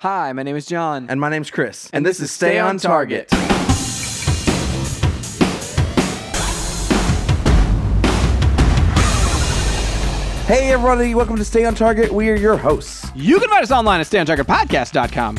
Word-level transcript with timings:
Hi, 0.00 0.30
my 0.34 0.42
name 0.42 0.56
is 0.56 0.66
John. 0.66 1.06
And 1.08 1.18
my 1.18 1.30
name's 1.30 1.50
Chris. 1.50 1.88
And 1.90 2.04
this 2.04 2.20
is 2.20 2.30
Stay 2.30 2.58
on 2.58 2.76
Target. 2.76 3.30
Hey, 10.44 10.70
everybody, 10.70 11.14
welcome 11.14 11.36
to 11.36 11.44
Stay 11.46 11.64
on 11.64 11.74
Target. 11.74 12.12
We 12.12 12.28
are 12.28 12.34
your 12.34 12.58
hosts. 12.58 13.10
You 13.14 13.40
can 13.40 13.48
find 13.48 13.62
us 13.62 13.70
online 13.70 14.00
at 14.00 14.06
stayontargetpodcast.com. 14.06 15.38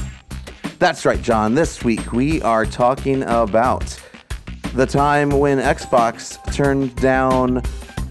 That's 0.80 1.06
right, 1.06 1.22
John. 1.22 1.54
This 1.54 1.84
week 1.84 2.12
we 2.12 2.42
are 2.42 2.66
talking 2.66 3.22
about 3.22 4.02
the 4.74 4.88
time 4.88 5.30
when 5.30 5.60
Xbox 5.60 6.44
turned 6.52 6.96
down 6.96 7.62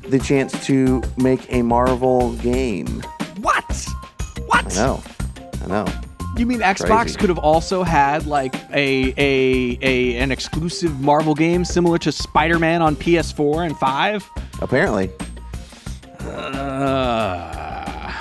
the 0.08 0.20
chance 0.20 0.64
to 0.66 1.02
make 1.16 1.52
a 1.52 1.62
Marvel 1.62 2.34
game. 2.36 3.02
What? 3.40 3.86
What? 4.46 4.72
I 4.72 4.86
know. 4.86 5.02
I 5.64 5.66
know. 5.66 6.05
You 6.36 6.44
mean 6.46 6.60
Xbox 6.60 6.86
Crazy. 7.02 7.18
could 7.18 7.28
have 7.30 7.38
also 7.38 7.82
had 7.82 8.26
like 8.26 8.54
a, 8.70 9.14
a 9.16 9.78
a 9.80 10.16
an 10.18 10.30
exclusive 10.30 11.00
Marvel 11.00 11.34
game 11.34 11.64
similar 11.64 11.96
to 11.98 12.12
Spider-Man 12.12 12.82
on 12.82 12.94
PS4 12.94 13.66
and 13.66 13.77
5? 13.78 14.30
Apparently. 14.60 15.10
Uh, 16.20 17.52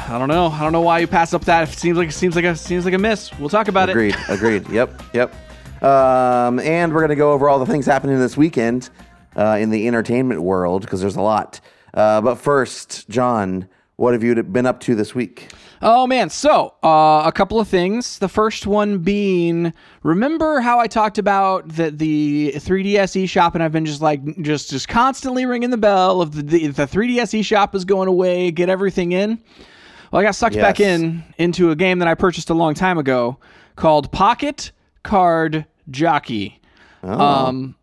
I 0.08 0.18
don't 0.18 0.30
know. 0.30 0.48
I 0.48 0.60
don't 0.62 0.72
know 0.72 0.82
why 0.82 1.00
you 1.00 1.08
pass 1.08 1.34
up 1.34 1.44
that. 1.46 1.68
It 1.70 1.74
seems 1.74 1.98
like 1.98 2.10
it 2.10 2.14
seems 2.14 2.36
like 2.36 2.46
a 2.46 2.56
seems 2.56 2.86
like 2.86 2.94
a 2.94 2.98
miss. 2.98 3.38
We'll 3.38 3.50
talk 3.50 3.68
about 3.68 3.90
Agreed. 3.90 4.14
it. 4.16 4.20
Agreed. 4.30 4.62
Agreed. 4.64 4.70
Yep. 4.76 5.04
Yep. 5.14 5.84
Um, 5.84 6.60
and 6.60 6.94
we're 6.94 7.02
going 7.02 7.10
to 7.10 7.16
go 7.16 7.34
over 7.34 7.50
all 7.50 7.60
the 7.60 7.66
things 7.66 7.86
happening 7.86 8.18
this 8.18 8.38
weekend 8.38 8.90
uh, 9.36 9.58
in 9.60 9.70
the 9.72 9.88
entertainment 9.88 10.42
world 10.42 10.82
because 10.84 11.02
there's 11.02 11.18
a 11.18 11.22
lot. 11.22 11.60
Uh, 11.94 12.22
but 12.22 12.36
first, 12.36 13.10
John, 13.10 13.68
what 13.98 14.14
have 14.14 14.24
you 14.24 14.42
been 14.42 14.66
up 14.66 14.80
to 14.82 14.96
this 14.96 15.14
week? 15.14 15.50
Oh 15.82 16.08
man, 16.08 16.30
so 16.30 16.74
uh, 16.84 17.24
a 17.26 17.32
couple 17.34 17.60
of 17.60 17.68
things. 17.68 18.20
The 18.20 18.30
first 18.30 18.66
one 18.66 19.00
being, 19.00 19.74
remember 20.04 20.62
how 20.62 20.80
I 20.80 20.88
talked 20.88 21.18
about 21.18 21.68
that 21.70 21.98
the 22.00 22.54
3DS 22.56 23.24
eShop, 23.24 23.54
and 23.54 23.64
I've 23.64 23.72
been 23.72 23.86
just 23.86 24.02
like 24.02 24.22
just 24.42 24.70
just 24.70 24.88
constantly 24.88 25.46
ringing 25.46 25.70
the 25.70 25.78
bell 25.78 26.22
of 26.22 26.34
the 26.34 26.42
the, 26.42 26.68
the 26.68 26.86
3DS 26.88 27.40
eShop 27.40 27.76
is 27.76 27.86
going 27.86 28.08
away, 28.08 28.52
get 28.52 28.70
everything 28.70 29.12
in. 29.12 29.42
Well, 30.12 30.22
I 30.22 30.24
got 30.24 30.36
sucked 30.36 30.56
back 30.62 30.80
in 30.80 31.24
into 31.38 31.72
a 31.72 31.76
game 31.76 32.00
that 32.00 32.08
I 32.08 32.14
purchased 32.16 32.50
a 32.50 32.54
long 32.54 32.74
time 32.74 32.98
ago 32.98 33.38
called 33.76 34.12
Pocket 34.12 34.72
Card 35.04 35.66
Jockey. 35.90 36.62
Um, 37.04 37.76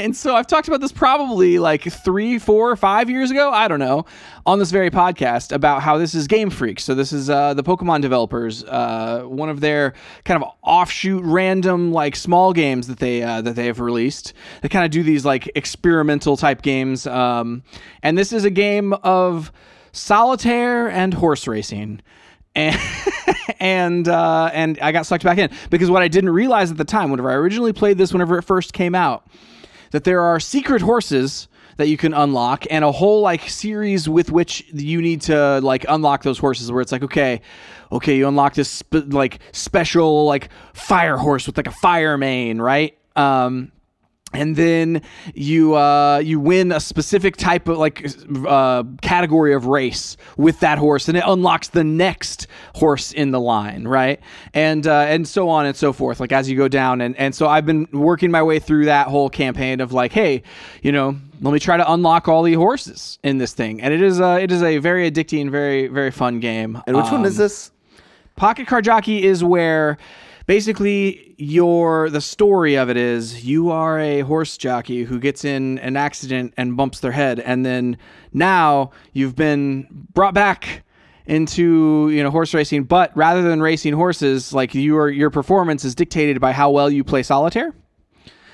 and 0.00 0.16
so 0.16 0.34
I've 0.34 0.46
talked 0.46 0.68
about 0.68 0.80
this 0.80 0.92
probably 0.92 1.58
like 1.58 1.82
three, 1.82 2.38
four, 2.38 2.74
five 2.76 3.10
years 3.10 3.30
ago. 3.30 3.50
I 3.50 3.68
don't 3.68 3.78
know 3.78 4.06
on 4.46 4.58
this 4.58 4.70
very 4.70 4.90
podcast 4.90 5.52
about 5.52 5.82
how 5.82 5.98
this 5.98 6.14
is 6.14 6.26
Game 6.26 6.50
Freak. 6.50 6.80
So 6.80 6.94
this 6.94 7.12
is 7.12 7.28
uh, 7.28 7.54
the 7.54 7.62
Pokemon 7.62 8.02
developers, 8.02 8.64
uh, 8.64 9.22
one 9.26 9.48
of 9.48 9.60
their 9.60 9.94
kind 10.24 10.42
of 10.42 10.50
offshoot, 10.62 11.22
random 11.24 11.92
like 11.92 12.16
small 12.16 12.52
games 12.52 12.86
that 12.86 12.98
they 12.98 13.22
uh, 13.22 13.42
that 13.42 13.56
they 13.56 13.66
have 13.66 13.80
released. 13.80 14.32
They 14.62 14.68
kind 14.68 14.84
of 14.84 14.90
do 14.90 15.02
these 15.02 15.24
like 15.24 15.50
experimental 15.54 16.36
type 16.36 16.62
games. 16.62 17.06
Um, 17.06 17.62
and 18.02 18.16
this 18.16 18.32
is 18.32 18.44
a 18.44 18.50
game 18.50 18.92
of 19.02 19.52
solitaire 19.92 20.88
and 20.88 21.12
horse 21.12 21.46
racing 21.46 22.00
and 22.54 22.78
and 23.60 24.08
uh, 24.08 24.50
and 24.52 24.78
I 24.80 24.92
got 24.92 25.06
sucked 25.06 25.24
back 25.24 25.38
in 25.38 25.50
because 25.70 25.90
what 25.90 26.02
I 26.02 26.08
didn't 26.08 26.30
realize 26.30 26.70
at 26.70 26.76
the 26.76 26.84
time, 26.84 27.10
whenever 27.10 27.30
I 27.30 27.34
originally 27.34 27.72
played 27.72 27.98
this, 27.98 28.12
whenever 28.12 28.38
it 28.38 28.42
first 28.42 28.72
came 28.72 28.94
out, 28.94 29.26
that 29.90 30.04
there 30.04 30.20
are 30.20 30.40
secret 30.40 30.82
horses 30.82 31.48
that 31.76 31.88
you 31.88 31.96
can 31.96 32.12
unlock 32.12 32.66
and 32.70 32.84
a 32.84 32.92
whole 32.92 33.22
like 33.22 33.48
series 33.48 34.08
with 34.08 34.30
which 34.30 34.64
you 34.72 35.00
need 35.00 35.22
to 35.22 35.60
like 35.60 35.84
unlock 35.88 36.22
those 36.22 36.38
horses 36.38 36.70
where 36.70 36.82
it's 36.82 36.92
like 36.92 37.02
okay 37.02 37.40
okay 37.90 38.16
you 38.16 38.28
unlock 38.28 38.54
this 38.54 38.82
like 38.92 39.38
special 39.52 40.26
like 40.26 40.50
fire 40.74 41.16
horse 41.16 41.46
with 41.46 41.56
like 41.56 41.66
a 41.66 41.72
fire 41.72 42.18
mane 42.18 42.60
right? 42.60 42.98
Um 43.16 43.72
and 44.32 44.54
then 44.56 45.02
you 45.34 45.74
uh, 45.74 46.18
you 46.18 46.38
win 46.38 46.72
a 46.72 46.80
specific 46.80 47.36
type 47.36 47.68
of 47.68 47.78
like 47.78 48.06
uh, 48.46 48.84
category 49.02 49.54
of 49.54 49.66
race 49.66 50.16
with 50.36 50.60
that 50.60 50.78
horse, 50.78 51.08
and 51.08 51.16
it 51.18 51.24
unlocks 51.26 51.68
the 51.68 51.84
next 51.84 52.46
horse 52.74 53.12
in 53.12 53.32
the 53.32 53.40
line, 53.40 53.88
right? 53.88 54.20
And 54.54 54.86
uh, 54.86 55.00
and 55.08 55.26
so 55.26 55.48
on 55.48 55.66
and 55.66 55.76
so 55.76 55.92
forth, 55.92 56.20
like 56.20 56.32
as 56.32 56.48
you 56.48 56.56
go 56.56 56.68
down. 56.68 57.00
And 57.00 57.16
and 57.16 57.34
so 57.34 57.48
I've 57.48 57.66
been 57.66 57.88
working 57.92 58.30
my 58.30 58.42
way 58.42 58.58
through 58.58 58.84
that 58.84 59.08
whole 59.08 59.28
campaign 59.30 59.80
of 59.80 59.92
like, 59.92 60.12
hey, 60.12 60.42
you 60.82 60.92
know, 60.92 61.16
let 61.40 61.52
me 61.52 61.58
try 61.58 61.76
to 61.76 61.92
unlock 61.92 62.28
all 62.28 62.42
the 62.42 62.54
horses 62.54 63.18
in 63.22 63.38
this 63.38 63.52
thing, 63.52 63.80
and 63.80 63.92
it 63.92 64.00
is 64.02 64.20
a 64.20 64.40
it 64.40 64.52
is 64.52 64.62
a 64.62 64.78
very 64.78 65.10
addicting, 65.10 65.50
very 65.50 65.88
very 65.88 66.10
fun 66.10 66.40
game. 66.40 66.80
And 66.86 66.96
which 66.96 67.06
one 67.06 67.20
Um, 67.20 67.24
is 67.24 67.36
this? 67.36 67.72
Pocket 68.36 68.66
Card 68.66 68.84
Jockey 68.84 69.22
is 69.24 69.44
where 69.44 69.98
basically 70.46 71.34
your 71.38 72.10
the 72.10 72.20
story 72.20 72.76
of 72.76 72.90
it 72.90 72.96
is 72.96 73.44
you 73.44 73.70
are 73.70 73.98
a 73.98 74.20
horse 74.20 74.56
jockey 74.56 75.04
who 75.04 75.18
gets 75.18 75.44
in 75.44 75.78
an 75.80 75.96
accident 75.96 76.54
and 76.56 76.76
bumps 76.76 77.00
their 77.00 77.12
head 77.12 77.40
and 77.40 77.64
then 77.64 77.96
now 78.32 78.90
you've 79.12 79.36
been 79.36 79.86
brought 80.12 80.34
back 80.34 80.82
into 81.26 82.08
you 82.10 82.22
know 82.22 82.30
horse 82.30 82.52
racing 82.54 82.84
but 82.84 83.14
rather 83.16 83.42
than 83.42 83.60
racing 83.60 83.92
horses 83.92 84.52
like 84.52 84.74
your 84.74 85.08
your 85.08 85.30
performance 85.30 85.84
is 85.84 85.94
dictated 85.94 86.40
by 86.40 86.52
how 86.52 86.70
well 86.70 86.90
you 86.90 87.04
play 87.04 87.22
solitaire 87.22 87.74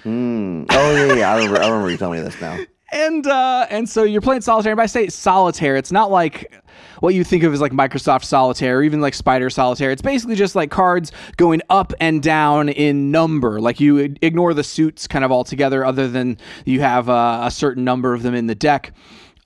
hmm. 0.02 0.64
Oh 0.70 0.94
yeah, 0.94 1.14
yeah. 1.14 1.32
I 1.32 1.36
remember. 1.38 1.60
I 1.60 1.68
remember 1.68 1.90
you 1.90 1.96
telling 1.96 2.20
me 2.20 2.24
this 2.24 2.40
now. 2.40 2.58
And 2.92 3.26
uh, 3.26 3.66
and 3.70 3.88
so 3.88 4.04
you're 4.04 4.20
playing 4.20 4.42
solitaire. 4.42 4.72
And 4.72 4.76
by 4.76 4.86
say 4.86 5.08
solitaire, 5.08 5.76
it's 5.76 5.92
not 5.92 6.10
like 6.10 6.52
what 7.00 7.14
you 7.14 7.24
think 7.24 7.42
of 7.42 7.52
as 7.52 7.60
like 7.60 7.72
Microsoft 7.72 8.24
Solitaire 8.24 8.78
or 8.78 8.82
even 8.82 9.00
like 9.00 9.14
Spider 9.14 9.50
Solitaire. 9.50 9.90
It's 9.90 10.02
basically 10.02 10.36
just 10.36 10.54
like 10.54 10.70
cards 10.70 11.12
going 11.36 11.62
up 11.70 11.92
and 12.00 12.22
down 12.22 12.68
in 12.68 13.10
number. 13.10 13.60
Like 13.60 13.80
you 13.80 14.16
ignore 14.22 14.54
the 14.54 14.64
suits 14.64 15.06
kind 15.06 15.24
of 15.24 15.32
altogether, 15.32 15.84
other 15.84 16.08
than 16.08 16.38
you 16.64 16.80
have 16.80 17.08
uh, 17.08 17.40
a 17.44 17.50
certain 17.50 17.84
number 17.84 18.14
of 18.14 18.22
them 18.22 18.34
in 18.34 18.46
the 18.46 18.54
deck. 18.54 18.92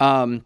Um, 0.00 0.44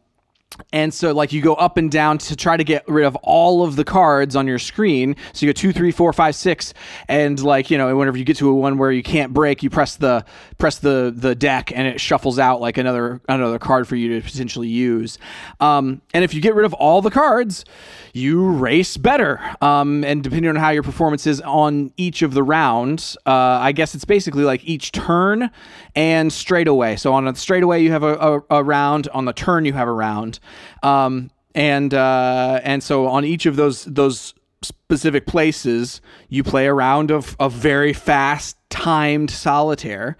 and 0.72 0.94
so, 0.94 1.12
like, 1.12 1.32
you 1.32 1.42
go 1.42 1.54
up 1.54 1.76
and 1.76 1.90
down 1.90 2.18
to 2.18 2.36
try 2.36 2.56
to 2.56 2.62
get 2.64 2.88
rid 2.88 3.04
of 3.04 3.16
all 3.16 3.64
of 3.64 3.74
the 3.76 3.84
cards 3.84 4.36
on 4.36 4.46
your 4.46 4.58
screen. 4.58 5.16
So 5.32 5.46
you 5.46 5.52
go 5.52 5.56
two, 5.56 5.72
three, 5.72 5.90
four, 5.90 6.12
five, 6.12 6.36
six, 6.36 6.74
and 7.08 7.40
like 7.42 7.70
you 7.70 7.78
know, 7.78 7.96
whenever 7.96 8.16
you 8.16 8.24
get 8.24 8.36
to 8.36 8.48
a 8.48 8.54
one 8.54 8.78
where 8.78 8.92
you 8.92 9.02
can't 9.02 9.32
break, 9.32 9.62
you 9.62 9.70
press 9.70 9.96
the 9.96 10.24
press 10.58 10.78
the 10.78 11.12
the 11.14 11.34
deck, 11.34 11.72
and 11.74 11.88
it 11.88 12.00
shuffles 12.00 12.38
out 12.38 12.60
like 12.60 12.78
another 12.78 13.20
another 13.28 13.58
card 13.58 13.88
for 13.88 13.96
you 13.96 14.20
to 14.20 14.26
potentially 14.26 14.68
use. 14.68 15.18
Um, 15.58 16.02
and 16.12 16.22
if 16.22 16.34
you 16.34 16.40
get 16.40 16.54
rid 16.54 16.66
of 16.66 16.74
all 16.74 17.02
the 17.02 17.10
cards, 17.10 17.64
you 18.12 18.48
race 18.48 18.96
better. 18.96 19.40
Um, 19.60 20.04
and 20.04 20.22
depending 20.22 20.50
on 20.50 20.56
how 20.56 20.70
your 20.70 20.84
performance 20.84 21.26
is 21.26 21.40
on 21.40 21.92
each 21.96 22.22
of 22.22 22.32
the 22.32 22.44
rounds, 22.44 23.16
uh, 23.26 23.30
I 23.30 23.72
guess 23.72 23.94
it's 23.94 24.04
basically 24.04 24.44
like 24.44 24.64
each 24.64 24.92
turn 24.92 25.50
and 25.96 26.32
straightaway. 26.32 26.94
So 26.96 27.12
on 27.12 27.26
a 27.26 27.34
straightaway, 27.34 27.82
you 27.82 27.90
have 27.90 28.04
a, 28.04 28.14
a, 28.14 28.58
a 28.58 28.64
round. 28.64 29.08
On 29.08 29.24
the 29.24 29.32
turn, 29.32 29.64
you 29.64 29.72
have 29.72 29.88
a 29.88 29.92
round. 29.92 30.33
Um, 30.82 31.30
and 31.54 31.94
uh, 31.94 32.60
and 32.64 32.82
so 32.82 33.06
on 33.06 33.24
each 33.24 33.46
of 33.46 33.56
those 33.56 33.84
those 33.84 34.34
specific 34.62 35.26
places, 35.26 36.00
you 36.28 36.42
play 36.42 36.66
around 36.66 37.10
a 37.10 37.14
round 37.14 37.24
of, 37.24 37.36
of 37.38 37.52
very 37.52 37.92
fast 37.92 38.56
timed 38.70 39.30
solitaire. 39.30 40.16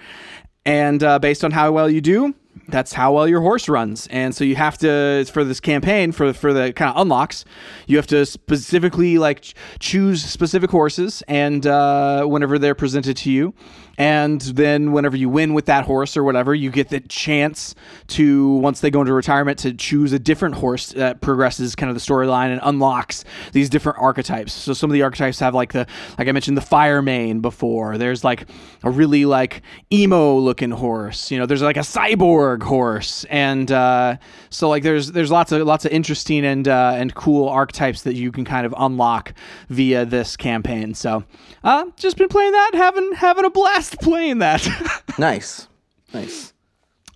And 0.66 1.02
uh, 1.02 1.18
based 1.18 1.44
on 1.44 1.50
how 1.50 1.72
well 1.72 1.90
you 1.90 2.00
do, 2.00 2.34
that's 2.68 2.92
how 2.92 3.12
well 3.12 3.28
your 3.28 3.40
horse 3.40 3.68
runs. 3.68 4.06
And 4.08 4.34
so 4.34 4.44
you 4.44 4.56
have 4.56 4.78
to 4.78 5.26
for 5.32 5.44
this 5.44 5.60
campaign 5.60 6.12
for 6.12 6.32
for 6.32 6.52
the 6.52 6.72
kind 6.72 6.90
of 6.90 7.00
unlocks, 7.00 7.44
you 7.86 7.96
have 7.96 8.06
to 8.08 8.24
specifically 8.24 9.18
like 9.18 9.42
ch- 9.42 9.54
choose 9.78 10.24
specific 10.24 10.70
horses 10.70 11.22
and 11.28 11.66
uh, 11.66 12.24
whenever 12.24 12.58
they're 12.58 12.74
presented 12.74 13.16
to 13.18 13.30
you. 13.30 13.54
And 13.98 14.40
then 14.40 14.92
whenever 14.92 15.16
you 15.16 15.28
win 15.28 15.54
with 15.54 15.66
that 15.66 15.84
horse 15.84 16.16
or 16.16 16.24
whatever, 16.24 16.54
you 16.54 16.70
get 16.70 16.88
the 16.88 17.00
chance 17.00 17.74
to 18.08 18.54
once 18.54 18.80
they 18.80 18.90
go 18.90 19.00
into 19.00 19.12
retirement 19.12 19.58
to 19.60 19.72
choose 19.72 20.12
a 20.12 20.18
different 20.18 20.56
horse 20.56 20.90
that 20.90 21.20
progresses 21.20 21.74
kind 21.74 21.90
of 21.90 21.94
the 21.94 22.00
storyline 22.00 22.50
and 22.50 22.60
unlocks 22.62 23.24
these 23.52 23.70
different 23.70 23.98
archetypes. 23.98 24.52
So 24.52 24.72
some 24.72 24.90
of 24.90 24.94
the 24.94 25.02
archetypes 25.02 25.38
have 25.40 25.54
like 25.54 25.72
the 25.72 25.86
like 26.18 26.28
I 26.28 26.32
mentioned 26.32 26.56
the 26.56 26.62
fire 26.62 27.02
mane 27.02 27.40
before. 27.40 27.98
There's 27.98 28.24
like 28.24 28.48
a 28.82 28.90
really 28.90 29.24
like 29.24 29.62
emo 29.92 30.38
looking 30.38 30.70
horse. 30.70 31.30
You 31.30 31.38
know, 31.38 31.46
there's 31.46 31.62
like 31.62 31.76
a 31.76 31.80
cyborg 31.80 32.62
horse, 32.62 33.24
and 33.30 33.70
uh, 33.70 34.16
so 34.50 34.68
like 34.68 34.82
there's 34.82 35.12
there's 35.12 35.30
lots 35.30 35.52
of 35.52 35.66
lots 35.66 35.84
of 35.84 35.92
interesting 35.92 36.44
and 36.44 36.66
uh, 36.66 36.94
and 36.96 37.14
cool 37.14 37.48
archetypes 37.48 38.02
that 38.02 38.14
you 38.14 38.32
can 38.32 38.44
kind 38.44 38.66
of 38.66 38.74
unlock 38.76 39.34
via 39.68 40.04
this 40.04 40.36
campaign. 40.36 40.94
So 40.94 41.24
uh, 41.62 41.86
just 41.96 42.16
been 42.16 42.28
playing 42.28 42.52
that, 42.52 42.70
having 42.74 43.12
having 43.12 43.44
a 43.44 43.50
blast 43.50 43.83
playing 43.90 44.38
that. 44.38 44.66
Nice, 45.16 45.68
nice. 46.12 46.52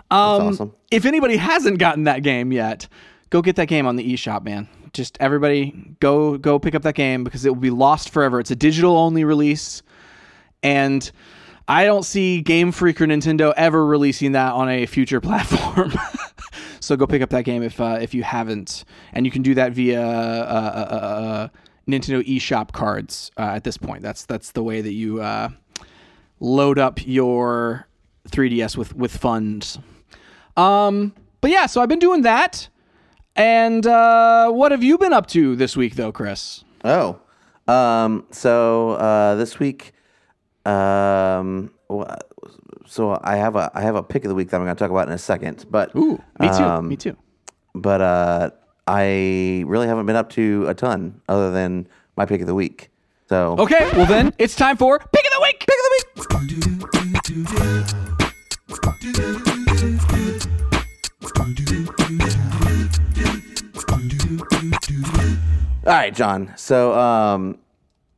Um, 0.08 0.18
awesome. 0.18 0.74
If 0.92 1.04
anybody 1.04 1.36
hasn't 1.36 1.80
gotten 1.80 2.04
that 2.04 2.22
game 2.22 2.52
yet, 2.52 2.86
go 3.30 3.42
get 3.42 3.56
that 3.56 3.66
game 3.66 3.86
on 3.88 3.96
the 3.96 4.12
eShop, 4.12 4.44
man. 4.44 4.68
Just 4.92 5.18
everybody 5.20 5.96
go 5.98 6.38
go 6.38 6.60
pick 6.60 6.76
up 6.76 6.82
that 6.82 6.94
game 6.94 7.24
because 7.24 7.44
it 7.44 7.48
will 7.48 7.60
be 7.60 7.70
lost 7.70 8.10
forever. 8.10 8.38
It's 8.38 8.52
a 8.52 8.56
digital 8.56 8.96
only 8.96 9.24
release, 9.24 9.82
and 10.62 11.10
I 11.66 11.84
don't 11.84 12.04
see 12.04 12.40
Game 12.40 12.72
Freak 12.72 13.00
or 13.00 13.06
Nintendo 13.06 13.52
ever 13.56 13.84
releasing 13.84 14.32
that 14.32 14.52
on 14.52 14.70
a 14.70 14.86
future 14.86 15.20
platform. 15.20 15.92
so 16.80 16.96
go 16.96 17.06
pick 17.06 17.20
up 17.20 17.30
that 17.30 17.44
game 17.44 17.62
if 17.62 17.80
uh, 17.80 17.98
if 18.00 18.14
you 18.14 18.22
haven't, 18.22 18.84
and 19.12 19.26
you 19.26 19.32
can 19.32 19.42
do 19.42 19.54
that 19.54 19.72
via 19.72 20.00
uh, 20.00 20.04
uh, 20.04 20.94
uh, 20.94 21.48
Nintendo 21.86 22.26
eShop 22.26 22.72
cards 22.72 23.30
uh, 23.36 23.42
at 23.42 23.64
this 23.64 23.76
point. 23.76 24.02
That's 24.02 24.24
that's 24.24 24.52
the 24.52 24.62
way 24.62 24.80
that 24.80 24.94
you 24.94 25.20
uh, 25.20 25.50
load 26.40 26.79
up 26.79 27.06
your 27.06 27.87
3DS 28.29 28.76
with 28.76 28.94
with 28.94 29.17
funds. 29.17 29.79
Um, 30.56 31.14
but 31.40 31.50
yeah, 31.50 31.67
so 31.67 31.81
I've 31.81 31.88
been 31.88 31.99
doing 31.99 32.23
that. 32.23 32.69
And 33.37 33.87
uh, 33.87 34.50
what 34.50 34.73
have 34.73 34.82
you 34.82 34.99
been 34.99 35.12
up 35.12 35.26
to 35.29 35.55
this 35.55 35.76
week, 35.76 35.94
though, 35.94 36.11
Chris? 36.11 36.64
Oh, 36.85 37.20
um, 37.69 38.26
so 38.32 38.93
uh, 38.93 39.37
this 39.37 39.61
week, 39.61 39.93
um, 40.67 41.70
so 42.87 43.19
I 43.23 43.37
have 43.37 43.56
a 43.56 43.70
I 43.75 43.82
have 43.82 43.94
a 43.94 44.02
pick 44.02 44.25
of 44.25 44.29
the 44.29 44.35
week 44.35 44.50
that 44.50 44.56
I'm 44.56 44.64
going 44.64 44.75
to 44.75 44.79
talk 44.79 44.90
about 44.90 45.06
in 45.08 45.14
a 45.14 45.19
second. 45.19 45.67
But 45.70 45.94
Ooh, 45.94 46.23
me 46.40 46.49
too. 46.49 46.64
um, 46.64 46.88
me 46.88 46.96
too. 46.96 47.17
but 47.75 48.00
uh, 48.00 48.50
I 48.87 49.62
really 49.67 49.87
haven't 49.87 50.06
been 50.06 50.17
up 50.17 50.31
to 50.31 50.67
a 50.69 50.75
ton 50.75 51.20
other 51.29 51.50
than 51.52 51.87
my 52.17 52.26
pick 52.26 52.40
of 52.40 52.46
the 52.46 52.55
week. 52.55 52.90
So 53.29 53.56
Okay, 53.58 53.90
well 53.93 54.06
then 54.06 54.32
it's 54.38 54.56
time 54.56 54.76
for 54.79 54.99
pick 54.99 55.25
of 55.26 55.32
the 55.32 55.38
All 56.38 56.44
right, 65.94 66.14
John. 66.14 66.52
So, 66.56 66.96
um, 66.96 67.58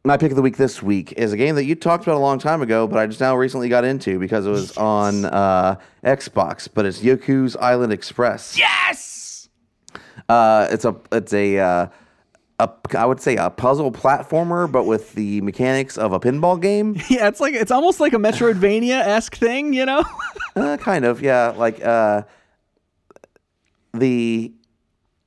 my 0.05 0.19
pick 0.19 0.33
of 0.33 0.37
the 0.37 0.43
week 0.43 0.59
this 0.59 0.83
week 0.83 1.13
is 1.13 1.33
a 1.33 1.37
game 1.39 1.55
that 1.55 1.65
you 1.65 1.75
talked 1.75 2.05
about 2.05 2.17
a 2.17 2.19
long 2.19 2.39
time 2.39 2.61
ago, 2.61 2.87
but 2.87 2.99
I 2.99 3.07
just 3.07 3.21
now 3.21 3.35
recently 3.37 3.71
got 3.71 3.85
into 3.85 4.19
because 4.19 4.45
it 4.45 4.51
was 4.51 4.77
on 4.77 5.25
uh, 5.25 5.77
Xbox. 6.05 6.69
But 6.73 6.85
it's 6.85 7.01
Yoku's 7.01 7.57
Island 7.57 7.91
Express. 7.91 8.59
Yes. 8.59 9.49
Uh, 10.29 10.69
it's 10.71 10.85
a 10.85 10.95
it's 11.11 11.33
a 11.33 11.59
uh, 11.59 11.87
a 12.61 12.99
I 12.99 13.07
would 13.07 13.21
say 13.21 13.37
a 13.37 13.51
puzzle 13.51 13.91
platformer, 13.91 14.71
but 14.71 14.85
with 14.85 15.15
the 15.15 15.41
mechanics 15.41 15.97
of 15.99 16.13
a 16.13 16.21
pinball 16.21 16.61
game. 16.61 16.97
Yeah, 17.11 17.27
it's 17.27 17.41
like 17.41 17.55
it's 17.55 17.73
almost 17.73 17.99
like 17.99 18.13
a 18.13 18.19
Metroidvania 18.19 19.01
esque 19.01 19.37
thing, 19.37 19.73
you 19.73 19.87
know? 19.87 20.05
Uh, 20.57 20.77
kind 20.77 21.05
of, 21.05 21.23
yeah. 21.23 21.55
Like 21.57 21.81
uh, 21.85 22.23
the 23.95 24.53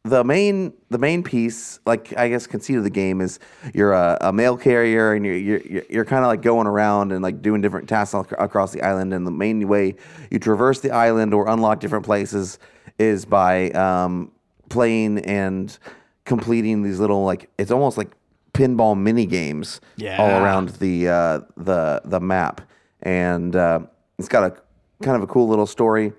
the 0.04 0.24
main 0.26 0.74
the 0.90 0.98
main 0.98 1.24
piece, 1.24 1.80
like 1.86 2.16
I 2.18 2.28
guess, 2.28 2.46
conceit 2.46 2.76
of 2.76 2.84
the 2.84 2.90
game 2.90 3.22
is 3.22 3.40
you're 3.74 3.94
a, 3.94 4.18
a 4.20 4.34
mail 4.34 4.58
carrier 4.58 5.14
and 5.14 5.26
you're 5.26 5.38
you're, 5.38 5.84
you're 5.90 6.06
kind 6.06 6.26
of 6.26 6.28
like 6.28 6.42
going 6.42 6.68
around 6.68 7.14
and 7.14 7.24
like 7.24 7.42
doing 7.42 7.62
different 7.62 7.88
tasks 7.88 8.14
ac- 8.14 8.36
across 8.38 8.74
the 8.74 8.82
island. 8.82 9.14
And 9.14 9.26
the 9.26 9.32
main 9.32 9.66
way 9.70 9.96
you 10.30 10.40
traverse 10.40 10.82
the 10.82 10.92
island 10.92 11.34
or 11.34 11.48
unlock 11.48 11.80
different 11.80 12.04
places 12.04 12.60
is 13.00 13.24
by 13.24 13.72
um, 13.72 14.30
playing 14.68 15.20
and 15.20 15.78
completing 16.26 16.84
these 16.84 17.00
little 17.00 17.24
like 17.24 17.50
it's 17.58 17.72
almost 17.72 17.98
like 17.98 18.12
pinball 18.54 18.98
mini 18.98 19.26
games 19.26 19.82
yeah. 19.98 20.18
all 20.18 20.30
around 20.30 20.70
the 20.70 21.10
uh, 21.10 21.40
the 21.58 22.02
the 22.06 22.20
map, 22.20 22.62
and 23.02 23.56
uh, 23.56 23.80
it's 24.18 24.28
got 24.28 24.44
a 24.44 25.04
kind 25.04 25.18
of 25.18 25.24
a 25.24 25.28
cool 25.28 25.48
little 25.48 25.68
story. 25.68 26.14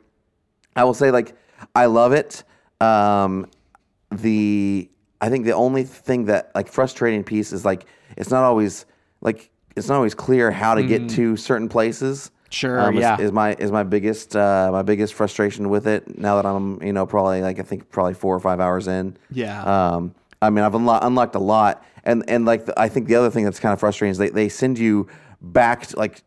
I 0.77 0.85
will 0.85 0.95
say, 0.95 1.11
like, 1.11 1.37
I 1.75 1.87
love 1.87 2.13
it. 2.13 2.43
Um, 2.81 3.47
the 4.11 4.89
I 5.21 5.31
think 5.31 5.45
the 5.45 5.53
only 5.53 5.85
thing 5.85 6.27
that 6.27 6.51
like 6.55 6.69
frustrating 6.69 7.25
piece 7.25 7.53
is 7.53 7.65
like 7.65 7.87
it's 8.17 8.31
not 8.31 8.43
always 8.43 8.87
like 9.21 9.51
it's 9.77 9.89
not 9.89 9.97
always 9.97 10.15
clear 10.15 10.51
how 10.51 10.75
to 10.75 10.83
get 10.83 11.09
to 11.11 11.37
certain 11.37 11.69
places. 11.69 12.31
Sure, 12.55 12.81
um, 12.81 12.95
is- 12.97 13.01
yeah. 13.01 13.21
is, 13.21 13.33
my 13.33 13.55
is 13.55 13.73
my 13.73 13.83
biggest 13.83 14.37
uh, 14.37 14.71
my 14.73 14.83
biggest 14.83 15.15
frustration 15.15 15.69
with 15.69 15.87
it. 15.87 16.19
Now 16.19 16.37
that 16.37 16.47
I'm 16.47 16.83
you 16.83 16.93
know 16.93 17.05
probably 17.07 17.43
like 17.43 17.59
I 17.59 17.63
think 17.63 17.91
probably 17.91 18.15
four 18.15 18.35
or 18.35 18.41
five 18.41 18.61
hours 18.61 18.87
in. 18.87 19.17
Yeah. 19.31 19.63
Um, 19.63 20.15
I 20.41 20.51
mean, 20.51 20.65
I've 20.65 20.73
unlo- 20.73 20.99
unlocked 21.03 21.35
a 21.35 21.41
lot, 21.41 21.85
and 22.05 22.23
and 22.29 22.45
like 22.45 22.67
the, 22.67 22.79
I 22.79 22.89
think 22.89 23.09
the 23.09 23.17
other 23.17 23.31
thing 23.31 23.45
that's 23.45 23.61
kind 23.61 23.73
of 23.73 23.81
frustrating 23.81 24.13
is 24.13 24.19
they 24.19 24.29
they 24.29 24.49
send 24.49 24.79
you 24.79 25.09
back 25.41 25.87
to, 25.89 25.99
like 25.99 26.23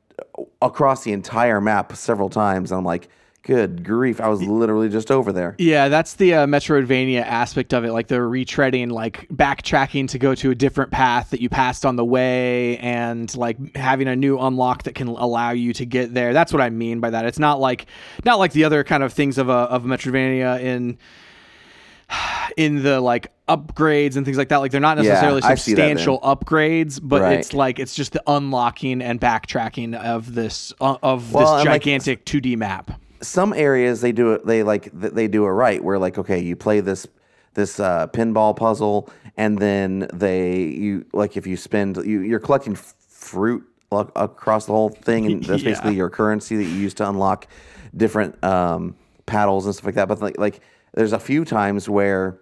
across 0.62 1.03
the 1.03 1.13
entire 1.13 1.62
map 1.62 1.95
several 1.95 2.29
times, 2.29 2.71
and 2.71 2.79
I'm 2.79 2.85
like, 2.85 3.09
good 3.48 3.84
grief, 3.84 4.20
I 4.22 4.28
was 4.28 4.44
literally 4.44 4.90
just 4.90 5.10
over 5.10 5.32
there. 5.32 5.56
Yeah, 5.58 5.88
that's 5.90 6.14
the 6.16 6.34
uh, 6.36 6.46
Metroidvania 6.46 7.22
aspect 7.22 7.74
of 7.74 7.86
it, 7.86 7.92
like 7.94 8.08
the 8.08 8.16
retreading, 8.18 8.92
like 8.92 9.28
backtracking 9.30 10.10
to 10.10 10.20
go 10.20 10.36
to 10.36 10.52
a 10.52 10.56
different 10.56 10.92
path 10.92 11.30
that 11.32 11.42
you 11.42 11.50
passed 11.50 11.86
on 11.86 11.96
the 11.96 12.06
way, 12.06 12.78
and 12.80 13.34
like 13.36 13.76
having 13.76 14.08
a 14.08 14.16
new 14.16 14.38
unlock 14.38 14.84
that 14.84 14.94
can 14.96 15.08
allow 15.08 15.52
you 15.52 15.74
to 15.74 15.86
get 15.86 16.14
there. 16.14 16.34
That's 16.34 16.52
what 16.54 16.62
I 16.62 16.70
mean 16.70 17.00
by 17.00 17.10
that. 17.10 17.26
It's 17.26 17.40
not 17.40 17.60
like 17.60 17.88
not 18.26 18.38
like 18.38 18.52
the 18.52 18.66
other 18.66 18.84
kind 18.84 19.02
of 19.02 19.14
things 19.14 19.38
of 19.38 19.50
a 19.50 19.52
of 19.54 19.84
Metroidvania 19.84 20.62
in 20.62 20.98
in 22.58 22.84
the 22.84 23.00
like 23.00 23.32
upgrades 23.48 24.18
and 24.18 24.26
things 24.26 24.38
like 24.38 24.50
that. 24.50 24.58
Like 24.58 24.72
they're 24.72 24.82
not 24.82 24.98
necessarily 24.98 25.42
I 25.42 25.56
see 25.56 25.74
that, 25.74 25.80
man. 25.88 25.98
substantial 25.98 26.20
upgrades, 26.22 27.00
but 27.02 27.22
Right. 27.22 27.40
it's 27.40 27.54
like 27.54 27.80
it's 27.80 27.96
just 27.96 28.12
the 28.14 28.24
unlocking 28.28 29.02
and 29.02 29.20
backtracking 29.22 29.96
of 29.96 30.34
this 30.34 30.74
uh, 30.82 30.98
of 31.02 31.32
Well, 31.34 31.44
this 31.56 31.62
and, 31.62 31.70
like, 31.70 31.82
gigantic 31.84 32.26
2D 32.26 32.58
map. 32.58 33.00
Some 33.22 33.54
areas 33.54 34.02
they 34.02 34.12
do 34.12 34.34
it 34.34 34.46
they 34.46 34.64
like 34.64 34.90
they 34.94 35.28
do 35.28 35.46
it 35.46 35.50
right 35.50 35.84
where 35.84 35.98
like 36.00 36.18
okay 36.18 36.40
you 36.40 36.56
play 36.56 36.80
this 36.80 37.08
this 37.56 37.80
uh, 37.80 38.08
pinball 38.08 38.56
puzzle 38.56 39.10
and 39.38 39.58
then 39.58 40.08
they 40.14 40.60
you 40.62 41.06
like 41.14 41.36
if 41.38 41.48
you 41.48 41.58
spend 41.58 41.98
you 41.98 42.22
you're 42.22 42.40
collecting 42.40 42.74
f- 42.74 42.94
fruit 43.00 43.64
across 43.92 44.66
the 44.66 44.72
whole 44.72 44.90
thing 44.90 45.25
and 45.25 45.44
that's 45.48 45.64
Yeah. 45.64 45.69
basically 45.72 45.96
your 45.96 46.10
currency 46.10 46.56
that 46.58 46.64
you 46.64 46.69
use 46.75 46.94
to 46.96 47.10
unlock 47.10 47.48
different 47.96 48.42
um, 48.44 48.96
paddles 49.25 49.66
and 49.66 49.74
stuff 49.74 49.86
like 49.86 49.96
that 49.96 50.08
but 50.08 50.22
like 50.22 50.38
like 50.38 50.60
there's 50.94 51.13
a 51.13 51.20
few 51.20 51.46
times 51.46 51.88
where 51.90 52.40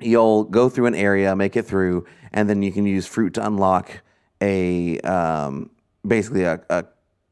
you'll 0.00 0.44
go 0.44 0.68
through 0.68 0.86
an 0.86 0.94
area, 0.94 1.34
make 1.34 1.56
it 1.56 1.62
through, 1.64 2.04
and 2.32 2.48
then 2.48 2.62
you 2.62 2.70
can 2.70 2.84
use 2.84 3.06
fruit 3.06 3.34
to 3.34 3.44
unlock 3.46 4.02
a 4.40 4.98
um, 5.00 5.70
basically 6.06 6.42
a 6.44 6.60
a, 6.68 6.84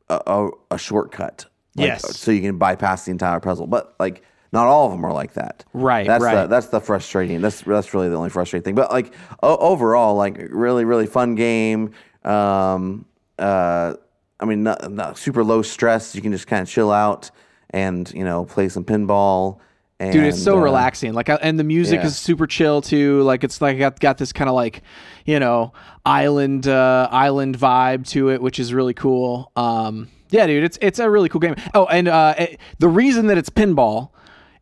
a, 0.09 0.49
a 0.71 0.79
shortcut. 0.79 1.47
Like, 1.77 1.87
Yes. 1.87 2.19
So 2.19 2.31
you 2.31 2.41
can 2.41 2.59
bypass 2.59 3.05
the 3.05 3.11
entire 3.11 3.41
puzzle, 3.41 3.67
but 3.67 3.95
like 3.99 4.23
not 4.53 4.67
all 4.67 4.87
of 4.87 4.93
them 4.93 5.05
are 5.05 5.13
like 5.13 5.33
that. 5.35 5.65
Right, 5.73 6.07
That's 6.07 6.23
right. 6.23 6.43
the 6.43 6.47
that's 6.47 6.67
the 6.67 6.81
frustrating. 6.81 7.41
That's 7.41 7.63
that's 7.63 7.95
really 7.95 8.11
the 8.11 8.17
only 8.17 8.31
frustrating 8.31 8.65
thing. 8.65 8.75
But 8.75 8.91
like 8.91 9.15
o- 9.43 9.57
overall, 9.57 10.15
like 10.15 10.37
really 10.51 10.85
really 10.85 11.07
fun 11.07 11.35
game. 11.35 11.93
Um, 12.25 13.07
uh, 13.39 13.95
I 14.39 14.45
mean, 14.45 14.63
not, 14.63 14.91
not 14.93 15.19
super 15.19 15.43
low 15.43 15.63
stress. 15.63 16.15
You 16.15 16.21
can 16.21 16.33
just 16.33 16.47
kind 16.47 16.63
of 16.63 16.69
chill 16.69 16.91
out 16.91 17.31
and 17.71 18.13
you 18.15 18.25
know 18.25 18.45
play 18.45 18.69
some 18.69 18.85
pinball. 18.85 19.61
And, 19.99 20.13
Dude, 20.13 20.25
it's 20.25 20.43
so 20.43 20.59
uh, 20.59 20.61
relaxing. 20.61 21.13
Like, 21.13 21.29
and 21.29 21.61
the 21.61 21.65
music 21.65 22.01
yeah. 22.01 22.07
is 22.07 22.19
super 22.19 22.49
chill 22.49 22.83
too. 22.83 23.23
Like, 23.23 23.45
it's 23.45 23.61
like 23.61 23.79
got 23.79 24.01
got 24.01 24.19
this 24.19 24.33
kind 24.33 24.51
of 24.51 24.57
like, 24.57 24.83
you 25.25 25.39
know, 25.39 25.73
island 26.05 26.67
uh, 26.67 27.09
island 27.11 27.57
vibe 27.57 28.09
to 28.09 28.31
it, 28.31 28.43
which 28.43 28.59
is 28.59 28.75
really 28.75 28.95
cool. 28.95 29.53
Um, 29.55 30.09
yeah, 30.33 30.47
dude, 30.49 30.65
it's 30.65 30.79
it's 30.83 30.99
a 30.99 31.09
really 31.09 31.29
cool 31.29 31.41
game. 31.41 31.55
Oh, 31.75 31.87
and 31.87 32.09
uh, 32.09 32.35
it- 32.37 32.59
the 32.81 32.89
reason 32.89 33.29
that 33.29 33.39
it's 33.39 33.49
pinball 33.51 34.11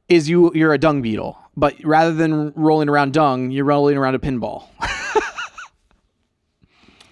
is 0.08 0.28
you 0.28 0.52
you're 0.54 0.74
a 0.74 0.78
dung 0.78 1.00
beetle, 1.00 1.38
but 1.56 1.74
rather 1.84 2.12
than 2.12 2.52
rolling 2.54 2.88
around 2.90 3.14
dung, 3.14 3.50
you're 3.50 3.64
rolling 3.64 3.96
around 3.96 4.14
a 4.14 4.18
pinball. 4.18 4.64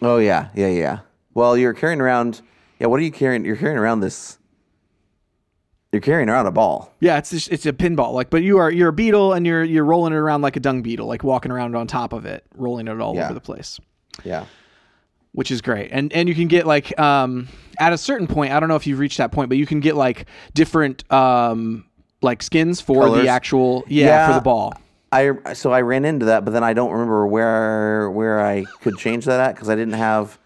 Oh 0.01 0.19
yeah, 0.19 0.51
yeah, 0.55 0.69
yeah. 0.69 0.99
Well, 1.35 1.57
you're 1.57 1.75
carrying 1.75 2.01
around. 2.01 2.41
Yeah, 2.79 2.87
what 2.87 3.01
are 3.01 3.03
you 3.03 3.11
carrying? 3.11 3.45
You're 3.45 3.57
carrying 3.57 3.79
around 3.79 4.01
this. 4.01 4.39
You're 5.91 6.01
carrying 6.03 6.29
around 6.29 6.47
a 6.47 6.53
ball. 6.53 6.95
yeah, 7.01 7.17
it's 7.19 7.31
just, 7.31 7.51
it's 7.51 7.67
a 7.67 7.73
pinball. 7.73 8.13
Like, 8.13 8.31
but 8.31 8.43
you 8.43 8.59
are 8.59 8.71
you're 8.71 8.91
a 8.91 8.93
beetle 8.93 9.33
and 9.33 9.47
you're 9.47 9.65
you're 9.65 9.85
rolling 9.85 10.13
it 10.13 10.17
around 10.17 10.43
like 10.43 10.55
a 10.55 10.61
dung 10.61 10.83
beetle, 10.83 11.07
like 11.09 11.25
walking 11.25 11.51
around 11.51 11.75
on 11.75 11.87
top 11.87 12.13
of 12.13 12.27
it, 12.27 12.45
rolling 12.55 12.87
it 12.89 13.01
all 13.01 13.15
Yeah. 13.17 13.25
over 13.25 13.35
the 13.35 13.41
place. 13.41 13.81
Yeah. 14.25 14.45
Which 15.33 15.51
is 15.51 15.61
great. 15.61 15.91
And 15.93 16.13
and 16.13 16.29
you 16.29 16.35
can 16.35 16.49
get 16.49 16.67
like 16.67 16.99
um 16.99 17.49
at 17.79 17.93
a 17.93 17.99
certain 17.99 18.27
point, 18.27 18.53
I 18.53 18.61
don't 18.61 18.69
know 18.69 18.77
if 18.77 18.87
you've 18.87 18.99
reached 18.99 19.19
that 19.19 19.31
point, 19.33 19.49
but 19.49 19.59
you 19.59 19.67
can 19.67 19.81
get 19.81 19.95
like 19.97 20.27
different 20.55 21.11
um 21.13 21.85
like 22.23 22.43
skins 22.43 22.81
for 22.81 23.03
Colors? 23.05 23.23
the 23.23 23.29
actual 23.29 23.85
yeah, 23.89 24.07
Yeah. 24.07 24.27
for 24.29 24.35
the 24.35 24.41
ball. 24.41 24.75
I 25.13 25.55
so 25.55 25.73
I 25.73 25.81
ran 25.83 26.05
into 26.05 26.27
that, 26.27 26.45
but 26.45 26.51
then 26.53 26.63
I 26.65 26.73
don't 26.75 26.91
remember 26.93 27.27
where 27.27 28.11
where 28.11 28.45
I 28.45 28.65
could 28.83 28.99
change 28.99 29.25
that 29.27 29.41
at 29.41 29.55
because 29.55 29.69
I 29.69 29.75
didn't 29.75 29.95
have 29.95 30.39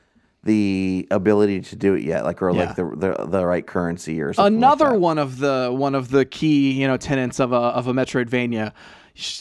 the 0.45 1.07
ability 1.11 1.61
to 1.61 1.77
do 1.77 1.95
it 1.95 2.03
yet, 2.03 2.25
like 2.25 2.43
or 2.43 2.51
Yeah. 2.51 2.65
like 2.67 2.77
the, 2.77 2.85
the 2.85 3.27
the 3.27 3.47
right 3.47 3.67
currency 3.67 4.21
or 4.21 4.33
something. 4.33 4.55
like 4.55 4.59
Another 4.59 4.91
that. 4.91 5.01
one 5.01 5.19
of 5.19 5.39
the 5.39 5.71
one 5.73 5.95
of 5.95 6.11
the 6.11 6.25
key, 6.25 6.73
you 6.73 6.87
know, 6.87 6.97
tenets 6.97 7.41
of 7.41 7.53
a 7.53 7.57
of 7.57 7.87
a 7.89 7.93
Metroidvania. 7.93 8.73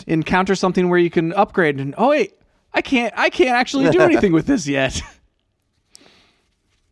Encounter 0.08 0.54
something 0.54 0.90
where 0.90 1.00
you 1.00 1.10
can 1.10 1.34
upgrade 1.34 1.80
and 1.80 1.96
oh 1.98 2.10
wait, 2.10 2.34
I 2.74 2.82
can't 2.82 3.14
I 3.18 3.30
can't 3.30 3.52
actually 3.56 3.90
do 3.90 4.00
anything 4.02 4.32
with 4.32 4.46
this 4.48 4.68
yet. 4.68 5.02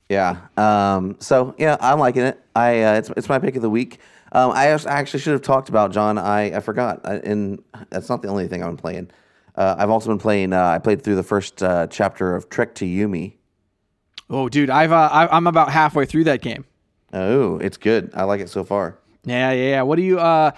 Yeah. 0.09 0.37
Um, 0.57 1.17
so 1.19 1.55
yeah, 1.57 1.77
I'm 1.79 1.99
liking 1.99 2.23
it. 2.23 2.43
I 2.55 2.81
uh, 2.81 2.93
it's 2.95 3.09
it's 3.15 3.29
my 3.29 3.39
pick 3.39 3.55
of 3.55 3.61
the 3.61 3.69
week. 3.69 3.99
Um, 4.31 4.51
I, 4.51 4.67
I 4.67 4.77
actually 4.87 5.21
should 5.21 5.33
have 5.33 5.41
talked 5.41 5.69
about 5.69 5.91
John. 5.91 6.17
I, 6.17 6.57
I 6.57 6.59
forgot, 6.59 7.01
I, 7.03 7.15
and 7.15 7.63
that's 7.89 8.09
not 8.09 8.21
the 8.21 8.27
only 8.27 8.47
thing 8.47 8.61
I've 8.61 8.69
been 8.69 8.77
playing. 8.77 9.09
Uh, 9.55 9.75
I've 9.77 9.89
also 9.89 10.09
been 10.09 10.19
playing. 10.19 10.53
Uh, 10.53 10.63
I 10.65 10.77
played 10.77 11.03
through 11.03 11.15
the 11.15 11.23
first 11.23 11.63
uh, 11.63 11.87
chapter 11.87 12.35
of 12.35 12.49
Trek 12.49 12.75
to 12.75 12.85
Yumi. 12.85 13.33
oh 14.29 14.49
dude, 14.49 14.69
I've 14.69 14.91
uh, 14.91 15.09
I, 15.11 15.35
I'm 15.35 15.47
about 15.47 15.71
halfway 15.71 16.05
through 16.05 16.25
that 16.25 16.41
game. 16.41 16.65
Oh, 17.13 17.57
it's 17.57 17.77
good. 17.77 18.11
I 18.13 18.23
like 18.23 18.41
it 18.41 18.49
so 18.49 18.63
far. 18.63 18.97
Yeah, 19.25 19.51
yeah, 19.51 19.69
yeah. 19.69 19.81
What 19.81 19.95
do 19.97 20.01
you 20.03 20.19
uh 20.19 20.51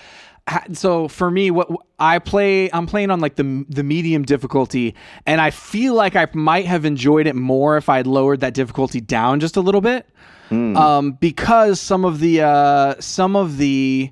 so 0.74 1.08
for 1.08 1.30
me, 1.32 1.52
what 1.52 1.70
I 2.00 2.20
play, 2.20 2.70
I'm 2.72 2.86
playing 2.88 3.12
on 3.12 3.20
like 3.20 3.36
the 3.36 3.66
the 3.70 3.84
medium 3.84 4.24
difficulty, 4.24 4.96
and 5.26 5.40
I 5.42 5.50
feel 5.52 5.94
like 5.94 6.16
I 6.16 6.28
might 6.34 6.66
have 6.66 6.86
enjoyed 6.86 7.28
it 7.28 7.36
more 7.36 7.78
if 7.78 7.90
I'd 7.90 8.08
lowered 8.08 8.40
that 8.42 8.54
difficulty 8.54 9.02
down 9.02 9.40
just 9.40 9.58
a 9.58 9.62
little 9.62 9.82
bit, 9.82 10.08
um, 10.50 11.14
because 11.14 11.80
some 11.80 12.04
of 12.06 12.20
the 12.20 12.42
uh, 12.42 12.96
some 13.00 13.36
of 13.36 13.58
the 13.58 14.12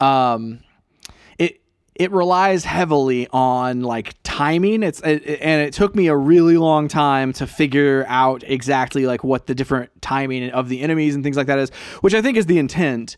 um, 0.00 0.60
it 1.38 1.60
it 1.94 2.10
relies 2.10 2.64
heavily 2.64 3.28
on 3.32 3.82
like 3.82 4.14
timing. 4.22 4.82
It's 4.82 5.00
it, 5.00 5.22
it- 5.26 5.40
and 5.42 5.62
it 5.62 5.72
took 5.74 5.94
me 5.94 6.06
a 6.08 6.16
really 6.16 6.56
long 6.56 6.88
time 6.88 7.32
to 7.34 7.46
figure 7.46 8.04
out 8.08 8.42
exactly 8.46 9.06
like 9.06 9.22
what 9.22 9.46
the 9.46 9.54
different 9.54 9.90
timing 10.02 10.50
of 10.50 10.68
the 10.68 10.80
enemies 10.80 11.14
and 11.14 11.22
things 11.22 11.36
like 11.36 11.46
that 11.46 11.58
is 11.60 11.70
which 12.00 12.12
i 12.14 12.20
think 12.20 12.36
is 12.36 12.46
the 12.46 12.58
intent 12.58 13.16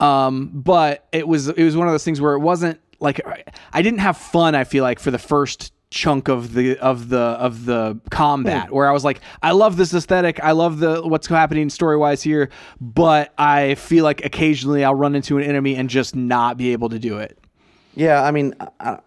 um 0.00 0.50
but 0.52 1.06
it 1.12 1.26
was 1.26 1.48
it 1.48 1.62
was 1.64 1.76
one 1.76 1.86
of 1.86 1.92
those 1.92 2.04
things 2.04 2.20
where 2.20 2.34
it 2.34 2.40
wasn't 2.40 2.80
like 3.00 3.20
I- 3.72 3.82
didn't 3.82 4.00
have 4.00 4.16
fun 4.16 4.54
i 4.54 4.64
feel 4.64 4.82
like 4.82 4.98
for 4.98 5.10
the 5.10 5.18
first 5.18 5.72
chunk 5.90 6.28
of 6.28 6.52
the 6.52 6.76
of 6.78 7.08
the 7.08 7.18
of 7.18 7.64
the 7.64 7.98
combat 8.10 8.72
where 8.72 8.88
i 8.88 8.92
was 8.92 9.04
like 9.04 9.20
i 9.42 9.52
love 9.52 9.76
this 9.76 9.94
aesthetic 9.94 10.42
i 10.42 10.50
love 10.52 10.78
the 10.80 11.00
what's 11.06 11.28
happening 11.28 11.70
story 11.70 11.96
wise 11.96 12.22
here 12.22 12.50
but 12.80 13.32
i 13.38 13.74
feel 13.76 14.02
like 14.04 14.24
occasionally 14.24 14.84
i'll 14.84 14.94
run 14.96 15.14
into 15.14 15.38
an 15.38 15.44
enemy 15.44 15.76
and 15.76 15.88
just 15.88 16.14
not 16.16 16.56
be 16.56 16.72
able 16.72 16.88
to 16.88 16.98
do 16.98 17.18
it. 17.18 17.38
Yeah, 17.94 18.22
I 18.22 18.30
mean, 18.30 18.52
I, 18.78 18.98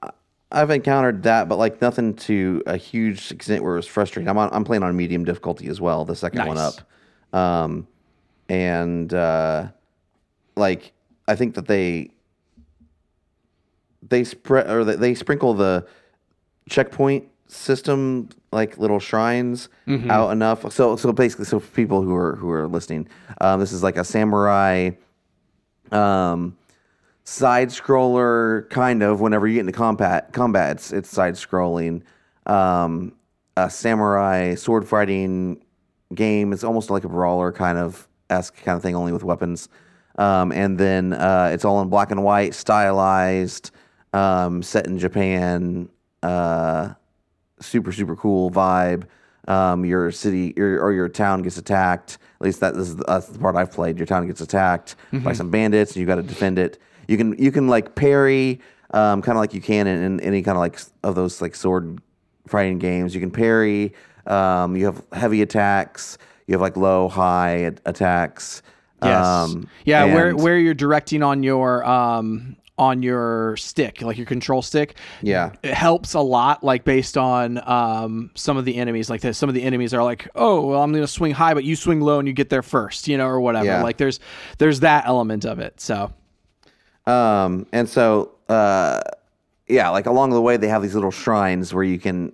I've 0.52 0.72
encountered 0.72 1.22
that, 1.24 1.48
but 1.48 1.58
like 1.58 1.80
nothing 1.80 2.16
to 2.16 2.64
a 2.66 2.76
huge 2.76 3.32
extent 3.32 3.64
where 3.64 3.74
it 3.74 3.76
was 3.76 3.86
frustrating. 3.86 4.28
I'm 4.28 4.38
on, 4.40 4.50
I'm 4.52 4.64
playing 4.64 4.82
on 4.82 4.96
medium 4.96 5.24
difficulty 5.26 5.68
as 5.68 5.80
well, 5.80 6.06
the 6.06 6.16
second 6.16 6.48
one 6.48 6.58
up, 6.58 6.74
um, 7.32 7.88
and 8.48 9.14
uh, 9.14 9.68
like 10.60 10.92
I 11.28 11.36
think 11.36 11.56
that 11.56 11.68
they 11.68 12.12
they 14.08 14.24
spread 14.24 14.70
or 14.70 14.84
they, 14.84 14.96
they 14.96 15.16
sprinkle 15.16 15.54
the 15.54 15.88
checkpoint 16.70 17.26
system 17.48 18.30
like 18.52 18.78
little 18.78 19.00
shrines 19.00 19.70
out 20.12 20.32
enough. 20.32 20.72
So 20.72 20.96
so 20.96 21.12
basically, 21.12 21.46
so 21.46 21.60
for 21.60 21.72
people 21.76 22.02
who 22.02 22.16
are 22.16 22.36
who 22.36 22.50
are 22.52 22.68
listening, 22.68 23.08
um, 23.42 23.60
this 23.60 23.72
is 23.72 23.82
like 23.84 23.98
a 23.98 24.04
samurai. 24.04 24.92
Um, 25.92 26.56
side 27.30 27.70
scroller 27.70 28.68
kind 28.72 29.04
of 29.04 29.22
whenever 29.22 29.48
you 29.48 29.54
get 29.54 29.60
into 29.60 29.72
combat 29.72 30.34
combat 30.34 30.78
it's, 30.78 30.92
it's 30.92 31.10
side 31.10 31.36
scrolling 31.36 32.02
um 32.48 33.14
a 33.56 33.70
samurai 33.70 34.56
sword 34.56 34.88
fighting 34.88 35.64
game 36.16 36.52
it's 36.52 36.64
almost 36.64 36.90
like 36.90 37.04
a 37.04 37.08
brawler 37.08 37.52
kind 37.52 37.78
of 37.78 38.08
esque 38.32 38.56
kind 38.64 38.76
of 38.76 38.82
thing 38.82 38.96
only 38.96 39.12
with 39.12 39.24
weapons 39.24 39.70
um 40.20 40.52
and 40.52 40.78
then 40.78 41.14
uh 41.14 41.50
it's 41.52 41.66
all 41.66 41.82
in 41.82 41.90
black 41.90 42.12
and 42.12 42.24
white 42.24 42.54
stylized 42.54 43.72
um 44.14 44.62
set 44.62 44.86
in 44.86 45.00
japan 45.00 45.90
uh 46.22 46.94
super 47.62 47.92
super 47.92 48.16
cool 48.16 48.52
vibe. 48.52 49.04
Um, 49.48 49.84
your 49.84 50.12
city 50.12 50.54
your, 50.56 50.80
or 50.80 50.92
your 50.92 51.10
town 51.10 51.42
gets 51.42 51.58
attacked. 51.58 52.20
At 52.40 52.46
least 52.46 52.60
that 52.60 52.76
this 52.76 52.88
is 52.88 52.98
the, 52.98 53.04
that's 53.06 53.28
the 53.28 53.40
part 53.40 53.56
I've 53.56 53.72
played. 53.72 53.98
Your 53.98 54.06
town 54.06 54.28
gets 54.28 54.42
attacked 54.42 54.96
by 55.12 55.34
some 55.34 55.50
bandits, 55.50 55.94
and 55.94 56.02
you 56.02 56.06
got 56.06 56.16
to 56.16 56.24
defend 56.24 56.60
it. 56.60 56.78
You 57.08 57.18
can 57.18 57.38
you 57.40 57.52
can 57.52 57.68
like 57.68 57.96
parry, 57.96 58.60
um, 58.92 59.22
kind 59.22 59.38
of 59.38 59.42
like 59.42 59.54
you 59.54 59.62
can 59.62 59.88
in, 59.88 60.04
in 60.04 60.20
any 60.20 60.44
kind 60.44 60.56
of 60.56 60.60
like 60.60 60.80
of 61.04 61.16
those 61.16 61.42
like 61.42 61.56
sword 61.56 62.00
fighting 62.48 62.78
games. 62.80 63.16
You 63.16 63.22
can 63.22 63.32
parry. 63.32 63.94
Um, 64.28 64.76
you 64.76 64.86
have 64.86 65.04
heavy 65.12 65.42
attacks. 65.42 66.18
You 66.46 66.54
have 66.54 66.62
like 66.62 66.78
low 66.78 67.08
high 67.08 67.72
attacks. 67.86 68.62
Yes. 69.04 69.26
Um, 69.26 69.70
yeah, 69.86 70.06
where 70.06 70.36
where 70.36 70.58
you're 70.58 70.74
directing 70.74 71.24
on 71.24 71.44
your 71.44 71.86
um 71.86 72.56
on 72.78 73.04
your 73.04 73.58
stick, 73.58 74.02
like 74.02 74.18
your 74.18 74.26
control 74.26 74.62
stick. 74.62 74.96
Yeah. 75.22 75.52
It 75.64 75.74
helps 75.74 76.14
a 76.14 76.22
lot, 76.22 76.64
like 76.64 76.86
based 76.86 77.18
on 77.18 77.62
um 77.70 78.32
some 78.36 78.56
of 78.58 78.66
the 78.66 78.78
enemies. 78.78 79.10
Like 79.10 79.22
this, 79.22 79.38
some 79.38 79.50
of 79.50 79.56
the 79.56 79.64
enemies 79.64 79.94
are 79.94 80.04
like, 80.04 80.30
oh, 80.36 80.66
well, 80.68 80.82
I'm 80.82 80.94
gonna 80.94 81.08
swing 81.08 81.34
high, 81.34 81.54
but 81.54 81.64
you 81.64 81.76
swing 81.76 82.00
low 82.02 82.20
and 82.20 82.28
you 82.28 82.34
get 82.34 82.50
there 82.50 82.64
first, 82.64 83.08
you 83.08 83.18
know, 83.18 83.28
or 83.28 83.42
whatever. 83.42 83.66
Yeah. 83.66 83.84
Like 83.84 83.98
there's 83.98 84.20
there's 84.60 84.80
that 84.80 85.06
element 85.06 85.46
of 85.46 85.60
it. 85.60 85.82
So 85.82 86.14
Um, 87.06 87.66
and 87.74 87.90
so, 87.90 88.32
uh, 88.50 89.02
yeah, 89.68 89.90
like 89.90 90.06
along 90.06 90.32
the 90.32 90.42
way, 90.42 90.58
they 90.58 90.68
have 90.68 90.82
these 90.82 90.96
little 90.96 91.12
shrines 91.12 91.74
where 91.74 91.84
you 91.84 92.00
can 92.00 92.32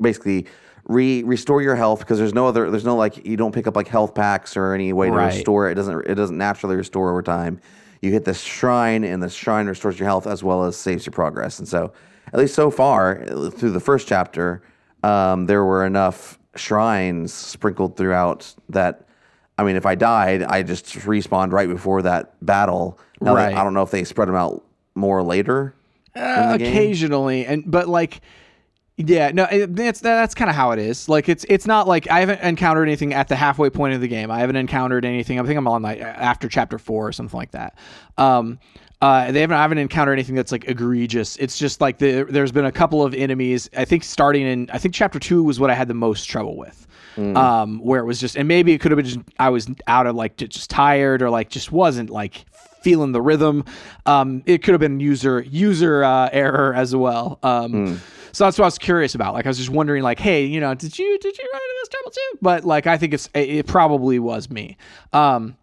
basically 0.00 0.46
re 0.90 1.22
restore 1.22 1.62
your 1.62 1.76
health 1.76 2.00
because 2.00 2.18
there's 2.18 2.34
no 2.34 2.46
other, 2.46 2.70
there's 2.70 2.84
no 2.84 2.96
like 2.96 3.24
you 3.26 3.36
don't 3.36 3.52
pick 3.52 3.66
up 3.66 3.76
like 3.76 3.88
health 3.88 4.14
packs 4.14 4.56
or 4.56 4.74
any 4.74 4.92
way 4.92 5.06
to 5.08 5.12
Right. 5.12 5.34
restore 5.34 5.68
it. 5.68 5.72
It 5.72 5.74
doesn't, 5.76 6.06
it 6.06 6.14
doesn't 6.16 6.36
naturally 6.36 6.76
restore 6.76 7.10
over 7.10 7.22
time. 7.22 7.60
You 8.02 8.10
hit 8.12 8.24
the 8.24 8.34
shrine, 8.34 9.04
and 9.04 9.22
the 9.22 9.28
shrine 9.28 9.66
restores 9.66 9.98
your 9.98 10.08
health 10.08 10.26
as 10.26 10.42
well 10.42 10.64
as 10.64 10.76
saves 10.76 11.04
your 11.06 11.12
progress. 11.12 11.58
And 11.58 11.68
so, 11.68 11.92
at 12.32 12.38
least 12.38 12.54
so 12.54 12.70
far 12.70 13.24
through 13.50 13.70
the 13.70 13.80
first 13.80 14.08
chapter, 14.08 14.62
um, 15.02 15.46
there 15.46 15.64
were 15.64 15.84
enough 15.84 16.38
shrines 16.56 17.32
sprinkled 17.32 17.96
throughout 17.96 18.52
that. 18.70 19.06
I 19.58 19.64
mean, 19.64 19.76
if 19.76 19.84
I 19.84 19.94
died, 19.94 20.42
I 20.42 20.62
just 20.62 20.86
respawned 21.00 21.52
right 21.52 21.68
before 21.68 22.00
that 22.02 22.34
battle. 22.44 22.98
Now, 23.20 23.34
Right. 23.36 23.54
I 23.54 23.62
don't 23.62 23.74
know 23.74 23.82
if 23.82 23.90
they 23.90 24.04
spread 24.04 24.28
them 24.28 24.34
out 24.36 24.64
more 24.94 25.22
later. 25.22 25.74
Uh, 26.16 26.56
occasionally 26.58 27.46
and 27.46 27.62
but 27.70 27.86
like 27.88 28.20
yeah 29.08 29.30
no 29.32 29.46
it's 29.50 30.00
that's 30.00 30.34
kind 30.34 30.50
of 30.50 30.56
how 30.56 30.72
it 30.72 30.78
is 30.78 31.08
like 31.08 31.28
it's 31.28 31.44
it's 31.48 31.66
not 31.66 31.88
like 31.88 32.10
i 32.10 32.20
haven't 32.20 32.40
encountered 32.40 32.82
anything 32.82 33.14
at 33.14 33.28
the 33.28 33.36
halfway 33.36 33.70
point 33.70 33.94
of 33.94 34.00
the 34.00 34.08
game 34.08 34.30
i 34.30 34.40
haven't 34.40 34.56
encountered 34.56 35.04
anything 35.04 35.38
i 35.40 35.42
think 35.44 35.56
i'm 35.56 35.66
on 35.66 35.82
like 35.82 36.00
after 36.00 36.48
chapter 36.48 36.78
four 36.78 37.08
or 37.08 37.12
something 37.12 37.38
like 37.38 37.52
that 37.52 37.76
um 38.18 38.58
uh, 39.02 39.32
they 39.32 39.40
haven't. 39.40 39.56
I 39.56 39.62
haven't 39.62 39.78
encountered 39.78 40.12
anything 40.12 40.34
that's 40.34 40.52
like 40.52 40.68
egregious. 40.68 41.36
It's 41.36 41.58
just 41.58 41.80
like 41.80 41.96
the, 41.96 42.24
there's 42.28 42.52
been 42.52 42.66
a 42.66 42.72
couple 42.72 43.02
of 43.02 43.14
enemies. 43.14 43.70
I 43.74 43.86
think 43.86 44.04
starting 44.04 44.42
in 44.42 44.68
I 44.70 44.76
think 44.76 44.94
chapter 44.94 45.18
two 45.18 45.42
was 45.42 45.58
what 45.58 45.70
I 45.70 45.74
had 45.74 45.88
the 45.88 45.94
most 45.94 46.26
trouble 46.26 46.54
with, 46.58 46.86
um, 47.34 47.78
where 47.78 48.00
it 48.00 48.04
was 48.04 48.20
just 48.20 48.36
and 48.36 48.46
maybe 48.46 48.72
it 48.74 48.78
could 48.82 48.90
have 48.90 48.96
been 48.96 49.06
just 49.06 49.20
I 49.38 49.48
was 49.48 49.68
out 49.86 50.06
of 50.06 50.16
like 50.16 50.36
just 50.36 50.68
tired 50.68 51.22
or 51.22 51.30
like 51.30 51.48
just 51.48 51.72
wasn't 51.72 52.10
like 52.10 52.44
feeling 52.82 53.12
the 53.12 53.22
rhythm. 53.22 53.64
Um, 54.04 54.42
it 54.44 54.62
could 54.62 54.72
have 54.72 54.80
been 54.80 55.00
user 55.00 55.40
user 55.48 56.04
uh, 56.04 56.28
error 56.30 56.74
as 56.74 56.94
well. 56.94 57.38
Um, 57.42 58.02
So 58.32 58.44
that's 58.44 58.58
what 58.58 58.64
I 58.64 58.68
was 58.68 58.78
curious 58.78 59.14
about. 59.14 59.34
Like 59.34 59.46
I 59.46 59.48
was 59.48 59.58
just 59.58 59.70
wondering, 59.70 60.02
like, 60.02 60.18
hey, 60.18 60.44
you 60.44 60.60
know, 60.60 60.74
did 60.74 60.98
you 60.98 61.18
did 61.18 61.38
you 61.38 61.48
run 61.52 61.62
into 61.62 61.76
this 61.80 61.88
trouble 61.88 62.10
too? 62.10 62.38
But 62.42 62.64
like 62.64 62.86
I 62.86 62.98
think 62.98 63.14
it's 63.14 63.28
it, 63.34 63.66
probably 63.66 64.18
was 64.18 64.50
me. 64.50 64.76
Um, 65.12 65.56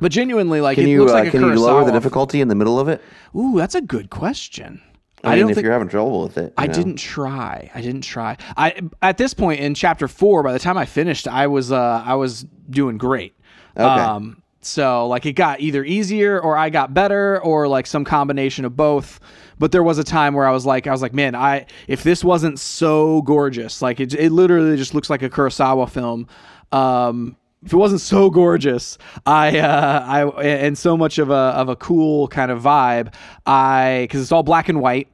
but 0.00 0.12
genuinely, 0.12 0.60
like 0.60 0.76
Can 0.76 0.86
it 0.86 0.90
you 0.90 1.00
looks 1.00 1.12
uh, 1.12 1.16
like 1.16 1.30
can 1.32 1.42
you 1.42 1.54
lower 1.54 1.84
the 1.84 1.92
difficulty 1.92 2.40
in 2.40 2.48
the 2.48 2.54
middle 2.54 2.78
of 2.78 2.88
it? 2.88 3.02
Ooh, 3.34 3.56
that's 3.56 3.74
a 3.74 3.80
good 3.80 4.10
question. 4.10 4.80
I, 5.24 5.30
mean, 5.30 5.40
don't 5.40 5.50
if 5.50 5.54
think 5.56 5.64
you're 5.64 5.72
having 5.72 5.88
trouble 5.88 6.22
with 6.22 6.38
it, 6.38 6.54
I 6.56 6.68
know. 6.68 6.72
didn't 6.72 6.96
try. 6.96 7.70
I 7.74 7.80
didn't 7.80 8.02
try. 8.02 8.36
I 8.56 8.80
at 9.02 9.18
this 9.18 9.34
point 9.34 9.60
in 9.60 9.74
chapter 9.74 10.06
four, 10.06 10.42
by 10.42 10.52
the 10.52 10.60
time 10.60 10.78
I 10.78 10.86
finished, 10.86 11.26
I 11.26 11.48
was 11.48 11.72
uh 11.72 12.02
I 12.06 12.14
was 12.14 12.46
doing 12.70 12.98
great. 12.98 13.34
Um 13.76 14.42
so 14.60 15.06
like 15.08 15.26
it 15.26 15.32
got 15.32 15.60
either 15.60 15.84
easier 15.84 16.38
or 16.38 16.56
I 16.56 16.70
got 16.70 16.94
better 16.94 17.40
or 17.42 17.66
like 17.68 17.86
some 17.86 18.04
combination 18.04 18.64
of 18.64 18.76
both. 18.76 19.20
But 19.58 19.72
there 19.72 19.82
was 19.82 19.98
a 19.98 20.04
time 20.04 20.34
where 20.34 20.46
I 20.46 20.52
was 20.52 20.64
like 20.66 20.86
I 20.86 20.92
was 20.92 21.02
like, 21.02 21.12
man, 21.14 21.34
I 21.34 21.66
if 21.86 22.02
this 22.02 22.22
wasn't 22.24 22.58
so 22.60 23.22
gorgeous, 23.22 23.82
like 23.82 24.00
it 24.00 24.14
it 24.14 24.30
literally 24.30 24.76
just 24.76 24.94
looks 24.94 25.10
like 25.10 25.22
a 25.22 25.30
Kurosawa 25.30 25.88
film. 25.90 26.26
Um 26.72 27.36
if 27.64 27.72
it 27.72 27.76
wasn't 27.76 28.00
so 28.00 28.30
gorgeous, 28.30 28.98
I 29.26 29.58
uh, 29.58 30.04
I 30.06 30.26
and 30.44 30.78
so 30.78 30.96
much 30.96 31.18
of 31.18 31.30
a 31.30 31.34
of 31.34 31.68
a 31.68 31.74
cool 31.76 32.28
kind 32.28 32.52
of 32.52 32.62
vibe, 32.62 33.12
I 33.46 34.02
because 34.04 34.22
it's 34.22 34.30
all 34.30 34.44
black 34.44 34.68
and 34.68 34.80
white. 34.80 35.08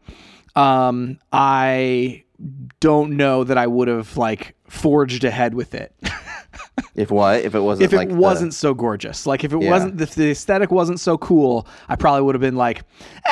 Um, 0.55 1.19
I 1.33 2.23
don't 2.81 3.17
know 3.17 3.45
that 3.45 3.57
I 3.57 3.67
would 3.67 3.89
have 3.89 4.17
like 4.19 4.55
forged 4.69 5.25
ahead 5.25 5.55
with 5.55 5.75
it 5.75 5.95
If 6.95 7.11
what? 7.11 7.41
If 7.41 7.55
it 7.55 7.61
wasn't 7.61 7.85
if 7.87 7.93
it 7.93 7.97
like 7.97 8.11
wasn't 8.11 8.55
so 8.55 8.75
gorgeous. 8.75 9.27
Like 9.27 9.43
if 9.43 9.53
it 9.53 9.63
Yeah. 9.63 9.71
wasn't 9.71 10.01
if 10.01 10.15
the 10.15 10.31
aesthetic 10.31 10.71
wasn't 10.71 11.01
so 11.01 11.17
cool, 11.19 11.67
I 11.89 11.97
probably 11.97 12.23
would 12.23 12.35
have 12.35 12.43
been 12.43 12.57
like, 12.57 12.83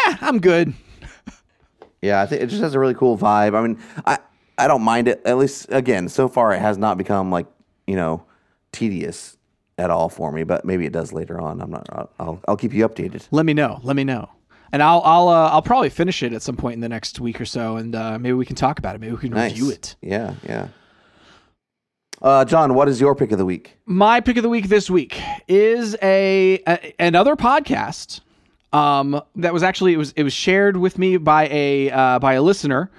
eh, 0.07 0.16
I'm 0.21 0.40
good. 0.40 0.73
Yeah, 2.02 2.21
I 2.21 2.26
think 2.26 2.42
it 2.42 2.47
just 2.49 2.61
has 2.62 2.75
a 2.75 2.78
really 2.80 2.94
cool 2.94 3.16
vibe. 3.16 3.56
I 3.56 3.62
mean, 3.66 3.78
I 4.04 4.18
I 4.59 4.66
don't 4.68 4.82
mind 4.82 5.09
it. 5.09 5.23
At 5.25 5.38
least 5.38 5.66
again, 5.71 6.09
so 6.09 6.28
far 6.28 6.52
it 6.52 6.59
has 6.61 6.76
not 6.76 6.99
become 6.99 7.30
like 7.30 7.47
you 7.87 7.97
know 7.97 8.25
tedious 8.73 9.37
at 9.78 9.88
all 9.90 10.09
for 10.09 10.32
me. 10.32 10.42
But 10.44 10.64
maybe 10.64 10.85
it 10.85 10.92
does 10.92 11.12
later 11.12 11.40
on. 11.40 11.61
I'm 11.61 11.71
not. 11.71 11.87
I'll 12.18 12.42
I'll, 12.49 12.56
keep 12.56 12.75
you 12.75 12.87
updated. 12.88 13.26
Let 13.30 13.47
me 13.47 13.54
know. 13.54 13.80
Let 13.82 13.97
me 13.97 14.04
know. 14.04 14.28
And 14.73 14.82
I'll 14.82 15.00
I'll 15.04 15.28
uh, 15.28 15.50
I'll 15.50 15.62
probably 15.62 15.90
finish 15.90 16.23
it 16.23 16.32
at 16.32 16.42
some 16.42 16.56
point 16.56 16.75
in 16.75 16.80
the 16.80 16.88
next 16.88 17.21
week 17.21 17.40
or 17.40 17.44
so, 17.44 17.76
and 17.76 17.94
uh, 17.94 18.18
maybe 18.18 18.32
we 18.35 18.47
can 18.47 18.56
talk 18.56 18.78
about 18.78 18.97
it. 18.97 19.00
Maybe 19.00 19.12
we 19.12 19.18
can 19.18 19.30
Nice. 19.30 19.52
review 19.52 19.71
it. 19.71 19.97
Yeah, 20.00 20.35
yeah. 20.44 20.68
Uh, 22.21 22.44
John, 22.44 22.75
what 22.75 22.88
is 22.88 23.00
your 23.00 23.14
pick 23.16 23.32
of 23.32 23.38
the 23.38 23.44
week? 23.44 23.76
my 23.85 24.21
pick 24.21 24.37
of 24.37 24.42
the 24.44 24.49
week 24.49 24.68
this 24.68 24.88
week 24.88 25.21
is 25.49 25.97
a, 26.02 26.62
a 26.68 26.94
another 27.00 27.35
podcast 27.37 28.21
um, 28.73 29.21
that 29.37 29.52
was 29.52 29.62
actually 29.62 29.93
it 29.93 29.99
was 29.99 30.12
it 30.12 30.23
was 30.23 30.33
shared 30.33 30.76
with 30.76 30.99
me 30.99 31.17
by 31.17 31.49
a 31.49 31.91
uh, 31.91 32.19
by 32.19 32.35
a 32.35 32.43
listener, 32.43 32.91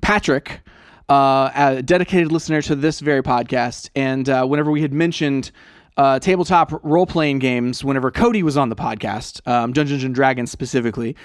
Patrick, 0.00 0.60
uh, 1.08 1.50
a 1.54 1.82
dedicated 1.82 2.30
listener 2.32 2.60
to 2.62 2.74
this 2.74 3.00
very 3.00 3.22
podcast. 3.22 3.90
And 3.94 4.28
uh, 4.28 4.46
whenever 4.46 4.70
we 4.70 4.82
had 4.82 4.92
mentioned 4.92 5.50
uh, 5.96 6.18
tabletop 6.18 6.72
role 6.84 7.06
playing 7.06 7.38
games, 7.38 7.84
whenever 7.84 8.10
Cody 8.10 8.42
was 8.42 8.56
on 8.56 8.68
the 8.68 8.76
podcast, 8.76 9.46
um, 9.46 9.72
Dungeons 9.72 10.04
and 10.04 10.14
Dragons 10.14 10.50
specifically, 10.50 11.16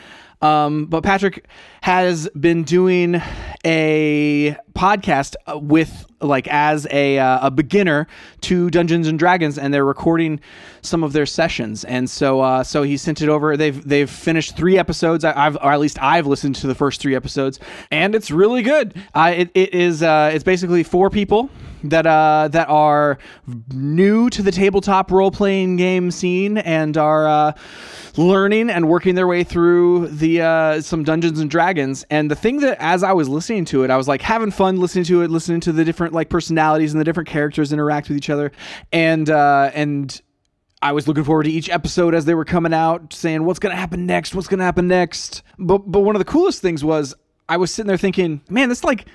Um, 0.42 0.86
but 0.86 1.04
Patrick 1.04 1.46
has 1.82 2.30
been 2.30 2.64
doing 2.64 3.22
a 3.66 4.56
podcast 4.80 5.36
uh, 5.46 5.58
with 5.58 6.06
like 6.22 6.48
as 6.50 6.88
a 6.92 7.20
uh, 7.20 7.48
a 7.48 7.52
beginner 7.52 8.08
to 8.42 8.70
Dungeons 8.70 9.08
and 9.08 9.20
Dragons, 9.20 9.58
and 9.58 9.74
they're 9.74 9.86
recording 9.86 10.40
some 10.82 11.04
of 11.04 11.12
their 11.12 11.26
sessions. 11.26 11.84
And 11.84 12.10
so 12.10 12.40
uh, 12.42 12.64
so 12.64 12.84
he 12.84 12.96
sent 12.96 13.22
it 13.22 13.28
over. 13.30 13.58
They've 13.58 13.86
they've 13.88 14.10
finished 14.10 14.56
three 14.56 14.78
episodes. 14.78 15.26
I- 15.26 15.46
I've 15.46 15.56
or 15.58 15.72
at 15.74 15.80
least 15.82 16.02
I've 16.02 16.28
listened 16.28 16.56
to 16.56 16.68
the 16.68 16.76
first 16.76 17.02
three 17.02 17.16
episodes, 17.16 17.60
and 17.92 18.16
it's 18.16 18.32
really 18.32 18.62
good. 18.62 18.94
Uh, 19.14 19.34
it, 19.36 19.52
it 19.54 19.74
is 19.74 20.02
uh, 20.02 20.32
it's 20.34 20.44
basically 20.46 20.84
four 20.84 21.10
people 21.10 21.50
that 21.84 22.06
uh 22.06 22.50
that 22.52 22.68
are 22.68 23.18
new 23.74 24.30
to 24.30 24.42
the 24.42 24.52
tabletop 24.52 25.12
role 25.12 25.32
playing 25.32 25.78
game 25.78 26.12
scene 26.12 26.58
and 26.58 26.98
are 26.98 27.26
uh 27.26 27.52
learning 28.18 28.70
and 28.70 28.90
working 28.90 29.16
their 29.16 29.28
way 29.28 29.46
through 29.46 30.08
the 30.10 30.42
uh 30.42 30.82
some 30.82 31.06
Dungeons 31.06 31.40
and 31.40 31.50
Dragons 31.50 32.06
and 32.10 32.30
the 32.30 32.36
thing 32.36 32.60
that 32.60 32.78
as 32.82 33.02
I 33.02 33.14
was 33.14 33.30
listening 33.30 33.64
to 33.66 33.84
it 33.86 33.92
I 33.92 33.96
was 33.96 34.10
like 34.10 34.22
having 34.22 34.52
fun 34.52 34.69
listening 34.78 35.04
to 35.06 35.22
it 35.22 35.30
listening 35.30 35.60
to 35.60 35.72
the 35.72 35.86
different 35.86 36.14
like 36.14 36.30
personalities 36.30 36.94
and 36.94 37.00
the 37.00 37.06
different 37.06 37.30
characters 37.30 37.74
interact 37.74 38.10
with 38.10 38.18
each 38.18 38.30
other 38.30 38.52
and 38.92 39.30
uh 39.30 39.72
and 39.74 40.22
I 40.82 40.94
was 40.94 41.08
looking 41.08 41.26
forward 41.26 41.44
to 41.44 41.52
each 41.52 41.70
episode 41.70 42.16
as 42.16 42.24
they 42.24 42.34
were 42.34 42.46
coming 42.46 42.74
out, 42.74 43.12
saying 43.12 43.44
what's 43.44 43.60
going 43.60 43.76
to 43.76 43.80
happen 43.80 44.06
next, 44.06 44.34
what's 44.34 44.48
going 44.48 44.60
to 44.60 44.64
happen 44.64 44.88
next. 44.88 45.44
But 45.58 45.80
but 45.80 46.02
one 46.02 46.16
of 46.16 46.20
the 46.20 46.26
coolest 46.26 46.62
things 46.62 46.84
was 46.86 47.14
I 47.50 47.58
was 47.58 47.74
sitting 47.74 47.88
there 47.88 47.98
thinking, 47.98 48.42
man, 48.50 48.70
this 48.70 48.84
like 48.84 49.06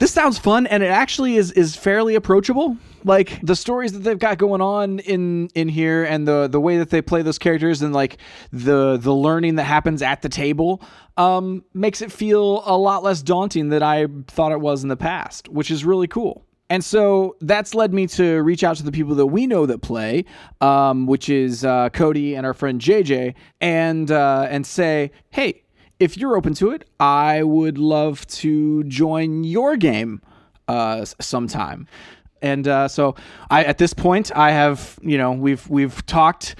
this 0.00 0.10
sounds 0.10 0.38
fun 0.38 0.66
and 0.66 0.82
it 0.82 0.90
actually 0.90 1.36
is 1.36 1.52
is 1.52 1.76
fairly 1.76 2.14
approachable. 2.14 2.76
Like 3.04 3.38
the 3.42 3.54
stories 3.54 3.92
that 3.92 4.00
they've 4.00 4.18
got 4.18 4.38
going 4.38 4.62
on 4.62 4.98
in 5.00 5.48
in 5.54 5.68
here 5.68 6.04
and 6.04 6.26
the 6.26 6.48
the 6.48 6.58
way 6.58 6.78
that 6.78 6.88
they 6.88 7.02
play 7.02 7.22
those 7.22 7.38
characters 7.38 7.82
and 7.82 7.92
like 7.92 8.16
the 8.50 8.96
the 8.96 9.14
learning 9.14 9.56
that 9.56 9.64
happens 9.64 10.02
at 10.02 10.22
the 10.22 10.28
table 10.28 10.82
um 11.18 11.62
makes 11.74 12.00
it 12.00 12.10
feel 12.10 12.62
a 12.64 12.76
lot 12.76 13.02
less 13.02 13.22
daunting 13.22 13.68
than 13.68 13.82
I 13.82 14.06
thought 14.26 14.52
it 14.52 14.60
was 14.60 14.82
in 14.82 14.88
the 14.88 14.96
past, 14.96 15.48
which 15.50 15.70
is 15.70 15.84
really 15.84 16.08
cool. 16.08 16.46
And 16.70 16.82
so 16.84 17.36
that's 17.40 17.74
led 17.74 17.92
me 17.92 18.06
to 18.06 18.42
reach 18.42 18.64
out 18.64 18.76
to 18.76 18.84
the 18.84 18.92
people 18.92 19.16
that 19.16 19.26
we 19.26 19.46
know 19.46 19.66
that 19.66 19.82
play, 19.82 20.24
um, 20.60 21.06
which 21.06 21.28
is 21.28 21.64
uh, 21.64 21.90
Cody 21.90 22.36
and 22.36 22.46
our 22.46 22.54
friend 22.54 22.80
JJ, 22.80 23.34
and 23.60 24.10
uh, 24.10 24.46
and 24.48 24.64
say, 24.64 25.10
hey, 25.30 25.64
if 26.00 26.16
you're 26.16 26.36
open 26.36 26.54
to 26.54 26.70
it, 26.70 26.84
I 26.98 27.42
would 27.42 27.78
love 27.78 28.26
to 28.28 28.82
join 28.84 29.44
your 29.44 29.76
game 29.76 30.22
uh, 30.66 31.04
sometime. 31.20 31.86
And 32.42 32.66
uh, 32.66 32.88
so 32.88 33.14
I 33.50 33.64
at 33.64 33.78
this 33.78 33.92
point 33.92 34.34
I 34.34 34.50
have 34.52 34.98
you 35.02 35.18
know 35.18 35.32
we've 35.32 35.68
we've 35.68 36.04
talked 36.06 36.56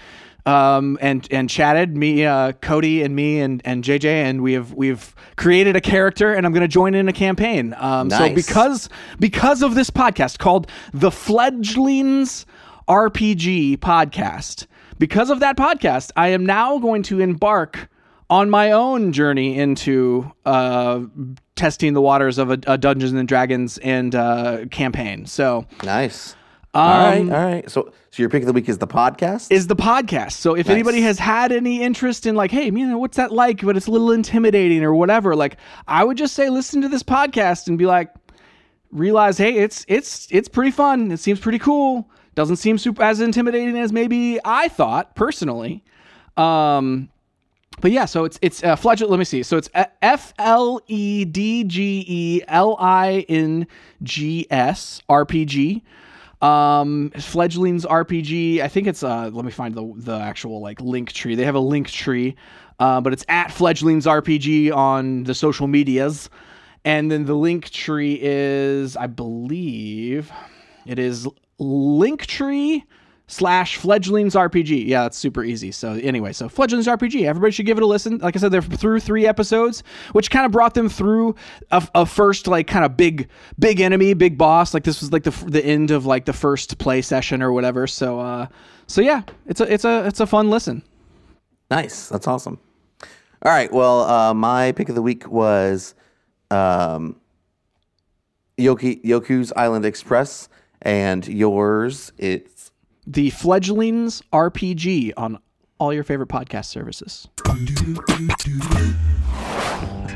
um, 0.46 0.98
and 1.00 1.26
and 1.30 1.48
chatted 1.48 1.96
me 1.96 2.26
uh, 2.26 2.52
Cody 2.52 3.02
and 3.02 3.16
me 3.16 3.40
and 3.40 3.62
and 3.64 3.82
JJ 3.82 4.04
and 4.04 4.42
we 4.42 4.52
have 4.52 4.74
we've 4.74 5.14
created 5.36 5.76
a 5.76 5.80
character 5.80 6.34
and 6.34 6.44
I'm 6.44 6.52
going 6.52 6.62
to 6.62 6.68
join 6.68 6.94
in 6.94 7.08
a 7.08 7.12
campaign. 7.14 7.74
Um, 7.78 8.10
So 8.10 8.34
because 8.34 8.88
because 9.18 9.62
of 9.62 9.74
this 9.74 9.90
podcast 9.90 10.38
called 10.38 10.66
the 10.92 11.10
Fledglings 11.10 12.44
RPG 12.88 13.78
podcast, 13.78 14.66
because 14.98 15.30
of 15.30 15.40
that 15.40 15.56
podcast, 15.56 16.10
I 16.16 16.28
am 16.28 16.44
now 16.44 16.78
going 16.78 17.02
to 17.04 17.20
embark 17.20 17.88
on 18.30 18.48
my 18.48 18.70
own 18.70 19.12
journey 19.12 19.58
into 19.58 20.30
uh, 20.46 21.00
testing 21.56 21.92
the 21.92 22.00
waters 22.00 22.38
of 22.38 22.50
a, 22.50 22.58
a 22.66 22.78
Dungeons 22.78 23.12
and 23.12 23.28
Dragons 23.28 23.76
and 23.78 24.14
uh, 24.14 24.64
campaign. 24.70 25.26
So 25.26 25.66
Nice. 25.84 26.34
all 26.72 26.88
right, 27.10 27.20
Um, 27.20 27.32
all 27.32 27.44
right. 27.44 27.70
So, 27.70 27.92
so 28.12 28.22
your 28.22 28.30
pick 28.30 28.42
of 28.42 28.46
the 28.46 28.52
week 28.52 28.68
is 28.68 28.78
the 28.78 28.86
podcast. 28.86 29.50
is 29.52 29.66
the 29.66 29.76
podcast. 29.76 30.32
So 30.32 30.54
if 30.56 30.68
anybody 30.70 31.00
has 31.02 31.18
had 31.18 31.52
any 31.52 31.82
interest 31.82 32.24
in 32.24 32.34
like, 32.36 32.50
hey, 32.50 32.64
you 32.66 32.70
know, 32.86 32.98
what's 32.98 33.16
that 33.18 33.32
like? 33.32 33.62
But 33.62 33.76
it's 33.76 33.86
a 33.88 33.90
little 33.90 34.12
intimidating 34.12 34.82
or 34.84 34.94
whatever. 34.94 35.34
Like, 35.36 35.56
I 35.88 36.04
would 36.04 36.16
just 36.16 36.34
say 36.34 36.48
listen 36.50 36.80
to 36.82 36.88
this 36.88 37.02
podcast 37.02 37.66
and 37.68 37.76
be 37.78 37.86
like, 37.86 38.10
realize, 38.92 39.38
hey, 39.38 39.54
it's 39.58 39.84
it's 39.88 40.26
it's 40.30 40.48
pretty 40.48 40.70
fun. 40.70 41.10
It 41.12 41.18
seems 41.18 41.38
pretty 41.40 41.58
cool. 41.58 42.08
Doesn't 42.36 42.56
seem 42.56 42.78
super 42.78 43.02
as 43.02 43.20
intimidating 43.20 43.76
as 43.78 43.92
maybe 43.92 44.38
I 44.44 44.68
thought 44.68 45.14
personally. 45.16 45.84
Um, 46.36 47.08
but 47.80 47.90
yeah, 47.90 48.04
so 48.04 48.24
it's 48.24 48.38
it's 48.42 48.62
uh. 48.62 48.76
Let 48.82 49.18
me 49.18 49.24
see. 49.24 49.42
So 49.42 49.56
it's 49.56 49.70
F 49.74 50.34
L 50.38 50.80
E 50.86 51.24
D 51.24 51.64
G 51.64 52.04
E 52.06 52.42
L 52.48 52.76
I 52.78 53.24
N 53.28 53.66
G 54.02 54.46
S 54.50 55.02
RPG. 55.08 55.82
Um, 56.42 57.10
Fledglings 57.16 57.84
RPG. 57.84 58.60
I 58.60 58.68
think 58.68 58.86
it's 58.86 59.02
uh. 59.02 59.30
Let 59.32 59.44
me 59.44 59.50
find 59.50 59.74
the 59.74 59.92
the 59.96 60.18
actual 60.18 60.60
like 60.60 60.80
link 60.80 61.12
tree. 61.12 61.34
They 61.34 61.44
have 61.44 61.54
a 61.54 61.60
link 61.60 61.88
tree, 61.88 62.36
uh, 62.78 63.00
but 63.00 63.12
it's 63.12 63.24
at 63.28 63.48
Fledglings 63.48 64.06
RPG 64.06 64.74
on 64.74 65.24
the 65.24 65.34
social 65.34 65.66
medias, 65.66 66.30
and 66.84 67.10
then 67.10 67.24
the 67.24 67.34
link 67.34 67.70
tree 67.70 68.18
is 68.20 68.96
I 68.96 69.06
believe 69.06 70.30
it 70.86 70.98
is 70.98 71.28
Linktree 71.60 72.82
slash 73.30 73.78
Fledglings 73.78 74.34
RPG. 74.34 74.86
Yeah, 74.86 75.02
that's 75.02 75.16
super 75.16 75.44
easy. 75.44 75.70
So 75.70 75.92
anyway, 75.92 76.32
so 76.32 76.48
Fledglings 76.48 76.86
RPG. 76.86 77.26
Everybody 77.26 77.52
should 77.52 77.66
give 77.66 77.78
it 77.78 77.82
a 77.82 77.86
listen. 77.86 78.18
Like 78.18 78.36
I 78.36 78.40
said, 78.40 78.50
they're 78.50 78.60
through 78.60 79.00
three 79.00 79.26
episodes, 79.26 79.82
which 80.12 80.30
kind 80.30 80.44
of 80.44 80.52
brought 80.52 80.74
them 80.74 80.88
through 80.88 81.36
a, 81.70 81.86
a 81.94 82.06
first 82.06 82.48
like 82.48 82.66
kind 82.66 82.84
of 82.84 82.96
big 82.96 83.28
big 83.58 83.80
enemy, 83.80 84.14
big 84.14 84.36
boss. 84.36 84.74
Like 84.74 84.84
this 84.84 85.00
was 85.00 85.12
like 85.12 85.22
the 85.22 85.30
the 85.46 85.64
end 85.64 85.90
of 85.92 86.06
like 86.06 86.24
the 86.24 86.32
first 86.32 86.78
play 86.78 87.02
session 87.02 87.40
or 87.40 87.52
whatever. 87.52 87.86
So 87.86 88.18
uh, 88.18 88.46
so 88.86 89.00
yeah, 89.00 89.22
it's 89.46 89.60
a 89.60 89.72
it's 89.72 89.84
a 89.84 90.06
it's 90.06 90.20
a 90.20 90.26
fun 90.26 90.50
listen. 90.50 90.82
Nice. 91.70 92.08
That's 92.08 92.26
awesome. 92.26 92.58
All 93.42 93.52
right. 93.52 93.72
Well, 93.72 94.00
uh, 94.00 94.34
my 94.34 94.72
pick 94.72 94.88
of 94.88 94.96
the 94.96 95.02
week 95.02 95.30
was 95.30 95.94
um, 96.50 97.16
Yoki, 98.58 99.02
Yoku's 99.04 99.52
Island 99.54 99.84
Express, 99.84 100.48
and 100.82 101.26
yours 101.28 102.12
it's 102.18 102.59
The 103.12 103.30
Fledglings 103.30 104.22
RPG 104.32 105.14
on 105.16 105.40
all 105.78 105.92
your 105.92 106.04
favorite 106.04 106.28
podcast 106.28 106.66
services. 106.66 107.26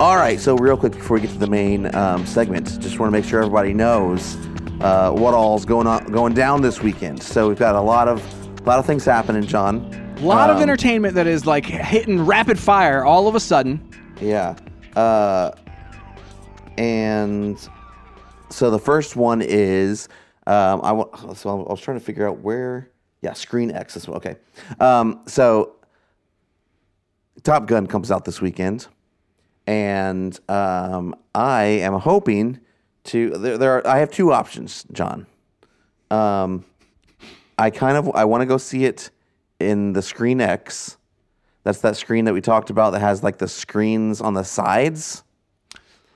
all 0.01 0.17
right. 0.17 0.39
So 0.39 0.57
real 0.57 0.77
quick 0.77 0.93
before 0.93 1.17
we 1.17 1.23
get 1.23 1.31
to 1.31 1.39
the 1.39 1.49
main 1.49 1.93
um, 1.97 2.25
segment, 2.25 2.81
just 2.81 3.01
want 3.01 3.13
to 3.13 3.19
make 3.19 3.25
sure 3.29 3.41
everybody 3.41 3.75
knows 3.75 4.37
uh, 4.81 5.11
what 5.11 5.35
all's 5.35 5.65
going 5.65 5.89
on 5.89 6.05
going 6.13 6.35
down 6.35 6.63
this 6.63 6.83
weekend. 6.83 7.21
So 7.21 7.49
we've 7.49 7.59
got 7.59 7.75
a 7.75 7.81
lot 7.81 8.07
of 8.07 8.23
a 8.61 8.63
lot 8.65 8.79
of 8.79 8.87
things 8.87 9.05
happening, 9.05 9.43
John. 9.43 9.79
A 10.19 10.21
lot 10.25 10.49
of 10.51 10.57
Um, 10.59 10.63
entertainment 10.63 11.17
that 11.17 11.27
is 11.27 11.47
like 11.47 11.67
hitting 11.67 12.25
rapid 12.25 12.61
fire 12.61 13.05
all 13.05 13.27
of 13.27 13.35
a 13.35 13.41
sudden. 13.41 13.81
Yeah. 14.21 14.55
Uh, 14.95 15.51
and 16.79 17.59
so 18.51 18.71
the 18.71 18.79
first 18.79 19.17
one 19.17 19.43
is 19.43 20.09
um, 20.47 20.81
I 20.83 20.93
wa- 20.93 21.35
so 21.35 21.51
I 21.67 21.71
was 21.71 21.81
trying 21.81 21.99
to 21.99 22.05
figure 22.05 22.29
out 22.29 22.41
where. 22.41 22.91
Yeah, 23.23 23.33
Screen 23.33 23.71
X. 23.71 23.95
This 23.95 24.07
one. 24.07 24.19
Okay. 24.19 24.37
Um, 24.81 25.21
so 25.27 25.77
Top 27.43 27.67
Gun 27.67 27.87
comes 27.87 28.11
out 28.11 28.25
this 28.25 28.41
weekend, 28.41 28.87
and 29.67 30.39
um, 30.49 31.17
I 31.35 31.65
am 31.65 31.95
hoping 31.95 32.61
to. 33.05 33.31
There, 33.31 33.59
there 33.59 33.73
are. 33.77 33.87
I 33.87 33.99
have 33.99 34.11
two 34.11 34.33
options, 34.33 34.85
John. 34.93 35.27
Um, 36.11 36.65
I 37.59 37.71
kind 37.71 37.97
of 37.97 38.15
I 38.15 38.25
want 38.27 38.43
to 38.43 38.47
go 38.47 38.59
see 38.59 38.85
it 38.85 39.11
in 39.59 39.95
the 39.95 40.03
Screen 40.03 40.41
X. 40.41 40.99
That's 41.65 41.81
that 41.81 41.97
screen 41.97 42.27
that 42.27 42.35
we 42.35 42.43
talked 42.43 42.69
about 42.69 42.91
that 42.93 43.01
has 43.01 43.23
like 43.23 43.39
the 43.39 43.49
screens 43.49 44.21
on 44.21 44.35
the 44.35 44.45
sides. 44.45 45.24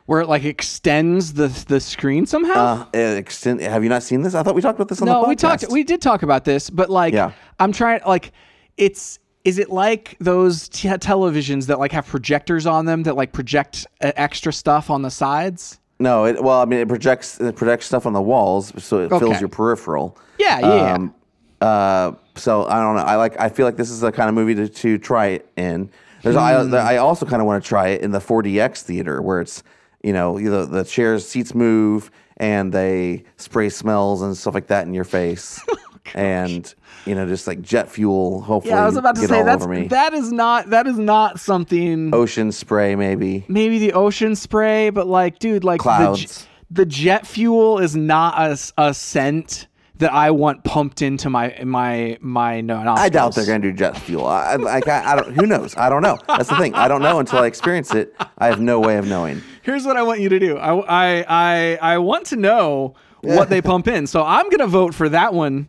Where 0.08 0.22
it 0.22 0.26
like 0.26 0.42
extends 0.44 1.34
the 1.34 1.48
the 1.68 1.78
screen 1.78 2.24
somehow. 2.24 2.86
Uh, 2.94 2.98
extend, 2.98 3.60
have 3.60 3.82
you 3.82 3.90
not 3.90 4.02
seen 4.02 4.22
this? 4.22 4.34
I 4.34 4.42
thought 4.42 4.54
we 4.54 4.62
talked 4.62 4.78
about 4.78 4.88
this 4.88 5.02
on 5.02 5.06
the 5.06 5.12
no, 5.12 5.28
we 5.28 5.36
talked. 5.36 5.66
We 5.68 5.84
did 5.84 6.00
talk 6.00 6.22
about 6.22 6.46
this, 6.46 6.70
but 6.70 6.88
like, 6.88 7.12
Yeah. 7.12 7.32
I'm 7.60 7.72
trying. 7.72 8.00
Like, 8.06 8.32
it's 8.78 9.18
is 9.44 9.58
it 9.58 9.68
like 9.68 10.16
those 10.18 10.70
t- 10.70 10.88
televisions 10.88 11.66
that 11.66 11.78
like 11.78 11.92
have 11.92 12.06
projectors 12.06 12.64
on 12.64 12.86
them 12.86 13.02
that 13.02 13.16
like 13.16 13.32
project 13.32 13.86
uh, 14.00 14.12
extra 14.16 14.50
stuff 14.50 14.88
on 14.88 15.02
the 15.02 15.10
sides? 15.10 15.78
no, 15.98 16.24
it, 16.24 16.42
well, 16.42 16.60
I 16.60 16.64
mean, 16.64 16.78
it 16.78 16.88
projects 16.88 17.38
it 17.38 17.54
projects 17.54 17.84
stuff 17.84 18.06
on 18.06 18.14
the 18.14 18.22
walls, 18.22 18.72
so 18.82 19.00
it 19.00 19.10
fills 19.10 19.40
your 19.40 19.50
peripheral. 19.50 20.16
Yeah, 20.38 20.60
yeah. 20.60 20.94
Um, 20.94 21.14
uh, 21.60 22.12
so 22.34 22.64
I 22.64 22.80
don't 22.80 22.96
know. 22.96 23.02
I 23.02 23.16
like. 23.16 23.38
I 23.38 23.50
feel 23.50 23.66
like 23.66 23.76
this 23.76 23.90
is 23.90 24.00
the 24.00 24.10
kind 24.10 24.30
of 24.30 24.34
movie 24.34 24.54
to, 24.54 24.68
to 24.70 24.96
try 24.96 25.26
it 25.26 25.52
in. 25.56 25.90
There's. 26.22 26.34
Hmm. 26.34 26.72
I, 26.74 26.94
I 26.94 26.96
also 26.96 27.26
kind 27.26 27.42
of 27.42 27.46
want 27.46 27.62
to 27.62 27.68
try 27.68 27.88
it 27.88 28.00
in 28.00 28.12
the 28.12 28.20
4DX 28.20 28.80
theater 28.80 29.20
where 29.20 29.42
it's 29.42 29.62
you 30.02 30.12
know 30.12 30.38
you 30.38 30.50
know, 30.50 30.64
the 30.64 30.84
chairs 30.84 31.26
seats 31.26 31.54
move 31.54 32.10
and 32.36 32.72
they 32.72 33.24
spray 33.36 33.68
smells 33.68 34.22
and 34.22 34.36
stuff 34.36 34.54
like 34.54 34.68
that 34.68 34.86
in 34.86 34.94
your 34.94 35.04
face. 35.04 35.60
Oh, 36.14 36.18
and 36.20 36.74
you 37.04 37.14
know, 37.14 37.26
just 37.26 37.46
like 37.46 37.60
jet 37.60 37.90
fuel. 37.90 38.40
Hopefully, 38.40 38.72
yeah, 38.72 38.82
I 38.82 38.86
was 38.86 38.96
about 38.96 39.16
to 39.16 39.28
say 39.28 39.42
that's 39.42 39.66
that 39.90 40.14
is 40.14 40.32
not 40.32 40.70
that 40.70 40.86
is 40.86 40.98
not 40.98 41.38
something. 41.38 42.14
Ocean 42.14 42.50
spray, 42.50 42.96
maybe. 42.96 43.44
Maybe 43.46 43.78
the 43.78 43.92
ocean 43.92 44.34
spray, 44.34 44.88
but 44.88 45.06
like, 45.06 45.38
dude, 45.38 45.64
like 45.64 45.80
the, 45.80 45.82
Clouds. 45.82 46.20
j- 46.42 46.48
the 46.70 46.86
jet 46.86 47.26
fuel 47.26 47.78
is 47.78 47.94
not 47.94 48.38
a, 48.38 48.58
a 48.78 48.94
scent 48.94 49.66
that 49.98 50.12
I 50.12 50.30
want 50.30 50.64
pumped 50.64 51.02
into 51.02 51.28
my 51.30 51.58
my 51.64 52.18
my 52.20 52.60
no. 52.60 52.76
Nostrils. 52.82 52.98
I 53.00 53.08
doubt 53.08 53.34
they're 53.34 53.46
going 53.46 53.62
to 53.62 53.70
do 53.70 53.76
jet 53.76 53.96
fuel. 53.98 54.26
I, 54.26 54.54
I, 54.54 54.80
I, 54.86 55.12
I 55.12 55.16
don't. 55.16 55.32
Who 55.34 55.46
knows? 55.46 55.76
I 55.76 55.88
don't 55.88 56.02
know. 56.02 56.18
That's 56.26 56.48
the 56.48 56.56
thing. 56.56 56.74
I 56.74 56.88
don't 56.88 57.02
know 57.02 57.18
until 57.18 57.40
I 57.40 57.46
experience 57.46 57.94
it. 57.94 58.14
I 58.38 58.46
have 58.46 58.60
no 58.60 58.80
way 58.80 58.96
of 58.98 59.06
knowing. 59.06 59.42
Here's 59.62 59.84
what 59.84 59.96
I 59.96 60.02
want 60.02 60.20
you 60.20 60.28
to 60.28 60.38
do. 60.38 60.56
I 60.56 60.74
I 60.78 61.24
I, 61.28 61.78
I 61.94 61.98
want 61.98 62.26
to 62.26 62.36
know 62.36 62.94
what 63.22 63.48
they 63.50 63.60
pump 63.60 63.88
in. 63.88 64.06
So 64.06 64.22
I'm 64.24 64.44
going 64.46 64.60
to 64.60 64.66
vote 64.68 64.94
for 64.94 65.08
that 65.08 65.34
one 65.34 65.68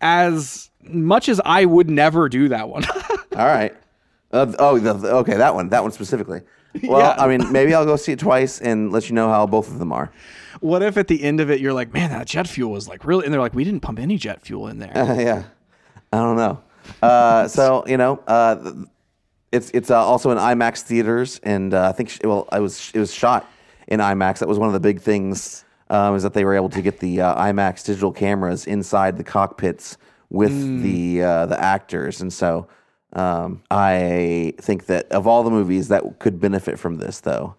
as 0.00 0.70
much 0.82 1.28
as 1.28 1.40
I 1.44 1.64
would 1.64 1.88
never 1.88 2.28
do 2.28 2.48
that 2.48 2.68
one. 2.68 2.84
All 3.36 3.46
right. 3.46 3.74
Uh, 4.32 4.52
oh, 4.58 4.78
the, 4.78 4.92
the- 4.94 5.14
okay, 5.16 5.36
that 5.36 5.54
one. 5.54 5.68
That 5.70 5.82
one 5.82 5.92
specifically. 5.92 6.42
Well, 6.82 6.98
Yeah. 7.16 7.16
I 7.18 7.28
mean, 7.28 7.52
maybe 7.52 7.74
I'll 7.74 7.84
go 7.84 7.96
see 7.96 8.12
it 8.12 8.18
twice 8.18 8.60
and 8.60 8.90
let 8.92 9.08
you 9.08 9.14
know 9.14 9.28
how 9.28 9.46
both 9.46 9.68
of 9.68 9.78
them 9.78 9.92
are. 9.92 10.10
What 10.62 10.82
if 10.82 10.96
at 10.96 11.08
the 11.08 11.22
end 11.22 11.40
of 11.40 11.50
it 11.50 11.60
you're 11.60 11.72
like, 11.72 11.92
man, 11.92 12.10
that 12.10 12.26
jet 12.26 12.48
fuel 12.48 12.72
was 12.72 12.88
like 12.88 13.04
really, 13.04 13.24
and 13.24 13.32
they're 13.32 13.40
like, 13.40 13.54
we 13.54 13.64
didn't 13.64 13.80
pump 13.80 13.98
any 13.98 14.16
jet 14.16 14.42
fuel 14.42 14.68
in 14.68 14.78
there. 14.78 14.92
yeah, 14.94 15.44
I 16.12 16.16
don't 16.16 16.36
know. 16.36 16.62
Uh, 17.02 17.48
so 17.56 17.84
you 17.86 17.96
know, 17.96 18.22
uh, 18.26 18.72
it's 19.50 19.70
it's 19.72 19.90
uh, 19.90 20.02
also 20.02 20.30
in 20.30 20.38
IMAX 20.38 20.82
theaters, 20.82 21.40
and 21.42 21.74
uh, 21.74 21.88
I 21.88 21.92
think 21.92 22.08
sh- 22.08 22.20
well, 22.24 22.48
I 22.50 22.60
was 22.60 22.90
it 22.94 22.98
was 22.98 23.12
shot 23.12 23.50
in 23.88 24.00
IMAX. 24.00 24.38
That 24.38 24.48
was 24.48 24.58
one 24.58 24.68
of 24.68 24.72
the 24.72 24.80
big 24.80 25.00
things 25.00 25.64
um, 25.90 26.14
is 26.16 26.22
that 26.22 26.32
they 26.32 26.44
were 26.44 26.54
able 26.54 26.70
to 26.70 26.82
get 26.82 27.00
the 27.00 27.20
uh, 27.20 27.44
IMAX 27.44 27.84
digital 27.84 28.12
cameras 28.12 28.66
inside 28.66 29.18
the 29.18 29.24
cockpits 29.24 29.98
with 30.30 30.82
the 30.82 31.22
uh, 31.22 31.46
the 31.46 31.60
actors, 31.60 32.20
and 32.20 32.32
so 32.32 32.68
um, 33.12 33.62
I 33.70 34.54
think 34.58 34.86
that 34.86 35.10
of 35.12 35.26
all 35.26 35.42
the 35.42 35.50
movies 35.50 35.88
that 35.88 36.18
could 36.18 36.40
benefit 36.40 36.78
from 36.78 36.96
this, 36.96 37.20
though, 37.20 37.56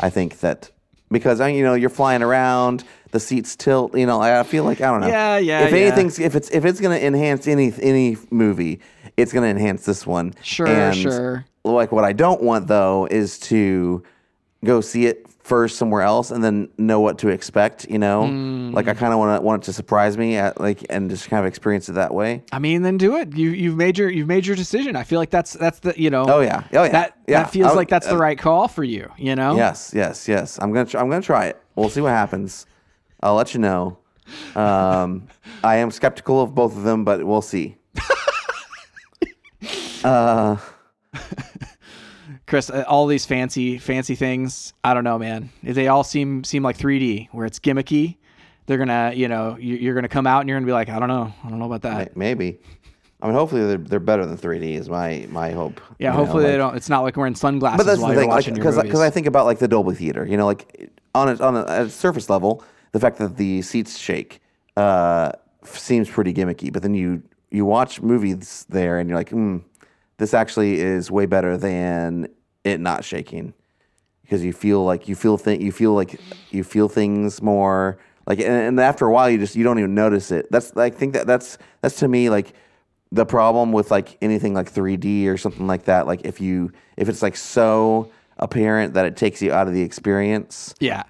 I 0.00 0.10
think 0.10 0.40
that. 0.40 0.70
Because 1.10 1.40
uh, 1.40 1.46
you 1.46 1.62
know 1.62 1.74
you're 1.74 1.90
flying 1.90 2.22
around, 2.22 2.84
the 3.12 3.20
seats 3.20 3.56
tilt. 3.56 3.96
You 3.96 4.06
know, 4.06 4.20
I 4.20 4.42
feel 4.42 4.64
like 4.64 4.80
I 4.80 4.86
don't 4.90 5.00
know. 5.00 5.08
Yeah, 5.08 5.38
yeah, 5.38 5.60
If 5.66 5.72
yeah. 5.72 5.78
anything's 5.78 6.18
if 6.18 6.34
it's 6.34 6.50
if 6.50 6.64
it's 6.64 6.80
gonna 6.80 6.96
enhance 6.96 7.46
any 7.46 7.72
any 7.80 8.16
movie, 8.30 8.80
it's 9.16 9.32
gonna 9.32 9.46
enhance 9.46 9.84
this 9.84 10.06
one. 10.06 10.34
Sure, 10.42 10.66
And, 10.66 10.96
sure. 10.96 11.44
Like 11.64 11.92
what 11.92 12.04
I 12.04 12.12
don't 12.12 12.42
want 12.42 12.68
though 12.68 13.06
is 13.10 13.38
to 13.40 14.02
go 14.66 14.80
see 14.80 15.06
it 15.06 15.26
first 15.40 15.78
somewhere 15.78 16.02
else 16.02 16.32
and 16.32 16.42
then 16.42 16.68
know 16.76 16.98
what 16.98 17.18
to 17.18 17.28
expect. 17.28 17.88
You 17.88 18.00
know, 18.00 18.24
Mm. 18.24 18.74
like 18.74 18.88
I 18.88 18.94
kind 18.94 19.12
of 19.12 19.20
want 19.20 19.38
to 19.38 19.42
want 19.46 19.62
it 19.62 19.66
to 19.66 19.72
surprise 19.72 20.18
me 20.18 20.36
at 20.36 20.60
like 20.60 20.84
and 20.90 21.08
just 21.08 21.30
kind 21.30 21.38
of 21.40 21.46
experience 21.46 21.88
it 21.88 21.92
that 21.92 22.12
way. 22.12 22.42
I 22.52 22.58
mean, 22.58 22.82
then 22.82 22.98
do 22.98 23.16
it. 23.16 23.34
You 23.36 23.50
you've 23.50 23.76
made 23.76 23.96
your 23.96 24.10
you've 24.10 24.26
made 24.26 24.44
your 24.44 24.56
decision. 24.56 24.96
I 24.96 25.04
feel 25.04 25.20
like 25.20 25.30
that's 25.30 25.52
that's 25.52 25.78
the 25.78 25.94
you 25.96 26.10
know. 26.10 26.26
Oh, 26.28 26.40
yeah. 26.40 26.64
Oh, 26.72 26.82
yeah. 26.82 26.88
That 26.90 27.16
Yeah. 27.28 27.42
that 27.44 27.52
feels 27.52 27.72
I- 27.72 27.76
like 27.76 27.88
that's 27.88 28.08
the 28.08 28.16
uh, 28.16 28.18
right 28.18 28.36
call 28.38 28.66
for 28.68 28.82
you. 28.84 29.08
You 29.16 29.36
know. 29.36 29.54
Yes, 29.56 29.92
yes, 29.94 30.26
yes. 30.28 30.58
I'm 30.60 30.72
gonna 30.72 30.86
tr- 30.86 30.98
I'm 30.98 31.08
gonna 31.08 31.22
try 31.22 31.46
it. 31.46 31.62
We'll 31.76 31.88
see 31.90 32.00
what 32.00 32.10
happens. 32.10 32.66
I'll 33.22 33.36
let 33.36 33.54
you 33.54 33.60
know. 33.60 33.98
Um, 34.56 35.28
I 35.62 35.76
am 35.76 35.92
skeptical 35.92 36.42
of 36.42 36.52
both 36.54 36.76
of 36.76 36.82
them, 36.82 37.04
but 37.04 37.24
we'll 37.24 37.40
see. 37.42 37.76
Chris, 42.46 42.70
uh, 42.70 42.84
all 42.86 43.06
these 43.06 43.26
fancy 43.26 43.78
fancy 43.78 44.14
things. 44.14 44.72
I 44.84 44.94
don't 44.94 45.04
know, 45.04 45.18
man. 45.18 45.50
They 45.62 45.88
all 45.88 46.04
seem 46.04 46.44
seem 46.44 46.62
like 46.62 46.78
3D, 46.78 47.28
where 47.32 47.44
it's 47.46 47.58
gimmicky. 47.58 48.16
They're 48.66 48.78
gonna, 48.78 49.12
you 49.14 49.28
know, 49.28 49.56
you- 49.58 49.76
you're 49.76 49.94
gonna 49.94 50.08
come 50.08 50.26
out 50.26 50.40
and 50.40 50.48
you're 50.48 50.56
gonna 50.58 50.66
be 50.66 50.72
like, 50.72 50.88
I 50.88 50.98
don't 50.98 51.08
know, 51.08 51.32
I 51.44 51.48
don't 51.48 51.58
know 51.58 51.66
about 51.66 51.82
that. 51.82 52.16
Maybe. 52.16 52.58
I 53.22 53.26
mean, 53.26 53.34
hopefully 53.34 53.64
they're, 53.66 53.78
they're 53.78 53.98
better 54.00 54.26
than 54.26 54.36
3D 54.36 54.74
is 54.76 54.88
my 54.88 55.26
my 55.30 55.50
hope. 55.50 55.80
Yeah, 55.98 56.10
You 56.12 56.18
know, 56.18 56.24
hopefully 56.24 56.44
they 56.44 56.56
don't. 56.56 56.76
It's 56.76 56.88
not 56.88 57.00
like 57.02 57.16
wearing 57.16 57.34
sunglasses 57.34 57.78
But 57.78 57.86
that's 57.86 58.00
while 58.00 58.12
the 58.14 58.20
thing, 58.20 58.28
like, 58.30 58.44
because 58.44 58.76
movies. 58.76 58.82
because 58.90 59.00
I 59.00 59.10
think 59.10 59.26
about 59.26 59.46
like 59.46 59.58
the 59.58 59.68
Dolby 59.68 59.94
Theater. 59.94 60.24
You 60.26 60.36
know, 60.36 60.46
like 60.46 60.90
on 61.14 61.28
a, 61.30 61.42
on 61.42 61.56
a, 61.56 61.60
a 61.84 61.88
surface 61.90 62.28
level, 62.30 62.62
the 62.92 63.00
fact 63.00 63.18
that 63.18 63.36
the 63.36 63.62
seats 63.62 63.98
shake 63.98 64.40
uh, 64.76 65.32
seems 65.64 66.08
pretty 66.10 66.32
gimmicky. 66.34 66.72
But 66.72 66.82
then 66.82 66.94
you 66.94 67.22
you 67.50 67.64
watch 67.64 68.02
movies 68.02 68.66
there, 68.68 68.98
and 68.98 69.08
you're 69.08 69.18
like, 69.18 69.30
hmm, 69.30 69.58
this 70.18 70.34
actually 70.34 70.80
is 70.80 71.10
way 71.10 71.24
better 71.26 71.56
than 71.56 72.28
it 72.66 72.80
not 72.80 73.04
shaking. 73.04 73.54
Because 74.22 74.44
you 74.44 74.52
feel 74.52 74.84
like 74.84 75.08
you 75.08 75.14
feel 75.14 75.38
th- 75.38 75.60
you 75.60 75.70
feel 75.70 75.94
like 75.94 76.20
you 76.50 76.64
feel 76.64 76.88
things 76.88 77.40
more 77.40 77.96
like 78.26 78.40
and, 78.40 78.48
and 78.48 78.80
after 78.80 79.06
a 79.06 79.12
while 79.12 79.30
you 79.30 79.38
just 79.38 79.54
you 79.54 79.62
don't 79.62 79.78
even 79.78 79.94
notice 79.94 80.32
it. 80.32 80.50
That's 80.50 80.76
i 80.76 80.90
think 80.90 81.12
that 81.12 81.28
that's 81.28 81.58
that's 81.80 81.96
to 82.00 82.08
me 82.08 82.28
like 82.28 82.52
the 83.12 83.24
problem 83.24 83.70
with 83.70 83.92
like 83.92 84.18
anything 84.20 84.52
like 84.52 84.70
3d 84.72 85.28
or 85.28 85.36
something 85.36 85.68
like 85.68 85.84
that 85.84 86.08
like 86.08 86.22
if 86.24 86.40
you 86.40 86.72
if 86.96 87.08
it's 87.08 87.22
like 87.22 87.36
so 87.36 88.10
apparent 88.38 88.94
that 88.94 89.06
it 89.06 89.16
takes 89.16 89.40
you 89.40 89.52
out 89.52 89.68
of 89.68 89.74
the 89.74 89.82
experience 89.82 90.74
yeah, 90.80 91.04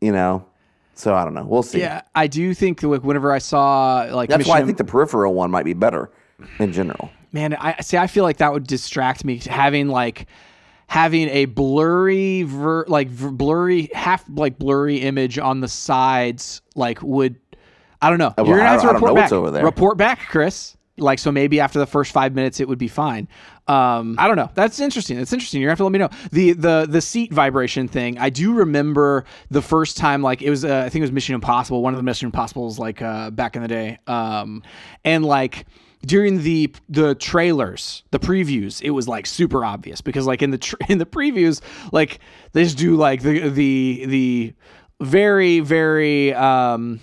you 0.00 0.10
know? 0.10 0.46
So 0.94 1.14
i 1.14 1.24
don't 1.24 1.34
know. 1.34 1.44
We'll 1.44 1.62
see. 1.62 1.80
Yeah. 1.80 2.02
I 2.14 2.26
do 2.26 2.54
think 2.54 2.82
like 2.82 3.04
whenever 3.04 3.32
I 3.32 3.38
saw 3.38 4.06
like 4.10 4.30
that's 4.30 4.46
why 4.46 4.60
i 4.60 4.64
think 4.64 4.78
the 4.78 4.84
peripheral 4.84 5.34
one 5.34 5.50
might 5.50 5.64
be 5.66 5.74
better 5.74 6.10
in 6.58 6.72
general. 6.72 7.10
Man 7.32 7.54
i 7.54 7.80
see 7.82 7.98
i 7.98 8.06
feel 8.06 8.24
like 8.24 8.38
that 8.38 8.52
would 8.52 8.66
distract 8.66 9.26
me 9.26 9.36
having 9.38 9.88
like 9.88 10.26
having 10.92 11.26
a 11.30 11.46
blurry 11.46 12.42
ver, 12.42 12.84
like 12.86 13.08
blurry 13.16 13.88
half 13.94 14.22
like 14.28 14.58
blurry 14.58 14.98
image 14.98 15.38
on 15.38 15.60
the 15.60 15.68
sides 15.68 16.60
like 16.76 17.00
would 17.02 17.36
i 18.02 18.10
don't 18.10 18.18
know. 18.18 18.34
Well, 18.36 18.46
you're 18.46 18.58
gonna 18.58 18.68
have 18.68 18.82
to 18.82 18.86
don't- 18.88 18.96
I 18.96 19.00
don't 19.00 19.02
report 19.08 19.16
back. 19.16 19.32
over 19.32 19.50
there. 19.50 19.64
report 19.64 19.96
back 19.96 20.18
chris. 20.28 20.76
Like 20.98 21.18
so 21.18 21.32
maybe 21.32 21.60
after 21.60 21.78
the 21.78 21.86
first 21.86 22.12
five 22.12 22.34
minutes 22.34 22.60
it 22.60 22.68
would 22.68 22.78
be 22.78 22.88
fine. 22.88 23.26
Um 23.68 24.16
i 24.18 24.26
don't 24.26 24.36
know. 24.36 24.50
That's 24.54 24.80
interesting. 24.80 25.16
That's 25.16 25.32
interesting. 25.32 25.62
You're 25.62 25.68
gonna 25.68 25.72
have 25.72 25.78
to 25.78 25.84
let 25.84 25.92
me 25.92 25.98
know. 25.98 26.10
The 26.30 26.52
the 26.52 26.86
the 26.86 27.00
seat 27.00 27.32
vibration 27.32 27.88
thing 27.88 28.18
i 28.18 28.28
do 28.28 28.52
remember 28.52 29.24
the 29.50 29.62
first 29.62 29.96
time 29.96 30.20
like 30.20 30.42
it 30.42 30.50
was 30.50 30.62
uh, 30.62 30.82
i 30.84 30.90
think 30.90 30.96
it 30.96 31.04
was 31.08 31.12
mission 31.12 31.34
impossible. 31.34 31.80
One 31.82 31.94
of 31.94 31.96
the 31.96 32.02
mission 32.02 32.26
impossibles 32.26 32.78
like 32.78 33.00
uh 33.00 33.30
back 33.30 33.56
in 33.56 33.62
the 33.62 33.68
day. 33.68 33.98
Um 34.06 34.62
and 35.06 35.24
like 35.24 35.64
during 36.04 36.42
the 36.42 36.72
the 36.88 37.14
trailers, 37.14 38.02
the 38.10 38.18
previews, 38.18 38.82
it 38.82 38.90
was 38.90 39.08
like 39.08 39.26
super 39.26 39.64
obvious 39.64 40.00
because 40.00 40.26
like 40.26 40.42
in 40.42 40.50
the 40.50 40.58
tr- 40.58 40.76
in 40.88 40.98
the 40.98 41.06
previews, 41.06 41.60
like 41.92 42.20
they 42.52 42.64
just 42.64 42.78
do 42.78 42.96
like 42.96 43.22
the 43.22 43.48
the 43.48 44.04
the 44.06 44.54
very 45.00 45.60
very 45.60 46.32
um 46.34 47.00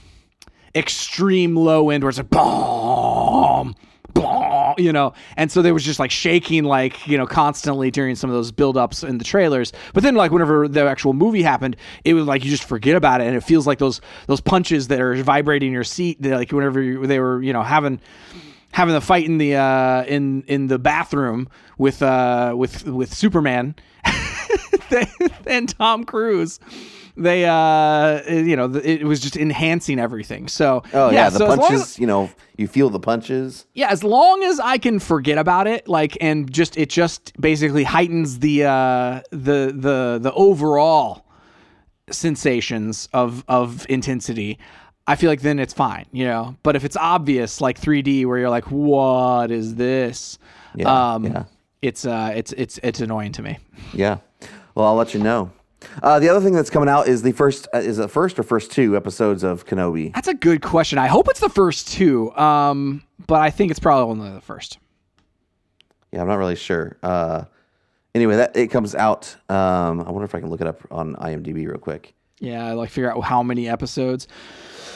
extreme 0.76 1.56
low 1.56 1.90
end 1.90 2.04
where 2.04 2.10
it's 2.10 2.20
like 2.20 2.30
boom 2.30 3.76
boom 4.14 4.60
you 4.78 4.94
know? 4.94 5.14
And 5.36 5.52
so 5.52 5.62
they 5.62 5.72
was 5.72 5.84
just 5.84 6.00
like 6.00 6.12
shaking 6.12 6.64
like 6.64 7.08
you 7.08 7.18
know 7.18 7.26
constantly 7.26 7.92
during 7.92 8.16
some 8.16 8.30
of 8.30 8.36
those 8.36 8.52
build-ups 8.52 9.04
in 9.04 9.18
the 9.18 9.24
trailers. 9.24 9.74
But 9.94 10.04
then 10.04 10.16
like 10.16 10.32
whenever 10.32 10.68
the 10.68 10.86
actual 10.86 11.14
movie 11.14 11.42
happened 11.42 11.76
it 12.04 12.14
was 12.14 12.26
like 12.26 12.44
you 12.44 12.50
just 12.50 12.64
forget 12.64 12.96
about 12.96 13.22
it 13.22 13.28
and 13.28 13.36
it 13.36 13.42
feels 13.42 13.66
like 13.66 13.80
those 13.80 14.02
those 14.28 14.42
punches 14.42 14.90
that 14.90 15.00
are 15.00 15.16
vibrating 15.24 15.72
your 15.72 15.84
seat 15.84 16.24
like 16.24 16.52
whenever 16.52 17.08
they 17.08 17.20
were 17.20 17.42
you 17.42 17.54
know 17.54 17.64
having 17.64 18.00
having 18.72 18.94
the 18.94 19.02
fight 19.02 19.26
in 19.26 19.38
the 19.38 19.56
uh 19.56 20.04
in 20.06 20.44
in 20.48 20.68
the 20.68 20.80
bathroom 20.80 21.48
with 21.78 22.02
uh 22.02 22.54
with 22.56 22.86
with 22.86 23.14
Superman 23.14 23.76
and 25.48 25.70
Tom 25.78 26.04
Cruise. 26.06 26.60
They 27.18 27.46
uh 27.46 28.22
you 28.32 28.56
know 28.56 28.74
it 28.76 29.04
was 29.04 29.20
just 29.20 29.36
enhancing 29.36 30.00
everything. 30.00 30.48
So 30.48 30.84
oh 30.94 31.10
yeah, 31.12 31.30
the 31.30 31.40
so 31.40 31.52
as 31.52 31.60
punches 31.60 31.82
as- 31.82 32.00
you 32.00 32.08
know 32.08 32.30
you 32.58 32.68
feel 32.68 32.90
the 32.90 33.00
punches 33.00 33.66
yeah, 33.74 33.90
as 33.90 34.04
long 34.04 34.44
as 34.44 34.60
I 34.60 34.78
can 34.78 35.00
forget 35.00 35.38
about 35.38 35.68
it, 35.68 35.88
like, 35.88 36.18
and 36.22 36.52
just 36.52 36.78
it 36.78 36.90
just 36.90 37.34
basically 37.40 37.84
heightens 37.84 38.40
the 38.40 38.66
uh, 38.66 39.22
the 39.32 39.74
the 39.76 40.20
the 40.22 40.32
overall 40.34 41.26
sensations 42.12 43.10
of 43.14 43.44
of 43.48 43.86
intensity. 43.90 44.58
I 45.10 45.16
feel 45.16 45.32
like 45.32 45.42
then 45.42 45.58
it's 45.58 45.74
fine, 45.74 46.06
you 46.12 46.26
know. 46.26 46.56
But 46.62 46.76
if 46.76 46.86
it's 46.86 46.96
obvious, 46.96 47.62
like 47.62 47.82
3D, 47.82 48.28
where 48.28 48.38
you're 48.38 48.52
like, 48.52 48.66
"What 48.66 49.50
is 49.50 49.74
this?" 49.74 50.38
Yeah, 50.76 51.14
um, 51.14 51.26
yeah. 51.26 51.44
it's 51.82 52.06
uh, 52.06 52.32
it's 52.36 52.52
it's 52.52 52.80
it's 52.84 53.02
annoying 53.02 53.32
to 53.32 53.42
me. 53.42 53.58
Yeah. 53.92 54.20
Well, 54.76 54.86
I'll 54.86 54.96
let 54.96 55.16
you 55.16 55.20
know. 55.20 55.52
Uh, 56.04 56.20
the 56.20 56.30
other 56.30 56.40
thing 56.42 56.54
that's 56.54 56.70
coming 56.70 56.90
out 56.90 57.08
is 57.08 57.24
the 57.24 57.32
first 57.32 57.68
uh, 57.74 57.80
is 57.80 57.98
the 57.98 58.08
first 58.08 58.38
or 58.38 58.44
first 58.44 58.72
two 58.72 58.96
episodes 58.96 59.44
of 59.44 59.66
Kenobi. 59.66 60.14
That's 60.14 60.28
a 60.28 60.36
good 60.36 60.62
question. 60.62 61.00
I 61.00 61.08
hope 61.08 61.28
it's 61.28 61.40
the 61.40 61.50
first 61.50 61.88
two, 61.88 62.32
um, 62.36 63.02
but 63.26 63.42
I 63.42 63.50
think 63.50 63.72
it's 63.72 63.80
probably 63.80 64.12
only 64.12 64.32
the 64.32 64.42
first. 64.42 64.78
Yeah, 66.12 66.22
I'm 66.22 66.28
not 66.28 66.36
really 66.36 66.56
sure. 66.56 66.98
Uh, 67.02 67.46
anyway, 68.14 68.36
that 68.36 68.56
it 68.56 68.68
comes 68.68 68.94
out. 68.94 69.36
Um, 69.50 70.02
I 70.02 70.12
wonder 70.12 70.26
if 70.26 70.36
I 70.36 70.40
can 70.40 70.52
look 70.52 70.62
it 70.62 70.68
up 70.68 70.82
on 70.92 71.16
IMDb 71.16 71.68
real 71.68 71.80
quick. 71.80 72.14
Yeah, 72.40 72.74
like 72.74 72.92
figure 72.92 73.12
out 73.12 73.24
how 73.24 73.42
many 73.42 73.68
episodes. 73.68 74.28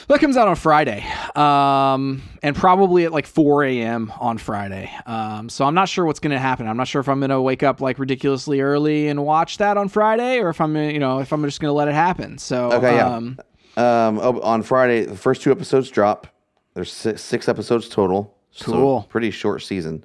That 0.10 0.20
comes 0.20 0.36
out 0.38 0.48
on 0.50 0.56
Friday, 0.56 1.06
um, 1.36 2.22
and 2.44 2.56
probably 2.56 3.06
at 3.06 3.12
like 3.14 3.26
4 3.26 3.64
a.m. 3.64 4.12
on 4.20 4.38
Friday. 4.38 4.92
Um, 5.06 5.48
so 5.50 5.64
I'm 5.66 5.74
not 5.74 5.88
sure 5.88 6.06
what's 6.06 6.20
going 6.20 6.32
to 6.32 6.40
happen. 6.40 6.68
I'm 6.68 6.76
not 6.78 6.88
sure 6.90 7.00
if 7.00 7.08
I'm 7.08 7.20
going 7.20 7.30
to 7.30 7.42
wake 7.42 7.64
up 7.64 7.80
like 7.80 8.00
ridiculously 8.00 8.60
early 8.62 9.08
and 9.08 9.24
watch 9.24 9.60
that 9.60 9.78
on 9.78 9.88
Friday, 9.88 10.40
or 10.40 10.50
if 10.50 10.60
I'm, 10.60 10.76
you 10.76 11.00
know, 11.00 11.20
if 11.20 11.32
I'm 11.32 11.42
just 11.46 11.60
going 11.62 11.70
to 11.70 11.74
let 11.74 11.88
it 11.88 11.94
happen. 11.94 12.38
So 12.38 12.72
Okay, 12.74 12.96
yeah. 12.98 13.08
um, 13.16 13.40
Um, 13.78 14.20
oh, 14.20 14.40
on 14.42 14.62
Friday, 14.62 15.06
the 15.06 15.16
first 15.16 15.42
two 15.42 15.52
episodes 15.52 15.90
drop. 15.90 16.28
There's 16.74 16.92
six, 16.92 17.22
six 17.22 17.48
episodes 17.48 17.88
total. 17.88 18.36
so 18.52 18.66
Cool. 18.72 19.02
pretty 19.10 19.32
short 19.32 19.62
season. 19.62 20.04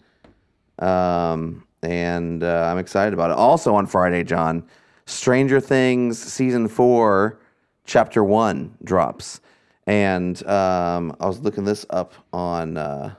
Um, 0.79 1.65
and 1.83 2.43
uh, 2.45 2.69
I'm 2.71 2.79
excited 2.79 3.15
about 3.15 3.31
it. 3.31 3.37
Also 3.37 3.75
on 3.75 3.87
Friday, 3.87 4.23
John, 4.25 4.65
Stranger 5.07 5.61
Things 5.61 6.19
season 6.19 6.69
four, 6.69 7.41
chapter 7.85 8.23
one 8.23 8.75
drops, 8.85 9.41
And 9.89 10.47
um, 10.47 11.17
I 11.19 11.27
was 11.27 11.41
looking 11.41 11.65
this 11.65 11.87
up 11.89 12.13
on 12.31 12.77
uh, 12.77 13.15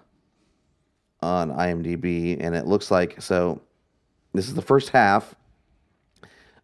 on 1.21 1.51
IMDb, 1.51 2.38
and 2.39 2.55
it 2.55 2.67
looks 2.67 2.91
like 2.91 3.19
so. 3.21 3.60
This 4.34 4.47
is 4.47 4.53
the 4.53 4.62
first 4.62 4.89
half. 4.89 5.34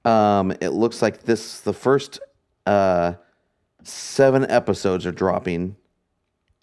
Um, 0.06 0.52
it 0.62 0.70
looks 0.70 1.02
like 1.02 1.24
this 1.24 1.62
the 1.62 1.74
first 1.74 2.20
uh, 2.68 3.14
seven 3.84 4.50
episodes 4.50 5.08
are 5.08 5.12
dropping 5.12 5.76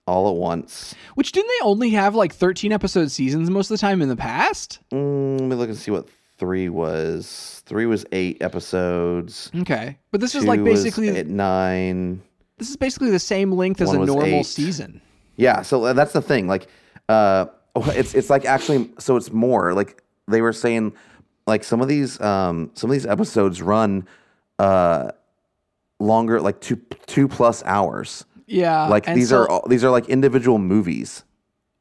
all 0.06 0.30
at 0.30 0.36
once. 0.36 0.94
Which 1.16 1.32
didn't 1.32 1.48
they 1.48 1.66
only 1.66 1.90
have 1.90 2.14
like 2.14 2.32
13 2.32 2.72
episode 2.72 3.10
seasons 3.10 3.50
most 3.50 3.70
of 3.72 3.74
the 3.74 3.80
time 3.80 4.02
in 4.02 4.08
the 4.08 4.16
past? 4.16 4.78
Mm, 4.92 5.40
let 5.40 5.48
me 5.48 5.56
look 5.56 5.68
and 5.68 5.76
see 5.76 5.90
what 5.90 6.08
three 6.38 6.68
was. 6.68 7.62
Three 7.66 7.86
was 7.86 8.04
eight 8.12 8.40
episodes. 8.40 9.50
Okay. 9.56 9.98
But 10.12 10.20
this 10.20 10.36
is 10.36 10.42
Two 10.42 10.48
like 10.48 10.60
was 10.60 10.84
basically 10.84 11.08
at 11.16 11.26
nine. 11.26 12.22
This 12.62 12.70
is 12.70 12.76
basically 12.76 13.10
the 13.10 13.18
same 13.18 13.50
length 13.50 13.80
as 13.80 13.90
a 13.90 13.98
normal 13.98 14.24
eight. 14.24 14.46
season. 14.46 15.00
Yeah, 15.34 15.62
so 15.62 15.92
that's 15.92 16.12
the 16.12 16.22
thing. 16.22 16.46
Like, 16.46 16.68
uh, 17.08 17.46
it's 17.76 18.14
it's 18.14 18.30
like 18.30 18.44
actually, 18.44 18.88
so 18.98 19.16
it's 19.16 19.32
more 19.32 19.74
like 19.74 20.00
they 20.28 20.40
were 20.40 20.52
saying, 20.52 20.92
like 21.48 21.64
some 21.64 21.80
of 21.80 21.88
these 21.88 22.20
um 22.20 22.70
some 22.74 22.88
of 22.88 22.92
these 22.92 23.06
episodes 23.06 23.60
run 23.60 24.06
uh 24.60 25.10
longer, 25.98 26.40
like 26.40 26.60
two 26.60 26.76
two 27.06 27.26
plus 27.26 27.64
hours. 27.64 28.24
Yeah. 28.46 28.86
Like 28.86 29.06
these 29.06 29.30
so, 29.30 29.38
are 29.38 29.50
all, 29.50 29.66
these 29.66 29.82
are 29.82 29.90
like 29.90 30.08
individual 30.08 30.58
movies. 30.58 31.24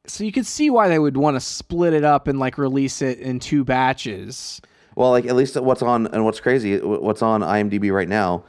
so 0.06 0.24
you 0.24 0.32
could 0.32 0.46
see 0.46 0.68
why 0.68 0.88
they 0.88 0.98
would 0.98 1.16
want 1.16 1.36
to 1.36 1.40
split 1.40 1.92
it 1.92 2.02
up 2.02 2.26
and 2.26 2.40
like 2.40 2.58
release 2.58 3.02
it 3.02 3.20
in 3.20 3.38
two 3.38 3.62
batches. 3.62 4.60
Well, 4.96 5.10
like 5.10 5.26
at 5.26 5.36
least 5.36 5.54
what's 5.60 5.82
on 5.82 6.08
and 6.08 6.24
what's 6.24 6.40
crazy, 6.40 6.78
what's 6.78 7.22
on 7.22 7.42
IMDb 7.42 7.92
right 7.92 8.08
now. 8.08 8.44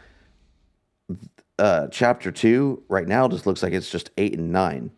Uh, 1.63 1.87
chapter 1.87 2.29
two 2.29 2.83
right 2.89 3.07
now 3.07 3.25
just 3.29 3.47
looks 3.47 3.63
like 3.63 3.71
it's 3.71 3.89
just 3.89 4.11
eight 4.17 4.33
and 4.37 4.51
nine. 4.51 4.91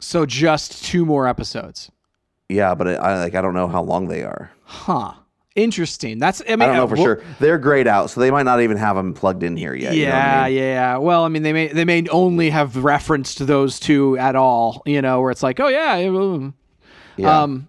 So 0.00 0.26
just 0.26 0.84
two 0.84 1.06
more 1.06 1.28
episodes. 1.28 1.92
Yeah, 2.48 2.74
but 2.74 2.88
it, 2.88 2.98
I 2.98 3.20
like 3.22 3.36
I 3.36 3.40
don't 3.40 3.54
know 3.54 3.68
how 3.68 3.80
long 3.82 4.08
they 4.08 4.24
are. 4.24 4.50
Huh. 4.64 5.12
Interesting. 5.54 6.18
That's 6.18 6.42
I 6.48 6.56
mean 6.56 6.62
I 6.62 6.66
don't 6.66 6.76
know 6.76 6.84
uh, 6.84 6.86
for 6.88 6.94
well- 6.96 7.04
sure. 7.04 7.22
They're 7.38 7.58
grayed 7.58 7.86
out, 7.86 8.10
so 8.10 8.20
they 8.20 8.32
might 8.32 8.42
not 8.42 8.62
even 8.62 8.76
have 8.78 8.96
them 8.96 9.14
plugged 9.14 9.44
in 9.44 9.56
here 9.56 9.74
yet. 9.74 9.94
you 9.94 10.06
know 10.06 10.12
I 10.12 10.16
Yeah, 10.16 10.44
mean? 10.48 10.56
yeah. 10.58 10.96
Well, 10.96 11.22
I 11.22 11.28
mean, 11.28 11.44
they 11.44 11.52
may 11.52 11.68
they 11.68 11.84
may 11.84 12.04
only 12.08 12.50
have 12.50 12.76
referenced 12.82 13.46
those 13.46 13.78
two 13.78 14.18
at 14.18 14.34
all. 14.34 14.82
You 14.86 15.00
know, 15.02 15.20
where 15.20 15.30
it's 15.30 15.44
like, 15.44 15.60
oh 15.60 15.68
yeah, 15.68 15.96
yeah. 17.16 17.42
um, 17.42 17.68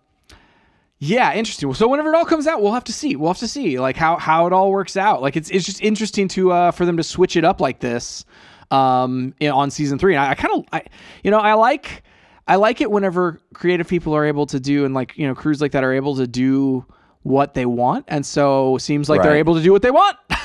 yeah, 1.05 1.33
interesting. 1.33 1.73
So 1.73 1.87
whenever 1.87 2.13
it 2.13 2.15
all 2.15 2.25
comes 2.25 2.47
out, 2.47 2.61
we'll 2.61 2.73
have 2.73 2.83
to 2.85 2.93
see. 2.93 3.15
We'll 3.15 3.29
have 3.29 3.39
to 3.39 3.47
see 3.47 3.79
like 3.79 3.95
how 3.95 4.17
how 4.17 4.47
it 4.47 4.53
all 4.53 4.71
works 4.71 4.97
out. 4.97 5.21
Like 5.21 5.35
it's 5.35 5.49
it's 5.49 5.65
just 5.65 5.81
interesting 5.81 6.27
to 6.29 6.51
uh 6.51 6.71
for 6.71 6.85
them 6.85 6.97
to 6.97 7.03
switch 7.03 7.35
it 7.35 7.43
up 7.43 7.61
like 7.61 7.79
this, 7.79 8.25
um, 8.71 9.33
in, 9.39 9.51
on 9.51 9.71
season 9.71 9.99
three. 9.99 10.15
And 10.15 10.23
I, 10.23 10.31
I 10.31 10.35
kind 10.35 10.53
of 10.53 10.65
I 10.71 10.83
you 11.23 11.31
know 11.31 11.39
I 11.39 11.53
like 11.53 12.03
I 12.47 12.55
like 12.55 12.81
it 12.81 12.89
whenever 12.89 13.39
creative 13.53 13.87
people 13.87 14.15
are 14.15 14.25
able 14.25 14.45
to 14.47 14.59
do 14.59 14.85
and 14.85 14.93
like 14.93 15.17
you 15.17 15.27
know 15.27 15.35
crews 15.35 15.61
like 15.61 15.71
that 15.73 15.83
are 15.83 15.93
able 15.93 16.15
to 16.15 16.27
do 16.27 16.85
what 17.23 17.53
they 17.53 17.65
want, 17.65 18.05
and 18.07 18.25
so 18.25 18.77
seems 18.77 19.09
like 19.09 19.21
they're 19.21 19.37
able 19.37 19.55
to 19.55 19.61
do 19.61 19.71
what 19.71 19.81
they 19.81 19.91
want. 19.91 20.17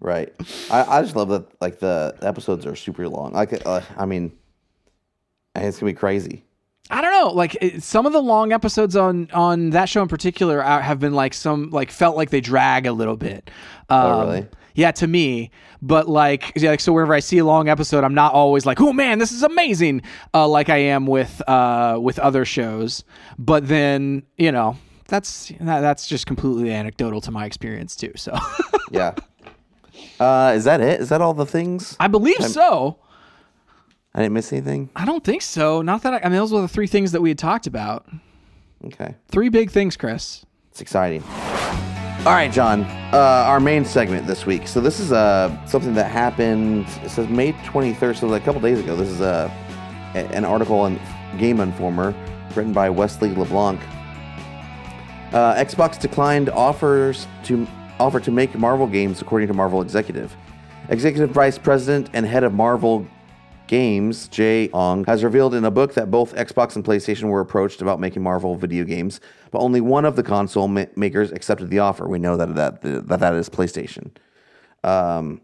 Right. 0.00 0.34
I, 0.70 0.98
I 0.98 1.02
just 1.02 1.16
love 1.16 1.30
that 1.30 1.46
like 1.62 1.78
the 1.78 2.14
episodes 2.20 2.66
are 2.66 2.76
super 2.76 3.08
long. 3.08 3.32
Like 3.32 3.66
uh, 3.66 3.80
I 3.96 4.04
mean, 4.04 4.36
it's 5.54 5.78
gonna 5.78 5.92
be 5.92 5.96
crazy. 5.96 6.44
I 6.90 7.00
don't 7.00 7.12
know. 7.12 7.32
Like 7.32 7.56
it, 7.60 7.82
some 7.82 8.04
of 8.06 8.12
the 8.12 8.20
long 8.22 8.52
episodes 8.52 8.94
on 8.94 9.30
on 9.32 9.70
that 9.70 9.88
show 9.88 10.02
in 10.02 10.08
particular 10.08 10.62
are, 10.62 10.80
have 10.82 11.00
been 11.00 11.14
like 11.14 11.32
some 11.34 11.70
like 11.70 11.90
felt 11.90 12.16
like 12.16 12.30
they 12.30 12.40
drag 12.42 12.86
a 12.86 12.92
little 12.92 13.16
bit. 13.16 13.50
Um, 13.88 14.06
Oh, 14.06 14.20
really? 14.26 14.46
Yeah, 14.76 14.90
to 14.92 15.06
me. 15.06 15.50
But 15.80 16.08
like, 16.08 16.52
yeah, 16.56 16.70
like 16.70 16.80
so, 16.80 16.92
whenever 16.92 17.14
I 17.14 17.20
see 17.20 17.38
a 17.38 17.44
long 17.44 17.68
episode, 17.68 18.02
I'm 18.04 18.14
not 18.14 18.32
always 18.34 18.66
like, 18.66 18.80
"Oh 18.80 18.92
man, 18.92 19.18
this 19.18 19.30
is 19.32 19.42
amazing," 19.42 20.02
uh, 20.34 20.48
like 20.48 20.68
I 20.68 20.76
am 20.78 21.06
with 21.06 21.40
uh, 21.48 21.98
with 22.00 22.18
other 22.18 22.44
shows. 22.44 23.04
But 23.38 23.68
then 23.68 24.24
you 24.36 24.50
know, 24.52 24.76
that's 25.08 25.52
that, 25.60 25.80
that's 25.80 26.06
just 26.08 26.26
completely 26.26 26.72
anecdotal 26.72 27.20
to 27.22 27.30
my 27.30 27.44
experience 27.46 27.94
too. 27.96 28.12
So 28.16 28.36
Yeah. 28.90 29.14
uh, 30.20 30.52
is 30.56 30.64
that 30.64 30.80
it? 30.80 31.00
Is 31.00 31.08
that 31.10 31.20
all 31.20 31.34
the 31.34 31.46
things? 31.46 31.96
I 32.00 32.08
believe 32.08 32.42
so. 32.44 32.98
I 34.14 34.20
didn't 34.22 34.34
miss 34.34 34.52
anything. 34.52 34.90
I 34.94 35.04
don't 35.04 35.24
think 35.24 35.42
so. 35.42 35.82
Not 35.82 36.02
that 36.02 36.14
I, 36.14 36.18
I 36.18 36.28
mean, 36.28 36.38
those 36.38 36.52
were 36.52 36.60
the 36.60 36.68
three 36.68 36.86
things 36.86 37.12
that 37.12 37.20
we 37.20 37.30
had 37.30 37.38
talked 37.38 37.66
about. 37.66 38.06
Okay. 38.84 39.14
Three 39.28 39.48
big 39.48 39.70
things, 39.70 39.96
Chris. 39.96 40.44
It's 40.70 40.80
exciting. 40.80 41.22
All 42.26 42.32
right, 42.32 42.50
John. 42.52 42.82
Uh, 43.12 43.44
our 43.46 43.60
main 43.60 43.84
segment 43.84 44.26
this 44.26 44.46
week. 44.46 44.66
So 44.68 44.80
this 44.80 44.98
is 45.00 45.12
uh, 45.12 45.54
something 45.66 45.94
that 45.94 46.10
happened. 46.10 46.86
It 47.02 47.10
says 47.10 47.28
May 47.28 47.52
23rd, 47.52 48.16
so 48.18 48.26
like 48.28 48.42
a 48.42 48.44
couple 48.44 48.60
days 48.60 48.78
ago. 48.80 48.96
This 48.96 49.08
is 49.08 49.20
a- 49.20 49.50
an 50.14 50.44
article 50.44 50.86
in 50.86 50.98
Game 51.38 51.58
Informer 51.60 52.14
written 52.54 52.72
by 52.72 52.88
Wesley 52.88 53.34
LeBlanc. 53.34 53.80
Uh, 55.32 55.54
Xbox 55.56 55.98
declined 56.00 56.48
offers 56.50 57.26
to 57.42 57.66
offer 57.98 58.20
to 58.20 58.30
make 58.30 58.56
Marvel 58.56 58.86
games, 58.86 59.20
according 59.20 59.48
to 59.48 59.54
Marvel 59.54 59.82
executive. 59.82 60.36
Executive 60.88 61.30
Vice 61.30 61.58
President 61.58 62.10
and 62.12 62.24
head 62.24 62.44
of 62.44 62.54
Marvel 62.54 63.06
Games, 63.66 64.28
Jay 64.28 64.68
Ong, 64.72 65.04
has 65.04 65.24
revealed 65.24 65.54
in 65.54 65.64
a 65.64 65.70
book 65.70 65.94
that 65.94 66.10
both 66.10 66.34
Xbox 66.34 66.76
and 66.76 66.84
PlayStation 66.84 67.24
were 67.24 67.40
approached 67.40 67.80
about 67.80 67.98
making 68.00 68.22
Marvel 68.22 68.56
video 68.56 68.84
games, 68.84 69.20
but 69.50 69.60
only 69.60 69.80
one 69.80 70.04
of 70.04 70.16
the 70.16 70.22
console 70.22 70.68
ma- 70.68 70.84
makers 70.96 71.32
accepted 71.32 71.70
the 71.70 71.78
offer. 71.78 72.06
We 72.06 72.18
know 72.18 72.36
that 72.36 72.54
that 72.54 72.82
that, 72.82 73.20
that 73.20 73.34
is 73.34 73.48
PlayStation. 73.48 74.10
Um, 74.82 75.40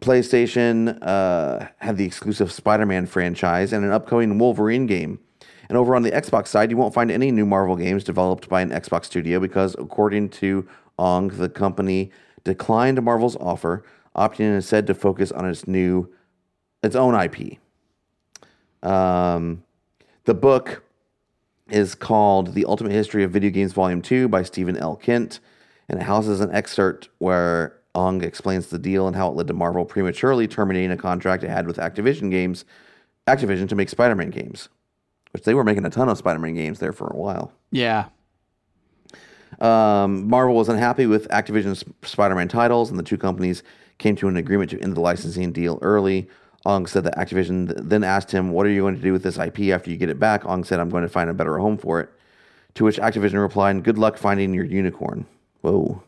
PlayStation 0.00 0.98
uh, 1.00 1.68
had 1.78 1.96
the 1.96 2.04
exclusive 2.04 2.52
Spider-Man 2.52 3.06
franchise 3.06 3.72
and 3.72 3.84
an 3.84 3.92
upcoming 3.92 4.38
Wolverine 4.38 4.86
game. 4.86 5.20
And 5.68 5.78
over 5.78 5.94
on 5.94 6.02
the 6.02 6.10
Xbox 6.10 6.48
side, 6.48 6.70
you 6.70 6.76
won't 6.76 6.92
find 6.92 7.10
any 7.10 7.30
new 7.30 7.46
Marvel 7.46 7.76
games 7.76 8.04
developed 8.04 8.48
by 8.48 8.60
an 8.60 8.70
Xbox 8.70 9.06
studio 9.06 9.40
because, 9.40 9.74
according 9.78 10.28
to 10.30 10.68
Ong, 10.98 11.28
the 11.28 11.48
company 11.48 12.10
declined 12.44 13.00
Marvel's 13.02 13.36
offer, 13.36 13.84
opting 14.14 14.40
instead 14.40 14.86
to 14.88 14.94
focus 14.94 15.32
on 15.32 15.48
its 15.48 15.66
new, 15.66 16.12
its 16.82 16.96
own 16.96 17.14
IP. 17.14 17.58
Um, 18.82 19.62
the 20.24 20.34
book 20.34 20.82
is 21.68 21.94
called 21.94 22.54
The 22.54 22.64
Ultimate 22.64 22.92
History 22.92 23.24
of 23.24 23.30
Video 23.30 23.50
Games 23.50 23.72
Volume 23.72 24.02
2 24.02 24.28
by 24.28 24.42
Steven 24.42 24.76
L. 24.76 24.96
Kent, 24.96 25.40
and 25.88 26.00
it 26.00 26.04
houses 26.04 26.40
an 26.40 26.50
excerpt 26.52 27.08
where 27.18 27.78
Ong 27.94 28.22
explains 28.22 28.68
the 28.68 28.78
deal 28.78 29.06
and 29.06 29.16
how 29.16 29.28
it 29.28 29.36
led 29.36 29.46
to 29.46 29.52
Marvel 29.52 29.84
prematurely 29.84 30.48
terminating 30.48 30.90
a 30.90 30.96
contract 30.96 31.44
it 31.44 31.50
had 31.50 31.66
with 31.66 31.76
Activision 31.76 32.30
Games, 32.30 32.64
Activision 33.26 33.68
to 33.68 33.74
make 33.74 33.88
Spider-Man 33.88 34.30
games, 34.30 34.68
which 35.32 35.44
they 35.44 35.54
were 35.54 35.64
making 35.64 35.84
a 35.84 35.90
ton 35.90 36.08
of 36.08 36.18
Spider-Man 36.18 36.54
games 36.54 36.78
there 36.78 36.92
for 36.92 37.08
a 37.08 37.16
while. 37.16 37.52
Yeah. 37.70 38.06
Um, 39.60 40.28
Marvel 40.28 40.54
was 40.54 40.68
unhappy 40.68 41.06
with 41.06 41.28
Activision's 41.28 41.84
Spider-Man 42.02 42.48
titles, 42.48 42.90
and 42.90 42.98
the 42.98 43.04
two 43.04 43.18
companies 43.18 43.62
came 43.98 44.16
to 44.16 44.28
an 44.28 44.36
agreement 44.36 44.70
to 44.70 44.80
end 44.80 44.96
the 44.96 45.00
licensing 45.00 45.52
deal 45.52 45.78
early. 45.82 46.28
Ong 46.64 46.86
said 46.86 47.04
that 47.04 47.16
Activision 47.16 47.68
th- 47.68 47.80
then 47.82 48.04
asked 48.04 48.30
him, 48.30 48.50
"What 48.50 48.66
are 48.66 48.70
you 48.70 48.82
going 48.82 48.96
to 48.96 49.02
do 49.02 49.12
with 49.12 49.22
this 49.22 49.38
IP 49.38 49.72
after 49.72 49.90
you 49.90 49.96
get 49.96 50.08
it 50.08 50.18
back?" 50.18 50.44
Ong 50.44 50.64
said, 50.64 50.80
"I'm 50.80 50.90
going 50.90 51.02
to 51.02 51.08
find 51.08 51.28
a 51.28 51.34
better 51.34 51.58
home 51.58 51.76
for 51.76 52.00
it." 52.00 52.08
To 52.74 52.84
which 52.84 52.98
Activision 52.98 53.40
replied, 53.40 53.82
"Good 53.82 53.98
luck 53.98 54.16
finding 54.16 54.54
your 54.54 54.64
unicorn." 54.64 55.26
Whoa. 55.60 56.02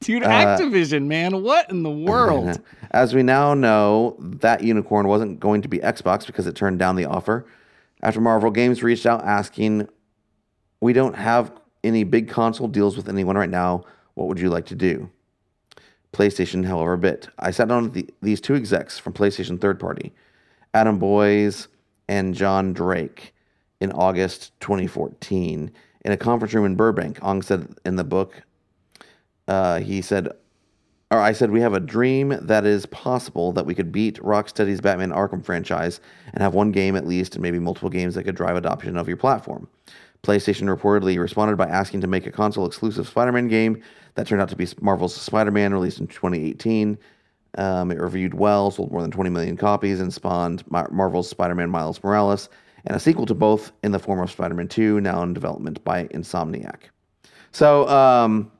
Dude, 0.00 0.22
uh, 0.22 0.28
Activision, 0.28 1.06
man, 1.06 1.42
what 1.42 1.70
in 1.70 1.82
the 1.82 1.90
world? 1.90 2.60
As 2.92 3.14
we 3.14 3.22
now 3.22 3.54
know, 3.54 4.16
that 4.20 4.62
unicorn 4.62 5.08
wasn't 5.08 5.40
going 5.40 5.62
to 5.62 5.68
be 5.68 5.78
Xbox 5.78 6.24
because 6.26 6.46
it 6.46 6.54
turned 6.54 6.78
down 6.78 6.94
the 6.94 7.04
offer. 7.04 7.46
After 8.02 8.20
Marvel 8.20 8.50
Games 8.50 8.82
reached 8.82 9.06
out 9.06 9.24
asking, 9.24 9.88
We 10.80 10.92
don't 10.92 11.16
have 11.16 11.50
any 11.82 12.04
big 12.04 12.28
console 12.28 12.68
deals 12.68 12.96
with 12.96 13.08
anyone 13.08 13.36
right 13.36 13.50
now. 13.50 13.84
What 14.14 14.28
would 14.28 14.38
you 14.38 14.50
like 14.50 14.66
to 14.66 14.76
do? 14.76 15.10
PlayStation, 16.12 16.64
however, 16.64 16.96
bit. 16.96 17.28
I 17.38 17.50
sat 17.50 17.68
down 17.68 17.84
with 17.84 17.92
the, 17.94 18.08
these 18.22 18.40
two 18.40 18.54
execs 18.54 18.98
from 18.98 19.12
PlayStation 19.12 19.60
third 19.60 19.78
party, 19.78 20.12
Adam 20.74 20.98
Boyes 20.98 21.68
and 22.08 22.34
John 22.34 22.72
Drake, 22.72 23.34
in 23.80 23.92
August 23.92 24.52
2014 24.60 25.70
in 26.04 26.12
a 26.12 26.16
conference 26.16 26.54
room 26.54 26.64
in 26.64 26.76
Burbank. 26.76 27.18
Ong 27.22 27.42
said 27.42 27.74
in 27.84 27.96
the 27.96 28.04
book, 28.04 28.42
uh, 29.46 29.80
he 29.80 30.02
said, 30.02 30.28
or 31.10 31.18
I 31.18 31.32
said, 31.32 31.50
we 31.50 31.60
have 31.60 31.72
a 31.72 31.80
dream 31.80 32.36
that 32.42 32.66
is 32.66 32.86
possible 32.86 33.52
that 33.52 33.64
we 33.64 33.74
could 33.74 33.90
beat 33.90 34.18
Rocksteady's 34.18 34.80
Batman 34.80 35.10
Arkham 35.10 35.44
franchise 35.44 36.00
and 36.32 36.42
have 36.42 36.54
one 36.54 36.70
game 36.70 36.96
at 36.96 37.06
least, 37.06 37.34
and 37.34 37.42
maybe 37.42 37.58
multiple 37.58 37.88
games 37.88 38.14
that 38.14 38.24
could 38.24 38.34
drive 38.34 38.56
adoption 38.56 38.96
of 38.96 39.08
your 39.08 39.16
platform. 39.16 39.68
PlayStation 40.22 40.74
reportedly 40.74 41.18
responded 41.18 41.56
by 41.56 41.66
asking 41.66 42.00
to 42.02 42.06
make 42.06 42.26
a 42.26 42.30
console 42.32 42.66
exclusive 42.66 43.08
Spider 43.08 43.32
Man 43.32 43.48
game 43.48 43.82
that 44.14 44.26
turned 44.26 44.42
out 44.42 44.48
to 44.50 44.56
be 44.56 44.66
Marvel's 44.80 45.14
Spider 45.14 45.50
Man, 45.50 45.72
released 45.72 46.00
in 46.00 46.06
2018. 46.08 46.98
Um, 47.56 47.90
it 47.90 47.98
reviewed 48.00 48.34
well, 48.34 48.70
sold 48.70 48.92
more 48.92 49.00
than 49.00 49.10
20 49.10 49.30
million 49.30 49.56
copies, 49.56 50.00
and 50.00 50.12
spawned 50.12 50.68
Mar- 50.70 50.90
Marvel's 50.90 51.28
Spider 51.30 51.54
Man 51.54 51.70
Miles 51.70 52.02
Morales, 52.04 52.48
and 52.84 52.94
a 52.96 53.00
sequel 53.00 53.26
to 53.26 53.34
both 53.34 53.72
in 53.82 53.92
the 53.92 53.98
form 53.98 54.20
of 54.20 54.30
Spider 54.30 54.54
Man 54.54 54.68
2, 54.68 55.00
now 55.00 55.22
in 55.22 55.32
development 55.34 55.82
by 55.84 56.04
Insomniac. 56.08 56.90
So, 57.52 57.88
um, 57.88 58.50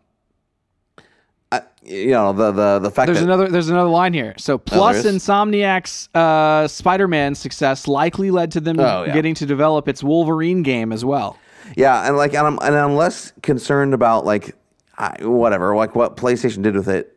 I, 1.50 1.62
you 1.82 2.10
know 2.10 2.32
the 2.32 2.52
the 2.52 2.78
the 2.78 2.90
fact 2.90 3.06
There's 3.06 3.18
that 3.18 3.24
another 3.24 3.48
there's 3.48 3.68
another 3.68 3.88
line 3.88 4.12
here. 4.12 4.34
So 4.38 4.58
plus 4.58 5.02
there 5.02 5.12
is? 5.12 5.22
Insomniac's 5.22 6.08
uh, 6.14 6.68
Spider-Man 6.68 7.34
success 7.34 7.88
likely 7.88 8.30
led 8.30 8.52
to 8.52 8.60
them 8.60 8.78
Oh, 8.80 9.04
yeah. 9.04 9.12
getting 9.14 9.34
to 9.36 9.46
develop 9.46 9.88
its 9.88 10.02
Wolverine 10.02 10.62
game 10.62 10.92
as 10.92 11.04
well. 11.04 11.38
Yeah, 11.76 12.06
and 12.06 12.16
like, 12.16 12.34
and 12.34 12.46
I'm, 12.46 12.58
and 12.62 12.74
I'm 12.76 12.94
less 12.96 13.32
concerned 13.42 13.94
about 13.94 14.24
like, 14.24 14.56
I, 14.96 15.24
whatever, 15.24 15.74
like 15.76 15.94
what 15.94 16.16
PlayStation 16.16 16.62
did 16.62 16.74
with 16.74 16.88
it. 16.88 17.16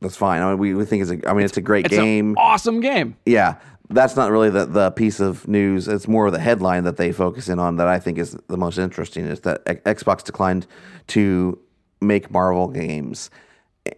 That's 0.00 0.16
fine. 0.16 0.42
I 0.42 0.50
mean, 0.50 0.58
we, 0.58 0.74
we 0.74 0.84
think 0.84 1.02
it's 1.02 1.10
a. 1.10 1.28
I 1.28 1.32
mean, 1.32 1.44
it's, 1.44 1.56
a 1.56 1.62
great 1.62 1.86
It's 1.86 1.94
game. 1.94 2.30
an 2.30 2.36
awesome 2.36 2.80
game. 2.80 3.16
yeah, 3.24 3.56
that's 3.88 4.16
not 4.16 4.30
really 4.30 4.50
the 4.50 4.66
the 4.66 4.90
piece 4.90 5.20
of 5.20 5.48
news. 5.48 5.88
It's 5.88 6.06
more 6.06 6.26
of 6.26 6.32
the 6.32 6.40
headline 6.40 6.84
that 6.84 6.96
they 6.98 7.10
focus 7.12 7.48
in 7.48 7.58
on 7.58 7.76
that 7.76 7.88
I 7.88 7.98
think 7.98 8.18
is 8.18 8.36
the 8.48 8.58
most 8.58 8.76
interesting. 8.76 9.24
Is 9.24 9.40
that 9.40 9.62
X- 9.66 10.02
Xbox 10.02 10.22
declined 10.22 10.66
to 11.08 11.58
make 12.02 12.30
Marvel 12.30 12.68
games, 12.68 13.30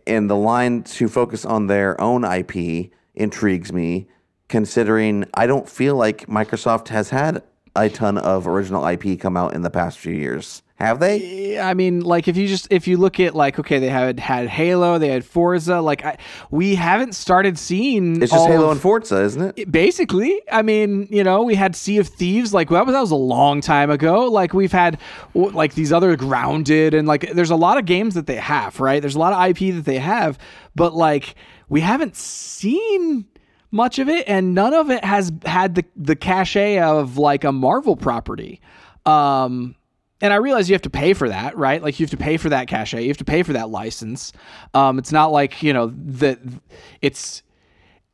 and 0.06 0.30
the 0.30 0.36
line 0.36 0.84
to 0.84 1.08
focus 1.08 1.44
on 1.44 1.66
their 1.66 2.00
own 2.00 2.24
IP 2.24 2.92
intrigues 3.16 3.72
me, 3.72 4.06
considering 4.48 5.24
I 5.34 5.48
don't 5.48 5.68
feel 5.68 5.96
like 5.96 6.26
Microsoft 6.28 6.88
has 6.88 7.10
had 7.10 7.42
a 7.76 7.88
ton 7.88 8.18
of 8.18 8.46
original 8.48 8.86
IP 8.86 9.20
come 9.20 9.36
out 9.36 9.54
in 9.54 9.62
the 9.62 9.70
past 9.70 9.98
few 9.98 10.14
years. 10.14 10.62
Have 10.78 11.00
they? 11.00 11.58
I 11.58 11.72
mean, 11.72 12.00
like 12.00 12.28
if 12.28 12.36
you 12.36 12.46
just 12.46 12.68
if 12.70 12.86
you 12.86 12.98
look 12.98 13.18
at 13.18 13.34
like 13.34 13.58
okay, 13.58 13.78
they 13.78 13.88
had 13.88 14.20
had 14.20 14.46
Halo, 14.46 14.98
they 14.98 15.08
had 15.08 15.24
Forza. 15.24 15.80
Like 15.80 16.04
I, 16.04 16.18
we 16.50 16.74
haven't 16.74 17.14
started 17.14 17.58
seeing. 17.58 18.20
It's 18.20 18.30
just 18.30 18.46
Halo 18.46 18.66
of- 18.66 18.72
and 18.72 18.80
Forza, 18.80 19.22
isn't 19.22 19.58
it? 19.58 19.72
Basically, 19.72 20.38
I 20.52 20.60
mean, 20.60 21.08
you 21.10 21.24
know, 21.24 21.42
we 21.44 21.54
had 21.54 21.74
Sea 21.74 21.96
of 21.96 22.08
Thieves, 22.08 22.52
like 22.52 22.68
that 22.68 22.84
was, 22.84 22.92
that 22.92 23.00
was 23.00 23.10
a 23.10 23.14
long 23.16 23.62
time 23.62 23.88
ago. 23.90 24.26
Like 24.26 24.52
we've 24.52 24.70
had 24.72 24.98
like 25.32 25.72
these 25.74 25.94
other 25.94 26.14
Grounded, 26.14 26.92
and 26.92 27.08
like 27.08 27.32
there's 27.32 27.50
a 27.50 27.56
lot 27.56 27.78
of 27.78 27.86
games 27.86 28.12
that 28.12 28.26
they 28.26 28.36
have, 28.36 28.78
right? 28.78 29.00
There's 29.00 29.14
a 29.14 29.18
lot 29.18 29.32
of 29.32 29.48
IP 29.48 29.74
that 29.76 29.86
they 29.86 29.98
have, 29.98 30.38
but 30.74 30.92
like 30.92 31.36
we 31.70 31.80
haven't 31.80 32.16
seen 32.16 33.24
much 33.70 33.98
of 33.98 34.08
it, 34.08 34.28
and 34.28 34.54
none 34.54 34.74
of 34.74 34.90
it 34.90 35.04
has 35.04 35.32
had 35.44 35.74
the 35.74 35.84
the 35.96 36.16
cachet 36.16 36.78
of 36.78 37.18
like 37.18 37.44
a 37.44 37.52
Marvel 37.52 37.96
property. 37.96 38.60
Um, 39.04 39.76
and 40.20 40.32
I 40.32 40.36
realize 40.36 40.68
you 40.68 40.74
have 40.74 40.82
to 40.82 40.90
pay 40.90 41.12
for 41.12 41.28
that, 41.28 41.56
right? 41.56 41.82
Like 41.82 42.00
you 42.00 42.04
have 42.04 42.10
to 42.10 42.16
pay 42.16 42.36
for 42.36 42.48
that 42.48 42.68
cachet, 42.68 43.02
you 43.02 43.08
have 43.08 43.18
to 43.18 43.24
pay 43.24 43.42
for 43.42 43.52
that 43.52 43.68
license. 43.68 44.32
Um, 44.74 44.98
it's 44.98 45.12
not 45.12 45.32
like 45.32 45.62
you 45.62 45.72
know 45.72 45.92
that 45.94 46.38
it's 47.02 47.42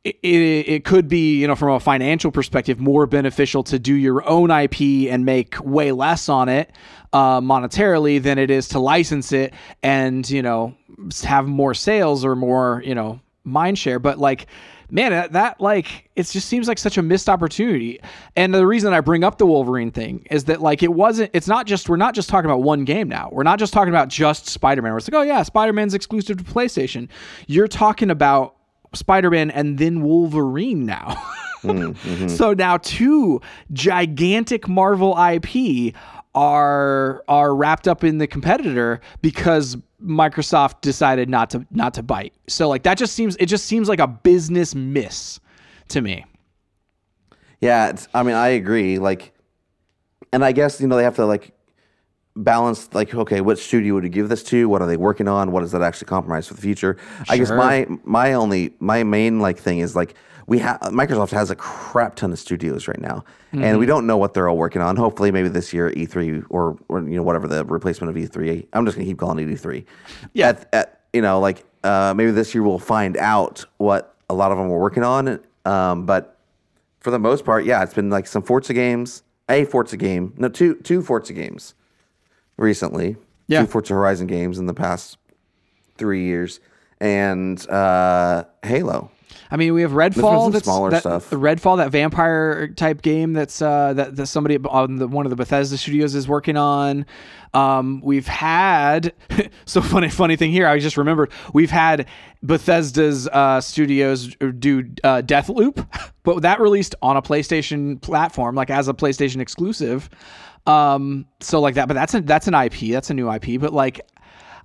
it, 0.03 0.17
it, 0.21 0.69
it 0.69 0.85
could 0.85 1.07
be, 1.07 1.39
you 1.39 1.47
know, 1.47 1.55
from 1.55 1.71
a 1.71 1.79
financial 1.79 2.31
perspective, 2.31 2.79
more 2.79 3.05
beneficial 3.05 3.63
to 3.63 3.79
do 3.79 3.93
your 3.93 4.27
own 4.27 4.51
IP 4.51 5.09
and 5.09 5.25
make 5.25 5.55
way 5.63 5.91
less 5.91 6.27
on 6.27 6.49
it 6.49 6.71
uh, 7.13 7.39
monetarily 7.39 8.21
than 8.21 8.37
it 8.37 8.51
is 8.51 8.67
to 8.69 8.79
license 8.79 9.31
it 9.31 9.53
and, 9.81 10.29
you 10.29 10.41
know, 10.41 10.75
have 11.23 11.47
more 11.47 11.73
sales 11.73 12.25
or 12.25 12.35
more, 12.35 12.81
you 12.85 12.93
know, 12.93 13.19
mind 13.45 13.79
share. 13.79 13.99
But 13.99 14.19
like, 14.19 14.47
man, 14.89 15.11
that, 15.11 15.31
that 15.33 15.61
like, 15.61 16.09
it 16.15 16.23
just 16.23 16.47
seems 16.47 16.67
like 16.67 16.77
such 16.77 16.97
a 16.97 17.01
missed 17.01 17.29
opportunity. 17.29 17.99
And 18.35 18.53
the 18.53 18.65
reason 18.65 18.93
I 18.93 19.01
bring 19.01 19.23
up 19.23 19.37
the 19.37 19.45
Wolverine 19.45 19.91
thing 19.91 20.25
is 20.29 20.45
that 20.45 20.61
like, 20.61 20.83
it 20.83 20.93
wasn't, 20.93 21.31
it's 21.33 21.47
not 21.47 21.65
just, 21.65 21.89
we're 21.89 21.97
not 21.97 22.15
just 22.15 22.29
talking 22.29 22.49
about 22.49 22.63
one 22.63 22.85
game 22.85 23.07
now. 23.07 23.29
We're 23.31 23.43
not 23.43 23.59
just 23.59 23.73
talking 23.73 23.93
about 23.93 24.09
just 24.09 24.47
Spider 24.47 24.81
Man. 24.81 24.91
Where 24.91 24.97
it's 24.97 25.07
like, 25.09 25.19
oh 25.19 25.23
yeah, 25.23 25.43
Spider 25.43 25.73
Man's 25.73 25.93
exclusive 25.93 26.37
to 26.37 26.43
PlayStation. 26.43 27.07
You're 27.47 27.67
talking 27.67 28.09
about 28.09 28.55
Spider-Man 28.93 29.51
and 29.51 29.77
then 29.77 30.01
Wolverine 30.01 30.85
now. 30.85 31.21
Mm-hmm. 31.63 32.27
So 32.27 32.53
now 32.53 32.75
two 32.75 33.39
gigantic 33.71 34.67
Marvel 34.67 35.17
IP 35.17 35.95
are 36.35 37.23
are 37.29 37.55
wrapped 37.55 37.87
up 37.87 38.03
in 38.03 38.17
the 38.17 38.27
competitor 38.27 38.99
because 39.21 39.77
Microsoft 40.03 40.81
decided 40.81 41.29
not 41.29 41.49
to 41.51 41.65
not 41.71 41.93
to 41.95 42.03
bite. 42.03 42.33
So 42.47 42.69
like 42.69 42.83
that 42.83 42.97
just 42.97 43.13
seems 43.13 43.35
it 43.37 43.45
just 43.47 43.65
seems 43.65 43.87
like 43.89 43.99
a 43.99 44.07
business 44.07 44.75
miss 44.75 45.39
to 45.89 46.01
me. 46.01 46.25
Yeah, 47.61 47.89
it's, 47.89 48.09
I 48.13 48.23
mean, 48.23 48.35
I 48.35 48.49
agree. 48.49 48.99
Like, 48.99 49.33
and 50.33 50.43
I 50.43 50.51
guess 50.51 50.81
you 50.81 50.87
know 50.87 50.97
they 50.97 51.03
have 51.03 51.15
to 51.15 51.25
like 51.25 51.53
balance 52.35 52.91
like 52.93 53.13
okay 53.13 53.41
what 53.41 53.59
studio 53.59 53.93
would 53.93 54.03
you 54.03 54.09
give 54.09 54.27
this 54.27 54.41
to 54.41 54.67
what 54.67 54.81
are 54.81 54.87
they 54.87 54.97
working 54.97 55.27
on 55.27 55.51
what 55.51 55.59
does 55.59 55.71
that 55.71 55.83
actually 55.83 56.07
compromise 56.07 56.47
for 56.47 56.55
the 56.55 56.61
future 56.61 56.97
i 57.29 57.37
guess 57.37 57.51
my 57.51 57.85
my 58.03 58.33
only 58.33 58.73
my 58.79 59.03
main 59.03 59.39
like 59.39 59.59
thing 59.59 59.77
is 59.77 59.95
like 59.95 60.15
we 60.53 60.59
have 60.59 60.79
microsoft 61.01 61.31
has 61.31 61.49
a 61.49 61.55
crap 61.55 62.15
ton 62.15 62.31
of 62.31 62.37
studios 62.37 62.87
right 62.87 63.01
now 63.01 63.17
and 63.51 63.79
we 63.79 63.85
don't 63.87 64.05
know 64.05 64.17
what 64.17 64.33
they're 64.33 64.47
all 64.49 64.57
working 64.57 64.81
on 64.87 64.95
hopefully 64.95 65.31
maybe 65.31 65.49
this 65.49 65.73
year 65.73 65.89
e3 65.91 66.45
or, 66.49 66.77
or 66.89 67.01
you 67.01 67.15
know 67.17 67.23
whatever 67.23 67.47
the 67.47 67.65
replacement 67.65 68.07
of 68.15 68.15
e3 68.23 68.65
i'm 68.73 68.85
just 68.85 68.95
gonna 68.95 69.07
keep 69.11 69.17
calling 69.17 69.39
it 69.39 69.47
e3 69.51 69.83
Yeah. 70.33 70.49
at, 70.49 70.57
at, 70.73 70.87
you 71.11 71.21
know 71.21 71.39
like 71.39 71.63
uh, 71.83 72.13
maybe 72.15 72.31
this 72.31 72.53
year 72.53 72.63
we'll 72.63 72.77
find 72.95 73.17
out 73.17 73.65
what 73.77 74.15
a 74.29 74.33
lot 74.33 74.51
of 74.51 74.57
them 74.59 74.67
are 74.71 74.79
working 74.87 75.03
on 75.03 75.39
um, 75.65 76.05
but 76.05 76.29
for 76.99 77.11
the 77.11 77.19
most 77.19 77.43
part, 77.43 77.65
yeah, 77.65 77.83
it's 77.83 77.93
been 77.93 78.09
like 78.09 78.25
some 78.27 78.41
Forza 78.41 78.73
games, 78.73 79.23
a 79.49 79.65
Forza 79.65 79.97
game, 79.97 80.33
no, 80.37 80.47
two 80.47 80.75
two 80.75 81.01
Forza 81.01 81.33
games 81.33 81.73
recently. 82.55 83.17
Yeah. 83.47 83.61
Two 83.61 83.67
Forza 83.67 83.93
Horizon 83.93 84.25
games 84.27 84.57
in 84.57 84.67
the 84.67 84.73
past 84.73 85.17
three 85.97 86.23
years, 86.23 86.61
and 87.01 87.59
uh, 87.69 88.45
Halo. 88.63 89.11
I 89.53 89.55
mean, 89.55 89.75
we 89.75 89.83
have 89.83 89.91
Redfall. 89.91 90.51
That's 90.51 90.65
smaller 90.65 90.89
that, 90.89 91.01
stuff. 91.01 91.29
The 91.29 91.35
Redfall, 91.35 91.77
that 91.77 91.91
vampire 91.91 92.69
type 92.69 93.03
game. 93.03 93.33
That's 93.33 93.61
uh, 93.61 93.93
that, 93.93 94.15
that 94.15 94.25
somebody 94.25 94.57
on 94.57 94.95
the, 94.95 95.07
one 95.07 95.27
of 95.27 95.29
the 95.29 95.35
Bethesda 95.35 95.77
studios 95.77 96.15
is 96.15 96.27
working 96.27 96.57
on. 96.57 97.05
Um, 97.53 98.01
we've 98.03 98.25
had 98.25 99.13
so 99.65 99.79
funny. 99.79 100.09
Funny 100.09 100.37
thing 100.37 100.51
here, 100.51 100.65
I 100.65 100.79
just 100.79 100.97
remembered 100.97 101.31
we've 101.53 101.69
had 101.69 102.07
Bethesda's 102.41 103.27
uh, 103.27 103.61
studios 103.61 104.35
do 104.57 104.89
uh, 105.03 105.21
Deathloop, 105.21 105.87
but 106.23 106.41
that 106.41 106.59
released 106.59 106.95
on 107.03 107.15
a 107.15 107.21
PlayStation 107.21 108.01
platform, 108.01 108.55
like 108.55 108.71
as 108.71 108.87
a 108.87 108.93
PlayStation 108.95 109.39
exclusive. 109.39 110.09
Um, 110.65 111.27
so 111.41 111.61
like 111.61 111.75
that, 111.75 111.87
but 111.87 111.93
that's 111.93 112.15
a 112.15 112.21
that's 112.21 112.47
an 112.47 112.55
IP. 112.55 112.91
That's 112.91 113.11
a 113.11 113.13
new 113.13 113.31
IP. 113.31 113.61
But 113.61 113.71
like, 113.71 114.01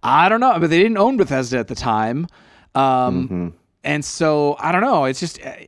I 0.02 0.30
don't 0.30 0.40
know. 0.40 0.58
But 0.58 0.70
they 0.70 0.78
didn't 0.78 0.96
own 0.96 1.18
Bethesda 1.18 1.58
at 1.58 1.68
the 1.68 1.74
time. 1.74 2.26
Um, 2.74 3.52
and 3.84 4.04
so 4.04 4.56
I 4.58 4.72
don't 4.72 4.80
know. 4.80 5.04
It's 5.04 5.20
just 5.20 5.40
eh, 5.42 5.66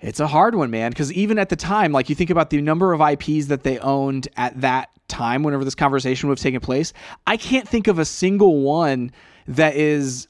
it's 0.00 0.20
a 0.20 0.26
hard 0.26 0.54
one, 0.54 0.70
man. 0.70 0.90
Because 0.90 1.12
even 1.12 1.38
at 1.38 1.48
the 1.48 1.56
time, 1.56 1.92
like 1.92 2.08
you 2.08 2.14
think 2.14 2.30
about 2.30 2.50
the 2.50 2.60
number 2.60 2.92
of 2.92 3.00
IPs 3.00 3.46
that 3.46 3.62
they 3.62 3.78
owned 3.78 4.28
at 4.36 4.60
that 4.60 4.90
time, 5.08 5.42
whenever 5.42 5.64
this 5.64 5.74
conversation 5.74 6.28
would 6.28 6.38
have 6.38 6.42
taken 6.42 6.60
place, 6.60 6.92
I 7.26 7.36
can't 7.36 7.68
think 7.68 7.88
of 7.88 7.98
a 7.98 8.04
single 8.04 8.60
one 8.60 9.12
that 9.46 9.76
is 9.76 10.28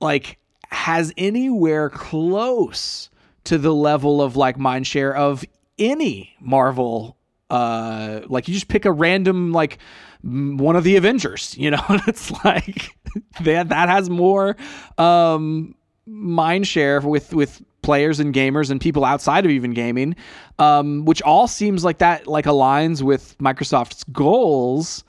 like 0.00 0.38
has 0.70 1.12
anywhere 1.16 1.90
close 1.90 3.10
to 3.44 3.58
the 3.58 3.74
level 3.74 4.22
of 4.22 4.36
like 4.36 4.58
mind 4.58 4.86
share 4.86 5.14
of 5.14 5.44
any 5.78 6.36
Marvel. 6.40 7.16
Uh, 7.50 8.20
like 8.28 8.48
you 8.48 8.54
just 8.54 8.68
pick 8.68 8.84
a 8.84 8.92
random 8.92 9.52
like 9.52 9.78
one 10.22 10.76
of 10.76 10.84
the 10.84 10.96
Avengers, 10.96 11.54
you 11.58 11.70
know, 11.70 11.82
and 11.88 12.02
it's 12.06 12.30
like 12.44 12.96
that 13.42 13.68
that 13.68 13.88
has 13.88 14.08
more 14.08 14.56
um 14.98 15.74
mind 16.06 16.66
share 16.66 17.00
with 17.00 17.34
with 17.34 17.62
players 17.82 18.20
and 18.20 18.34
gamers 18.34 18.70
and 18.70 18.80
people 18.80 19.04
outside 19.04 19.44
of 19.44 19.50
even 19.50 19.72
gaming, 19.72 20.14
um, 20.58 21.04
which 21.04 21.22
all 21.22 21.48
seems 21.48 21.84
like 21.84 21.98
that 21.98 22.26
like 22.26 22.44
aligns 22.44 23.02
with 23.02 23.36
Microsoft's 23.38 24.04
goals. 24.04 25.04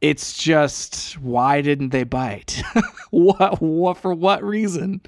It's 0.00 0.36
just 0.36 1.18
why 1.18 1.62
didn't 1.62 1.90
they 1.90 2.04
bite? 2.04 2.62
what 3.10 3.60
what 3.60 3.96
for 3.96 4.14
what 4.14 4.42
reason? 4.42 5.00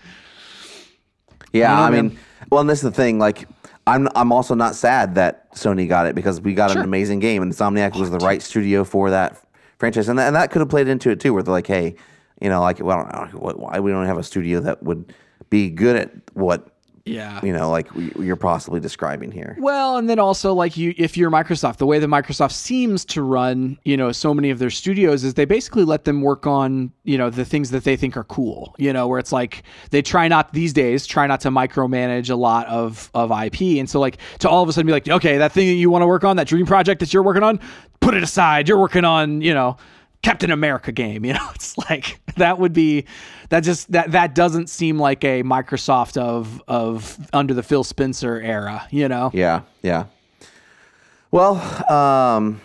Yeah, 1.53 1.73
I 1.73 1.87
I, 1.87 1.91
don't 1.91 2.09
mean, 2.09 2.19
well, 2.51 2.61
and 2.61 2.71
this 2.71 2.79
is 2.79 2.85
the 2.85 2.91
thing. 2.91 3.19
Like, 3.19 3.47
I'm 3.87 4.09
I'm 4.15 4.33
also 4.33 4.55
not 4.55 4.75
sad 4.75 5.15
that 5.15 5.53
Sony 5.53 5.89
got 5.89 6.07
it 6.07 6.15
because 6.15 6.41
we 6.41 6.55
got 6.55 6.71
Sure. 6.73 6.81
an 6.81 6.85
amazing 6.85 7.21
game, 7.21 7.43
and 7.43 7.53
Insomniac 7.53 7.99
was 7.99 8.11
the 8.11 8.19
right 8.19 8.43
studio 8.43 8.83
for 8.85 9.11
that 9.11 9.41
franchise, 9.79 10.09
and 10.09 10.19
that, 10.19 10.27
and 10.27 10.37
that 10.37 10.51
could 10.51 10.61
have 10.61 10.69
played 10.69 10.89
into 10.89 11.11
it 11.11 11.21
too, 11.21 11.33
where 11.33 11.43
they're 11.43 11.53
like, 11.53 11.67
hey, 11.67 11.95
you 12.41 12.49
know, 12.49 12.61
like, 12.61 12.81
well, 12.81 13.07
I 13.11 13.19
don't 13.31 13.35
know, 13.35 13.53
why 13.57 13.79
we 13.81 13.91
don't 13.93 14.07
have 14.07 14.19
a 14.19 14.23
studio 14.23 14.61
that 14.61 14.83
would 14.83 15.15
be 15.51 15.71
good 15.71 15.97
at 15.97 16.11
what 16.35 16.76
Yeah. 17.07 17.41
you 17.45 17.53
know, 17.53 17.71
like 17.71 17.89
you're 18.19 18.37
possibly 18.37 18.81
describing 18.81 19.31
here. 19.31 19.57
Well, 19.61 19.97
and 19.97 20.11
then 20.11 20.19
also 20.19 20.53
like 20.53 20.77
you, 20.77 20.93
if 20.99 21.17
you're 21.17 21.31
Microsoft, 21.31 21.77
the 21.77 21.87
way 21.87 22.01
that 22.01 22.07
Microsoft 22.09 22.53
seems 22.53 23.05
to 23.07 23.23
run, 23.23 23.79
you 23.85 23.97
know, 23.97 24.11
so 24.11 24.35
many 24.35 24.51
of 24.51 24.59
their 24.59 24.71
studios 24.71 25.23
is 25.23 25.35
they 25.35 25.45
basically 25.45 25.85
let 25.85 26.05
them 26.05 26.21
work 26.21 26.47
on, 26.47 26.93
you 27.05 27.17
know, 27.17 27.31
the 27.31 27.45
things 27.45 27.71
that 27.71 27.85
they 27.85 27.97
think 27.97 28.17
are 28.17 28.25
cool. 28.25 28.75
You 28.79 28.93
know, 28.93 29.07
where 29.07 29.21
it's 29.21 29.33
like 29.33 29.63
they 29.91 30.03
try 30.03 30.27
not 30.27 30.53
these 30.53 30.73
days 30.73 31.07
try 31.07 31.27
not 31.27 31.41
to 31.43 31.51
micromanage 31.51 32.29
a 32.29 32.35
lot 32.35 32.67
of 32.67 33.11
of 33.15 33.31
IP, 33.31 33.79
and 33.79 33.89
so 33.89 34.01
like 34.01 34.19
to 34.41 34.49
all 34.49 34.63
of 34.63 34.69
a 34.69 34.73
sudden 34.73 34.87
be 34.87 34.93
like, 34.93 35.09
okay, 35.09 35.39
that 35.39 35.53
thing 35.53 35.69
that 35.69 35.75
you 35.75 35.91
want 35.91 36.03
to 36.03 36.07
work 36.07 36.25
on, 36.25 36.37
that 36.37 36.49
dream 36.49 36.67
project 36.67 37.01
that 37.01 37.15
you're 37.15 37.23
working 37.23 37.45
on, 37.45 37.61
put 38.01 38.15
it 38.15 38.23
aside. 38.23 38.69
You're 38.69 38.79
working 38.79 39.05
on, 39.05 39.41
you 39.41 39.55
know. 39.55 39.77
Captain 40.27 40.51
America 40.51 40.91
game, 40.91 41.25
you 41.25 41.33
know, 41.39 41.49
it's 41.55 41.79
like 41.79 42.19
that 42.37 42.59
would 42.59 42.73
be 42.73 43.05
that 43.51 43.61
just 43.61 43.93
that 43.93 44.11
that 44.11 44.35
doesn't 44.35 44.69
seem 44.69 44.99
like 44.99 45.23
a 45.23 45.45
Microsoft 45.45 46.17
of 46.17 46.61
of 46.67 47.17
under 47.33 47.55
the 47.55 47.63
Phil 47.63 47.85
Spencer 47.85 48.41
era, 48.41 48.89
you 48.91 49.09
know. 49.09 49.31
Yeah, 49.33 49.61
yeah. 49.83 50.07
Well, 51.31 51.55
um, 51.93 52.61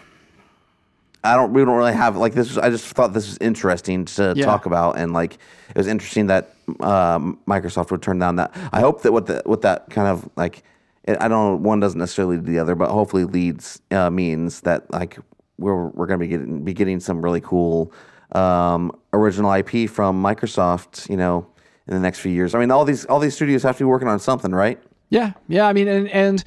I 1.23 1.35
don't. 1.35 1.53
We 1.53 1.63
don't 1.63 1.77
really 1.77 1.93
have 1.93 2.17
like 2.17 2.33
this. 2.33 2.47
Was, 2.49 2.57
I 2.57 2.71
just 2.71 2.85
thought 2.95 3.13
this 3.13 3.27
was 3.27 3.37
interesting 3.39 4.05
to 4.05 4.33
Yeah. 4.35 4.45
talk 4.45 4.65
about, 4.65 4.97
and 4.97 5.13
like 5.13 5.35
it 5.69 5.77
was 5.77 5.85
interesting 5.85 6.27
that 6.27 6.55
um, 6.79 7.39
Microsoft 7.47 7.91
would 7.91 8.01
turn 8.01 8.17
down 8.17 8.37
that. 8.37 8.55
I 8.73 8.79
hope 8.79 9.03
that 9.03 9.11
what 9.11 9.27
the 9.27 9.43
what 9.45 9.61
that 9.61 9.89
kind 9.91 10.07
of 10.07 10.27
like. 10.35 10.63
I 11.07 11.27
don't. 11.27 11.61
One 11.63 11.79
doesn't 11.79 11.99
necessarily 11.99 12.37
lead 12.37 12.45
the 12.47 12.59
other, 12.59 12.73
but 12.75 12.89
hopefully 12.89 13.25
leads 13.25 13.81
uh, 13.91 14.09
means 14.09 14.61
that 14.61 14.91
like 14.91 15.19
we're 15.61 15.87
we're 15.87 16.07
going 16.07 16.19
to 16.19 16.25
be 16.25 16.29
getting 16.29 16.63
be 16.63 16.73
getting 16.73 16.99
some 16.99 17.21
really 17.21 17.41
cool 17.41 17.93
um, 18.33 18.91
original 19.13 19.51
IP 19.53 19.89
from 19.89 20.21
Microsoft. 20.21 21.09
You 21.09 21.17
know, 21.17 21.47
in 21.87 21.93
the 21.93 21.99
next 21.99 22.19
few 22.19 22.31
years. 22.31 22.55
I 22.55 22.59
mean, 22.59 22.71
all 22.71 22.85
these 22.85 23.05
all 23.05 23.19
these 23.19 23.35
studios 23.35 23.63
have 23.63 23.77
to 23.77 23.83
be 23.83 23.87
working 23.87 24.07
on 24.07 24.19
something, 24.19 24.51
right? 24.51 24.81
Yeah, 25.09 25.33
yeah. 25.47 25.67
I 25.67 25.73
mean, 25.73 25.87
and 25.87 26.07
and 26.09 26.43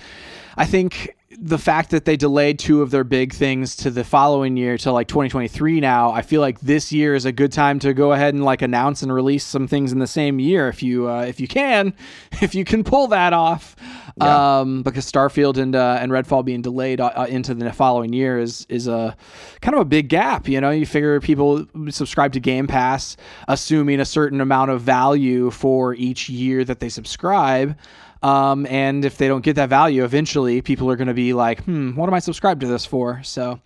I 0.56 0.64
think 0.64 1.14
the 1.44 1.58
fact 1.58 1.90
that 1.90 2.06
they 2.06 2.16
delayed 2.16 2.58
two 2.58 2.80
of 2.80 2.90
their 2.90 3.04
big 3.04 3.34
things 3.34 3.76
to 3.76 3.90
the 3.90 4.02
following 4.02 4.56
year 4.56 4.78
to 4.78 4.90
like 4.90 5.06
2023 5.08 5.78
now 5.78 6.10
i 6.10 6.22
feel 6.22 6.40
like 6.40 6.58
this 6.60 6.90
year 6.90 7.14
is 7.14 7.26
a 7.26 7.32
good 7.32 7.52
time 7.52 7.78
to 7.78 7.92
go 7.92 8.12
ahead 8.12 8.32
and 8.32 8.42
like 8.42 8.62
announce 8.62 9.02
and 9.02 9.12
release 9.12 9.44
some 9.44 9.68
things 9.68 9.92
in 9.92 9.98
the 9.98 10.06
same 10.06 10.38
year 10.38 10.68
if 10.68 10.82
you 10.82 11.06
uh, 11.06 11.20
if 11.20 11.38
you 11.38 11.46
can 11.46 11.92
if 12.40 12.54
you 12.54 12.64
can 12.64 12.82
pull 12.82 13.08
that 13.08 13.32
off. 13.32 13.76
Um, 14.20 14.84
because 14.84 15.10
starfield 15.10 15.56
and 15.56 15.74
uh, 15.74 15.98
and 16.00 16.12
redfall 16.12 16.44
being 16.44 16.62
delayed 16.62 17.00
uh, 17.00 17.26
into 17.28 17.52
the 17.52 17.72
following 17.72 18.12
year 18.12 18.38
is 18.38 18.64
is 18.68 18.86
a 18.86 19.16
kind 19.60 19.74
of 19.74 19.80
a 19.80 19.84
big 19.84 20.08
gap 20.08 20.48
you 20.48 20.60
know? 20.60 20.70
You 20.70 20.86
figure 20.86 21.20
people 21.20 21.66
subscribe 21.90 22.32
to 22.34 22.40
game 22.40 22.68
pass 22.68 23.16
assuming 23.48 23.98
a 23.98 24.04
certain 24.04 24.40
amount 24.40 24.70
of 24.70 24.82
value 24.82 25.50
for 25.50 25.94
each 25.94 26.28
year 26.28 26.64
that 26.64 26.78
they 26.78 26.88
subscribe 26.88 27.76
um, 28.24 28.66
and 28.66 29.04
if 29.04 29.18
they 29.18 29.28
don't 29.28 29.44
get 29.44 29.56
that 29.56 29.68
value, 29.68 30.02
eventually 30.02 30.62
people 30.62 30.90
are 30.90 30.96
going 30.96 31.08
to 31.08 31.14
be 31.14 31.34
like, 31.34 31.62
hmm, 31.64 31.94
what 31.94 32.08
am 32.08 32.14
I 32.14 32.20
subscribed 32.20 32.62
to 32.62 32.66
this 32.66 32.86
for? 32.86 33.22
So, 33.22 33.60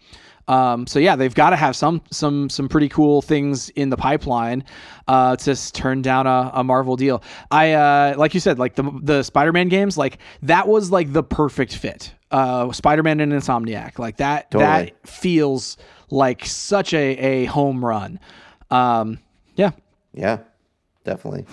um, 0.48 0.84
so 0.88 0.98
yeah, 0.98 1.14
they've 1.14 1.34
got 1.34 1.50
to 1.50 1.56
have 1.56 1.76
some 1.76 2.02
some 2.10 2.50
some 2.50 2.68
pretty 2.68 2.88
cool 2.88 3.22
things 3.22 3.68
in 3.70 3.88
the 3.90 3.96
pipeline 3.96 4.64
uh, 5.06 5.36
to 5.36 5.72
turn 5.72 6.02
down 6.02 6.26
a, 6.26 6.50
a 6.54 6.64
Marvel 6.64 6.96
deal. 6.96 7.22
I 7.52 7.72
uh, 7.72 8.14
like 8.16 8.34
you 8.34 8.40
said, 8.40 8.58
like 8.58 8.74
the 8.74 8.90
the 9.00 9.22
Spider-Man 9.22 9.68
games, 9.68 9.96
like 9.96 10.18
that 10.42 10.66
was 10.66 10.90
like 10.90 11.12
the 11.12 11.22
perfect 11.22 11.76
fit. 11.76 12.12
Uh, 12.32 12.72
Spider-Man 12.72 13.20
and 13.20 13.32
Insomniac, 13.32 13.98
like 13.98 14.16
that 14.16 14.50
Totally. 14.50 14.66
that 14.66 15.08
feels 15.08 15.76
like 16.10 16.44
such 16.44 16.92
a 16.94 17.16
a 17.18 17.44
home 17.44 17.84
run. 17.84 18.18
Um, 18.70 19.20
yeah. 19.54 19.70
Yeah, 20.12 20.38
definitely. 21.04 21.46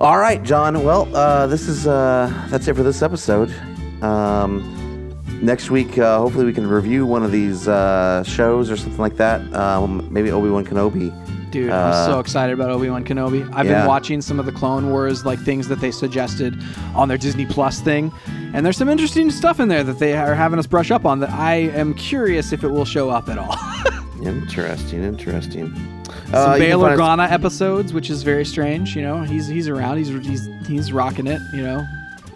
All 0.00 0.16
right, 0.16 0.42
John. 0.42 0.82
Well, 0.82 1.14
uh, 1.14 1.46
this 1.46 1.68
is 1.68 1.86
uh, 1.86 2.32
that's 2.48 2.66
it 2.66 2.74
for 2.74 2.82
this 2.82 3.02
episode. 3.02 3.52
Um, 4.02 5.14
next 5.42 5.70
week, 5.70 5.98
uh, 5.98 6.18
hopefully, 6.18 6.46
we 6.46 6.54
can 6.54 6.66
review 6.66 7.04
one 7.04 7.22
of 7.22 7.30
these 7.30 7.68
uh, 7.68 8.24
shows 8.24 8.70
or 8.70 8.78
something 8.78 8.98
like 8.98 9.18
that. 9.18 9.42
Um, 9.52 10.08
maybe 10.10 10.30
Obi 10.30 10.48
Wan 10.48 10.64
Kenobi. 10.64 11.12
Dude, 11.50 11.68
Uh, 11.68 11.74
I'm 11.74 12.10
so 12.12 12.18
excited 12.18 12.54
about 12.54 12.70
Obi 12.70 12.88
Wan 12.88 13.04
Kenobi. 13.04 13.42
I've 13.52 13.66
yeah. 13.66 13.80
been 13.80 13.88
watching 13.88 14.22
some 14.22 14.40
of 14.40 14.46
the 14.46 14.52
Clone 14.52 14.88
Wars 14.88 15.26
like 15.26 15.38
things 15.40 15.68
that 15.68 15.82
they 15.82 15.90
suggested 15.90 16.56
on 16.94 17.08
their 17.08 17.18
Disney 17.18 17.44
Plus 17.44 17.80
thing, 17.80 18.10
and 18.54 18.64
there's 18.64 18.78
some 18.78 18.88
interesting 18.88 19.30
stuff 19.30 19.60
in 19.60 19.68
there 19.68 19.84
that 19.84 19.98
they 19.98 20.16
are 20.16 20.34
having 20.34 20.58
us 20.58 20.66
brush 20.66 20.90
up 20.90 21.04
on 21.04 21.20
that 21.20 21.30
I 21.30 21.56
am 21.56 21.92
curious 21.92 22.52
if 22.52 22.64
it 22.64 22.68
will 22.68 22.86
show 22.86 23.10
up 23.10 23.28
at 23.28 23.36
all. 23.36 23.54
Interesting, 24.22 25.02
interesting. 25.02 25.99
Some 26.30 26.50
Uh, 26.50 26.54
you 26.54 26.60
can 26.62 26.68
Bail 26.70 26.96
find 26.96 27.20
us- 27.20 27.30
episodes, 27.32 27.92
which 27.92 28.10
is 28.10 28.22
very 28.22 28.44
strange. 28.44 28.94
You 28.96 29.02
know, 29.02 29.22
he's 29.22 29.46
he's 29.48 29.68
around. 29.68 29.98
He's 29.98 30.08
he's 30.26 30.48
he's 30.66 30.92
rocking 30.92 31.26
it. 31.26 31.40
You 31.54 31.62
know. 31.62 31.86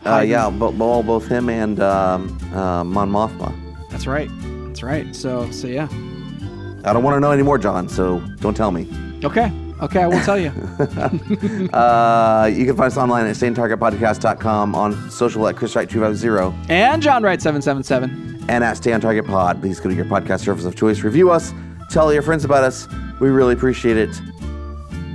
Uh, 0.06 0.20
yeah, 0.20 0.50
bo- 0.50 0.72
bo- 0.72 1.02
both 1.02 1.26
him 1.26 1.48
and 1.48 1.80
um, 1.80 2.38
uh, 2.54 2.84
Mon 2.84 3.10
Mothma. 3.10 3.54
That's 3.90 4.06
right. 4.06 4.28
That's 4.66 4.82
right. 4.82 5.14
So 5.16 5.50
so 5.50 5.66
yeah. 5.66 5.88
I 6.86 6.92
don't 6.92 7.02
want 7.02 7.16
to 7.16 7.20
know 7.20 7.32
anymore, 7.32 7.56
John. 7.58 7.88
So 7.88 8.20
don't 8.40 8.54
tell 8.56 8.70
me. 8.70 8.86
Okay. 9.24 9.50
Okay, 9.82 10.02
I 10.02 10.06
won't 10.06 10.24
tell 10.24 10.38
you. 10.38 10.52
Uh, 11.72 12.50
you 12.52 12.64
can 12.64 12.76
find 12.76 12.86
us 12.86 12.96
online 12.96 13.26
at 13.26 13.34
stayontargetpodcast.com, 13.36 14.74
on 14.74 15.10
social 15.10 15.46
at 15.48 15.56
chriswright250, 15.56 16.54
and 16.70 17.02
John 17.02 17.22
Wright 17.22 17.40
seven 17.42 17.60
seven 17.62 17.82
seven. 17.82 18.38
and 18.48 18.62
at 18.64 18.76
Stay 18.76 18.92
on 18.92 19.00
Target 19.00 19.26
Pod. 19.26 19.60
Please 19.60 19.80
go 19.80 19.88
to 19.88 19.94
your 19.94 20.04
podcast 20.04 20.40
service 20.40 20.64
of 20.64 20.76
choice, 20.76 21.02
review 21.02 21.30
us, 21.30 21.52
tell 21.90 22.12
your 22.12 22.22
friends 22.22 22.44
about 22.44 22.64
us. 22.64 22.86
We 23.24 23.30
really 23.30 23.54
appreciate 23.54 23.96
it. 23.96 24.20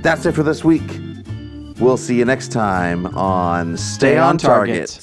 That's 0.02 0.26
it 0.26 0.32
for 0.32 0.42
this 0.42 0.64
week. 0.64 0.82
We'll 1.78 1.96
see 1.96 2.18
you 2.18 2.24
next 2.24 2.50
time 2.50 3.06
on 3.16 3.76
Stay, 3.76 4.18
on 4.18 4.36
Target. 4.36 4.98